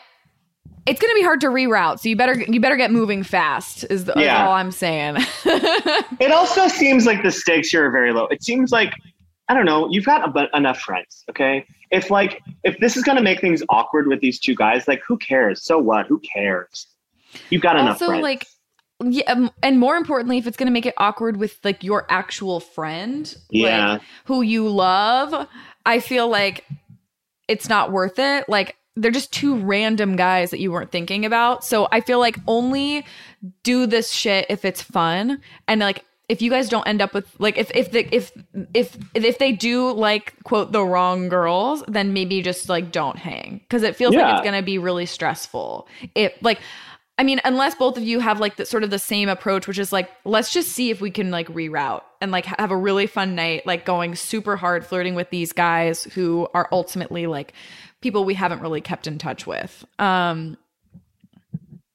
it's 0.86 1.02
gonna 1.02 1.14
be 1.14 1.24
hard 1.24 1.40
to 1.42 1.48
reroute, 1.48 2.00
so 2.00 2.10
you 2.10 2.16
better 2.16 2.42
you 2.42 2.60
better 2.60 2.76
get 2.76 2.92
moving 2.92 3.24
fast. 3.24 3.86
Is, 3.90 4.06
the, 4.06 4.18
is 4.20 4.28
all 4.28 4.52
I'm 4.52 4.72
saying. 4.72 5.18
it 5.46 6.32
also 6.32 6.68
seems 6.68 7.06
like 7.06 7.24
the 7.24 7.32
stakes 7.32 7.70
here 7.70 7.86
are 7.86 7.92
very 7.92 8.12
low. 8.12 8.28
It 8.28 8.44
seems 8.44 8.72
like 8.72 8.94
I 9.54 9.56
don't 9.56 9.68
know, 9.68 9.88
you've 9.92 10.06
got 10.06 10.28
a, 10.28 10.32
bu- 10.32 10.58
enough 10.58 10.80
friends, 10.80 11.24
okay? 11.30 11.64
If 11.92 12.10
like 12.10 12.42
if 12.64 12.80
this 12.80 12.98
is 12.98 13.04
gonna 13.04 13.22
make 13.22 13.40
things 13.40 13.62
awkward 13.70 14.08
with 14.08 14.20
these 14.20 14.40
two 14.40 14.56
guys, 14.56 14.88
like 14.88 15.04
who 15.08 15.16
cares? 15.16 15.64
So 15.64 15.78
what? 15.78 16.08
Who 16.08 16.20
cares? 16.20 16.88
You've 17.52 17.62
got 17.62 17.76
enough 17.76 18.02
also 18.02 18.08
friends. 18.08 18.24
like 18.24 18.48
yeah, 19.06 19.50
and 19.62 19.80
more 19.80 19.96
importantly, 19.96 20.40
if 20.40 20.48
it's 20.48 20.58
going 20.58 20.68
to 20.68 20.72
make 20.72 20.86
it 20.86 20.94
awkward 20.98 21.36
with 21.38 21.60
like 21.64 21.84
your 21.84 22.06
actual 22.10 22.60
friend, 22.62 23.36
Yeah. 23.50 23.94
like, 23.94 24.02
who 24.26 24.42
you 24.44 24.70
love, 24.70 25.48
I 25.86 26.00
feel 26.00 26.30
like 26.30 26.66
it's 27.50 27.68
not 27.68 27.92
worth 27.92 28.18
it. 28.18 28.48
Like 28.48 28.78
they're 28.96 29.12
just 29.12 29.34
two 29.34 29.58
random 29.58 30.16
guys 30.16 30.52
that 30.52 30.60
you 30.60 30.72
weren't 30.72 30.92
thinking 30.92 31.26
about. 31.26 31.66
So 31.66 31.88
I 31.92 32.00
feel 32.00 32.20
like 32.20 32.38
only 32.48 33.06
do 33.64 33.86
this 33.88 34.10
shit 34.12 34.46
if 34.50 34.64
it's 34.64 34.82
fun 34.82 35.42
and 35.68 35.82
like 35.82 36.06
if 36.30 36.42
you 36.42 36.50
guys 36.50 36.70
don't 36.70 36.88
end 36.88 37.02
up 37.02 37.14
with 37.14 37.28
like 37.40 37.58
if 37.58 37.72
if 37.76 37.92
the 37.92 38.08
if 38.16 38.32
if 38.74 38.98
if 39.14 39.38
they 39.38 39.52
do 39.52 39.92
like 39.92 40.34
quote 40.44 40.72
the 40.72 40.84
wrong 40.84 41.30
girls 41.30 41.84
then 41.88 42.14
maybe 42.14 42.42
just 42.42 42.70
like 42.70 42.92
don't 42.92 43.18
hang. 43.18 43.62
Because 43.68 43.84
it 43.84 43.96
feels 43.96 44.16
like 44.16 44.34
it's 44.34 44.44
gonna 44.44 44.62
be 44.62 44.78
really 44.78 45.06
stressful. 45.06 45.88
It 46.16 46.42
like 46.42 46.60
i 47.20 47.24
mean 47.24 47.40
unless 47.46 47.76
both 47.76 47.96
of 47.96 48.04
you 48.04 48.20
have 48.20 48.40
like 48.40 48.56
the 48.56 48.66
sort 48.66 48.84
of 48.84 48.90
the 48.90 48.98
same 48.98 49.30
approach 49.30 49.68
which 49.68 49.78
is 49.78 49.94
like 49.94 50.10
let's 50.26 50.52
just 50.52 50.70
see 50.70 50.90
if 50.90 51.00
we 51.00 51.12
can 51.12 51.30
like 51.30 51.48
reroute 51.50 52.02
and 52.22 52.32
like 52.32 52.44
have 52.44 52.72
a 52.72 52.76
really 52.76 53.06
fun 53.06 53.36
night 53.36 53.64
like 53.68 53.86
going 53.86 54.16
super 54.16 54.56
hard 54.56 54.84
flirting 54.84 55.14
with 55.14 55.30
these 55.30 55.54
guys 55.54 56.06
who 56.06 56.48
are 56.56 56.68
ultimately 56.72 57.28
like 57.28 57.54
people 58.04 58.26
we 58.26 58.34
haven't 58.34 58.62
really 58.62 58.82
kept 58.82 59.08
in 59.08 59.18
touch 59.18 59.48
with. 59.48 59.86
Um 59.98 60.58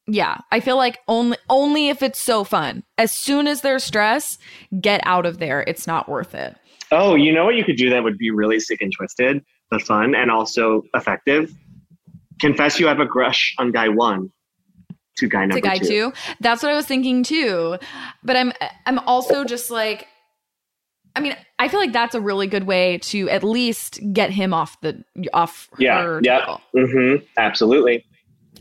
yeah 0.09 0.39
i 0.51 0.59
feel 0.59 0.77
like 0.77 0.99
only 1.07 1.37
only 1.49 1.89
if 1.89 2.03
it's 2.03 2.21
so 2.21 2.43
fun 2.43 2.83
as 2.97 3.13
soon 3.13 3.47
as 3.47 3.61
there's 3.61 3.85
stress 3.85 4.39
get 4.81 5.01
out 5.05 5.27
of 5.27 5.39
there 5.39 5.61
it's 5.69 5.87
not 5.87 6.09
worth 6.09 6.35
it 6.35 6.57
oh, 6.91 7.15
you 7.15 7.33
know 7.33 7.45
what 7.45 7.57
you 7.57 7.65
could 7.65 7.77
do 7.77 7.91
that 7.91 8.03
would 8.03 8.19
be 8.19 8.31
really 8.31 8.61
sick 8.61 8.81
and 8.81 8.93
twisted, 8.93 9.45
but 9.71 9.83
fun 9.83 10.15
and 10.15 10.31
also 10.31 10.83
effective? 10.95 11.53
Confess 12.41 12.79
you 12.79 12.87
have 12.87 13.01
a 13.01 13.07
crush 13.07 13.55
on 13.59 13.73
guy 13.73 13.89
one 13.89 14.31
to 15.17 15.29
guy 15.29 15.41
number 15.41 15.57
to 15.57 15.61
guy 15.61 15.79
two. 15.79 15.87
two 15.87 16.13
that's 16.39 16.63
what 16.63 16.71
i 16.71 16.77
was 16.77 16.87
thinking 16.87 17.25
too 17.25 17.77
but 18.23 18.37
i'm 18.37 18.53
i'm 18.87 19.01
also 19.01 19.43
just 19.43 19.69
like 19.69 20.07
i 21.17 21.21
mean 21.21 21.37
i 21.59 21.67
feel 21.67 21.81
like 21.81 21.93
that's 21.93 22.15
a 22.15 22.21
really 22.21 22.47
good 22.47 22.69
way 22.69 22.99
to 22.99 23.29
at 23.29 23.43
least 23.43 23.99
get 24.13 24.31
him 24.31 24.55
off 24.55 24.81
the 24.81 25.03
off 25.35 25.69
Yeah, 25.77 26.01
her 26.01 26.21
yeah. 26.23 26.57
Mm-hmm. 26.73 27.25
Absolutely. 27.37 28.05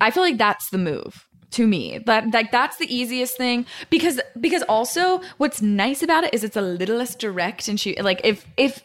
I 0.01 0.09
feel 0.09 0.23
like 0.23 0.39
that's 0.39 0.71
the 0.71 0.79
move 0.79 1.26
to 1.51 1.65
me. 1.67 1.99
That 2.05 2.33
like 2.33 2.51
that's 2.51 2.77
the 2.77 2.93
easiest 2.93 3.37
thing 3.37 3.65
because 3.89 4.19
because 4.39 4.63
also 4.63 5.21
what's 5.37 5.61
nice 5.61 6.03
about 6.03 6.23
it 6.23 6.33
is 6.33 6.43
it's 6.43 6.57
a 6.57 6.61
little 6.61 6.97
less 6.97 7.15
direct 7.15 7.67
and 7.67 7.79
she 7.79 7.99
like 8.01 8.21
if 8.23 8.45
if 8.57 8.83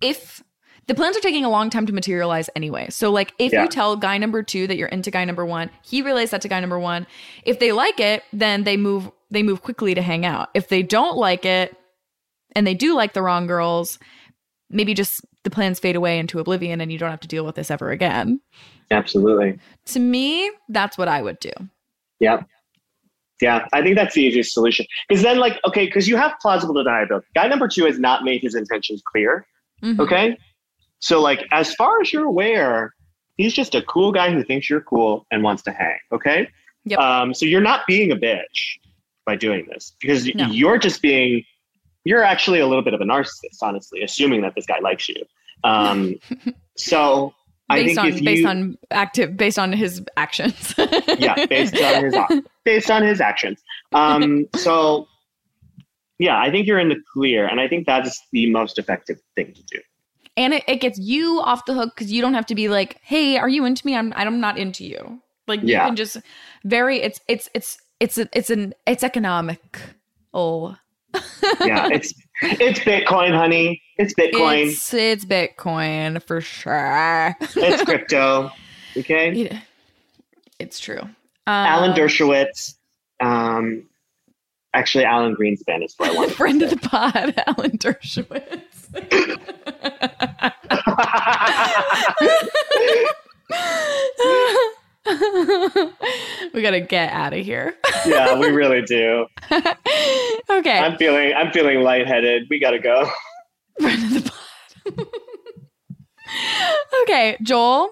if 0.00 0.42
the 0.86 0.94
plans 0.94 1.16
are 1.16 1.20
taking 1.20 1.44
a 1.44 1.50
long 1.50 1.70
time 1.70 1.86
to 1.86 1.92
materialize 1.92 2.50
anyway. 2.54 2.88
So 2.90 3.10
like 3.10 3.32
if 3.38 3.52
Yeah. 3.52 3.62
you 3.62 3.68
tell 3.68 3.96
guy 3.96 4.18
number 4.18 4.42
2 4.42 4.66
that 4.66 4.76
you're 4.76 4.88
into 4.88 5.10
guy 5.10 5.24
number 5.24 5.46
1, 5.46 5.70
he 5.82 6.02
relays 6.02 6.30
that 6.30 6.42
to 6.42 6.48
guy 6.48 6.60
number 6.60 6.78
1. 6.78 7.06
If 7.44 7.58
they 7.58 7.72
like 7.72 8.00
it, 8.00 8.22
then 8.32 8.64
they 8.64 8.76
move 8.76 9.10
they 9.30 9.42
move 9.42 9.62
quickly 9.62 9.94
to 9.94 10.02
hang 10.02 10.24
out. 10.24 10.48
If 10.54 10.68
they 10.68 10.82
don't 10.82 11.16
like 11.16 11.44
it 11.44 11.76
and 12.54 12.66
they 12.66 12.74
do 12.74 12.94
like 12.94 13.14
the 13.14 13.22
wrong 13.22 13.46
girls, 13.46 13.98
maybe 14.70 14.94
just 14.94 15.20
the 15.42 15.50
plans 15.50 15.78
fade 15.80 15.96
away 15.96 16.18
into 16.18 16.38
oblivion 16.38 16.80
and 16.80 16.90
you 16.92 16.98
don't 16.98 17.10
have 17.10 17.20
to 17.20 17.28
deal 17.28 17.44
with 17.44 17.56
this 17.56 17.70
ever 17.70 17.90
again. 17.90 18.40
Absolutely. 18.90 19.58
To 19.86 19.98
me, 20.00 20.50
that's 20.68 20.96
what 20.96 21.08
I 21.08 21.20
would 21.22 21.38
do. 21.40 21.50
Yeah. 22.20 22.42
Yeah, 23.42 23.66
I 23.72 23.82
think 23.82 23.96
that's 23.96 24.14
the 24.14 24.22
easiest 24.22 24.52
solution. 24.54 24.86
Because 25.08 25.22
then, 25.22 25.38
like, 25.38 25.58
okay, 25.66 25.86
because 25.86 26.06
you 26.08 26.16
have 26.16 26.32
plausible 26.40 26.74
deniability. 26.74 27.22
Guy 27.34 27.48
number 27.48 27.66
two 27.68 27.84
has 27.84 27.98
not 27.98 28.22
made 28.22 28.40
his 28.42 28.54
intentions 28.54 29.02
clear. 29.04 29.46
Mhm. 29.82 29.98
Okay. 29.98 30.38
So, 31.00 31.20
like, 31.20 31.44
as 31.52 31.74
far 31.74 32.00
as 32.00 32.12
you're 32.12 32.24
aware, 32.24 32.94
he's 33.36 33.52
just 33.52 33.74
a 33.74 33.82
cool 33.82 34.12
guy 34.12 34.30
who 34.32 34.44
thinks 34.44 34.70
you're 34.70 34.80
cool 34.82 35.26
and 35.32 35.42
wants 35.42 35.62
to 35.64 35.72
hang. 35.72 35.98
Okay. 36.12 36.48
Yep. 36.84 36.98
Um, 36.98 37.34
so 37.34 37.44
you're 37.44 37.60
not 37.60 37.82
being 37.88 38.12
a 38.12 38.16
bitch 38.16 38.78
by 39.26 39.34
doing 39.36 39.66
this 39.68 39.94
because 40.00 40.32
No. 40.34 40.46
you're 40.46 40.78
just 40.78 41.02
being, 41.02 41.42
you're 42.04 42.22
actually 42.22 42.60
a 42.60 42.66
little 42.66 42.84
bit 42.84 42.94
of 42.94 43.00
a 43.00 43.04
narcissist, 43.04 43.58
honestly, 43.62 44.02
assuming 44.02 44.42
that 44.42 44.54
this 44.54 44.64
guy 44.66 44.78
likes 44.80 45.08
you. 45.08 45.16
Um, 45.64 46.14
so 46.76 47.34
based 47.68 47.86
think 47.86 47.98
on 47.98 48.06
if 48.08 48.20
you, 48.20 48.24
based 48.24 48.46
on 48.46 48.78
active 48.90 49.36
based 49.36 49.58
on 49.58 49.72
his 49.72 50.02
actions. 50.16 50.74
yeah, 51.18 51.46
based 51.46 51.74
on 51.80 52.04
his 52.04 52.16
based 52.64 52.90
on 52.90 53.02
his 53.02 53.20
actions. 53.20 53.62
Um, 53.92 54.46
so 54.56 55.06
yeah, 56.18 56.38
I 56.38 56.50
think 56.50 56.66
you're 56.66 56.78
in 56.78 56.88
the 56.90 57.00
clear, 57.12 57.46
and 57.46 57.60
I 57.60 57.68
think 57.68 57.86
that's 57.86 58.20
the 58.32 58.50
most 58.50 58.78
effective 58.78 59.18
thing 59.34 59.52
to 59.54 59.62
do. 59.64 59.80
and 60.36 60.54
it, 60.54 60.64
it 60.68 60.76
gets 60.80 60.98
you 60.98 61.40
off 61.40 61.64
the 61.64 61.74
hook 61.74 61.94
because 61.94 62.10
you 62.12 62.20
don't 62.22 62.34
have 62.34 62.46
to 62.46 62.54
be 62.54 62.68
like, 62.68 62.98
"Hey, 63.02 63.36
are 63.38 63.48
you 63.48 63.64
into 63.64 63.86
me? 63.86 63.96
I'm 63.96 64.12
I'm 64.16 64.40
not 64.40 64.58
into 64.58 64.84
you." 64.84 65.20
Like 65.46 65.60
you 65.62 65.68
Yeah. 65.68 65.86
can 65.86 65.96
just 65.96 66.16
very 66.64 67.00
it's 67.02 67.20
it's 67.28 67.48
it's 67.54 67.78
it's 68.00 68.18
a, 68.18 68.28
it's 68.32 68.50
an 68.50 68.74
it's 68.86 69.02
economic. 69.04 69.80
Oh, 70.32 70.76
Yeah, 71.64 71.88
it's 71.92 72.12
it's 72.42 72.80
Bitcoin, 72.80 73.34
honey. 73.36 73.80
It's 73.96 74.12
Bitcoin. 74.14 74.66
It's, 74.68 74.92
It's 74.92 75.24
Bitcoin 75.24 76.22
for 76.22 76.40
sure. 76.40 77.36
It's 77.40 77.82
crypto. 77.84 78.50
Okay, 78.96 79.32
It- 79.42 79.52
it's 80.58 80.78
true. 80.78 81.00
Um, 81.00 81.10
Alan 81.46 81.92
Dershowitz. 81.92 82.74
Um, 83.20 83.84
actually, 84.72 85.04
Alan 85.04 85.34
Greenspan 85.36 85.84
is 85.84 85.94
what 85.96 86.10
I 86.14 86.14
want. 86.14 86.30
friend 86.32 86.62
of 86.62 86.70
the 86.70 86.76
pod, 86.76 87.34
Alan 87.46 87.76
Dershowitz. 87.78 88.70
we 96.54 96.62
gotta 96.62 96.80
get 96.80 97.12
out 97.12 97.32
of 97.32 97.44
here. 97.44 97.76
yeah, 98.06 98.38
we 98.38 98.48
really 98.48 98.82
do. 98.82 99.26
okay, 100.50 100.78
I'm 100.78 100.96
feeling 100.96 101.32
I'm 101.34 101.52
feeling 101.52 101.80
lightheaded. 101.82 102.46
We 102.50 102.58
gotta 102.58 102.78
go. 102.78 103.08
Friend 103.80 104.16
of 104.16 104.24
the 104.24 104.30
pod. 104.30 104.40
okay, 107.02 107.36
Joel, 107.42 107.90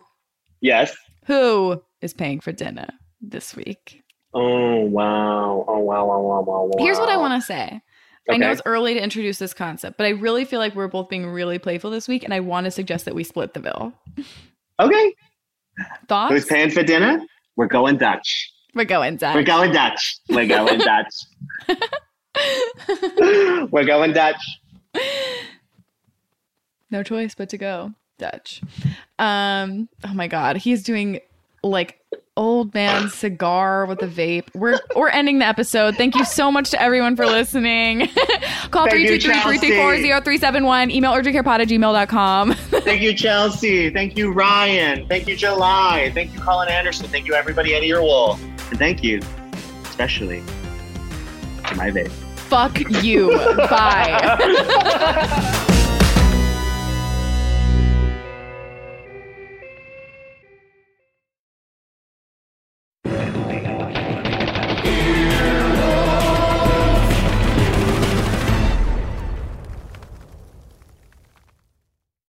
Yes. 0.61 0.95
who 1.27 1.83
is 2.01 2.15
paying 2.15 2.41
for 2.41 2.53
dinner 2.53 2.89
this 3.21 3.55
week? 3.57 4.03
Oh 4.35 4.81
wow. 4.85 5.65
Oh 5.69 5.79
wow. 5.79 6.07
Wow. 6.07 6.21
Wow. 6.21 6.41
Wow. 6.43 6.71
wow. 6.73 6.85
Here's 6.85 6.99
what 6.99 7.09
I 7.11 7.17
want 7.17 7.41
to 7.41 7.47
say. 7.47 7.81
I 8.31 8.37
know 8.37 8.51
it's 8.53 8.63
early 8.65 8.95
to 8.95 9.03
introduce 9.03 9.39
this 9.39 9.53
concept, 9.53 9.99
but 9.99 10.07
I 10.07 10.11
really 10.11 10.45
feel 10.45 10.61
like 10.61 10.77
we're 10.77 10.87
both 10.89 11.09
being 11.09 11.27
really 11.27 11.59
playful 11.59 11.91
this 11.91 12.07
week, 12.07 12.23
and 12.23 12.33
I 12.33 12.39
want 12.41 12.67
to 12.67 12.71
suggest 12.71 13.05
that 13.07 13.15
we 13.17 13.25
split 13.25 13.53
the 13.53 13.59
bill. 13.61 13.93
Okay. 14.79 15.15
Thoughts? 16.09 16.33
Who's 16.33 16.45
paying 16.47 16.71
for 16.71 16.85
dinner? 16.85 17.21
We're 17.57 17.67
going 17.67 17.99
Dutch. 17.99 18.53
We're 18.75 18.85
going, 18.85 19.17
Dutch. 19.17 19.35
We're 19.35 19.43
going 19.43 19.73
Dutch. 19.73 20.19
We're 20.31 20.47
going 20.47 20.79
Dutch. 20.79 21.15
We're 23.71 23.85
going 23.85 24.13
Dutch. 24.13 24.37
No 26.93 27.03
choice 27.03 27.35
but 27.35 27.49
to 27.49 27.59
go 27.59 27.93
Dutch. 28.19 28.63
Um, 29.19 29.89
oh 30.05 30.15
my 30.15 30.29
god, 30.29 30.57
he's 30.57 30.83
doing 30.83 31.21
like 31.65 31.99
old 32.37 32.73
man 32.75 33.09
cigar 33.11 33.87
with 33.87 34.03
a 34.03 34.07
vape. 34.07 34.49
We're 34.55 34.81
we're 34.97 35.09
ending 35.09 35.39
the 35.41 35.47
episode. 35.47 35.97
Thank 35.97 36.15
you 36.15 36.25
so 36.25 36.51
much 36.51 36.71
to 36.71 36.81
everyone 36.81 37.17
for 37.17 37.27
listening. 37.27 38.09
Call 38.71 38.89
Thank 38.89 39.09
you, 39.09 39.19
323-334-0371. 39.19 40.91
Email 40.91 41.13
urgentcarepod 41.13 41.61
at 41.61 41.69
gmail.com. 41.69 42.55
Thank 42.55 43.03
you, 43.03 43.15
Chelsea. 43.15 43.91
Thank 43.91 44.17
you, 44.17 44.33
Ryan. 44.33 45.07
Thank 45.09 45.29
you, 45.29 45.37
July. 45.37 46.11
Thank 46.15 46.33
you, 46.33 46.41
Colin 46.41 46.69
Anderson. 46.69 47.07
Thank 47.09 47.27
you, 47.27 47.35
everybody 47.35 47.75
at 47.75 47.83
Earwolf. 47.83 48.41
And 48.71 48.79
thank 48.79 49.03
you, 49.03 49.21
especially 49.85 50.43
to 51.67 51.75
my 51.75 51.91
vape. 51.91 52.11
Fuck 52.37 52.79
you. 53.03 53.37
Bye. 53.57 54.19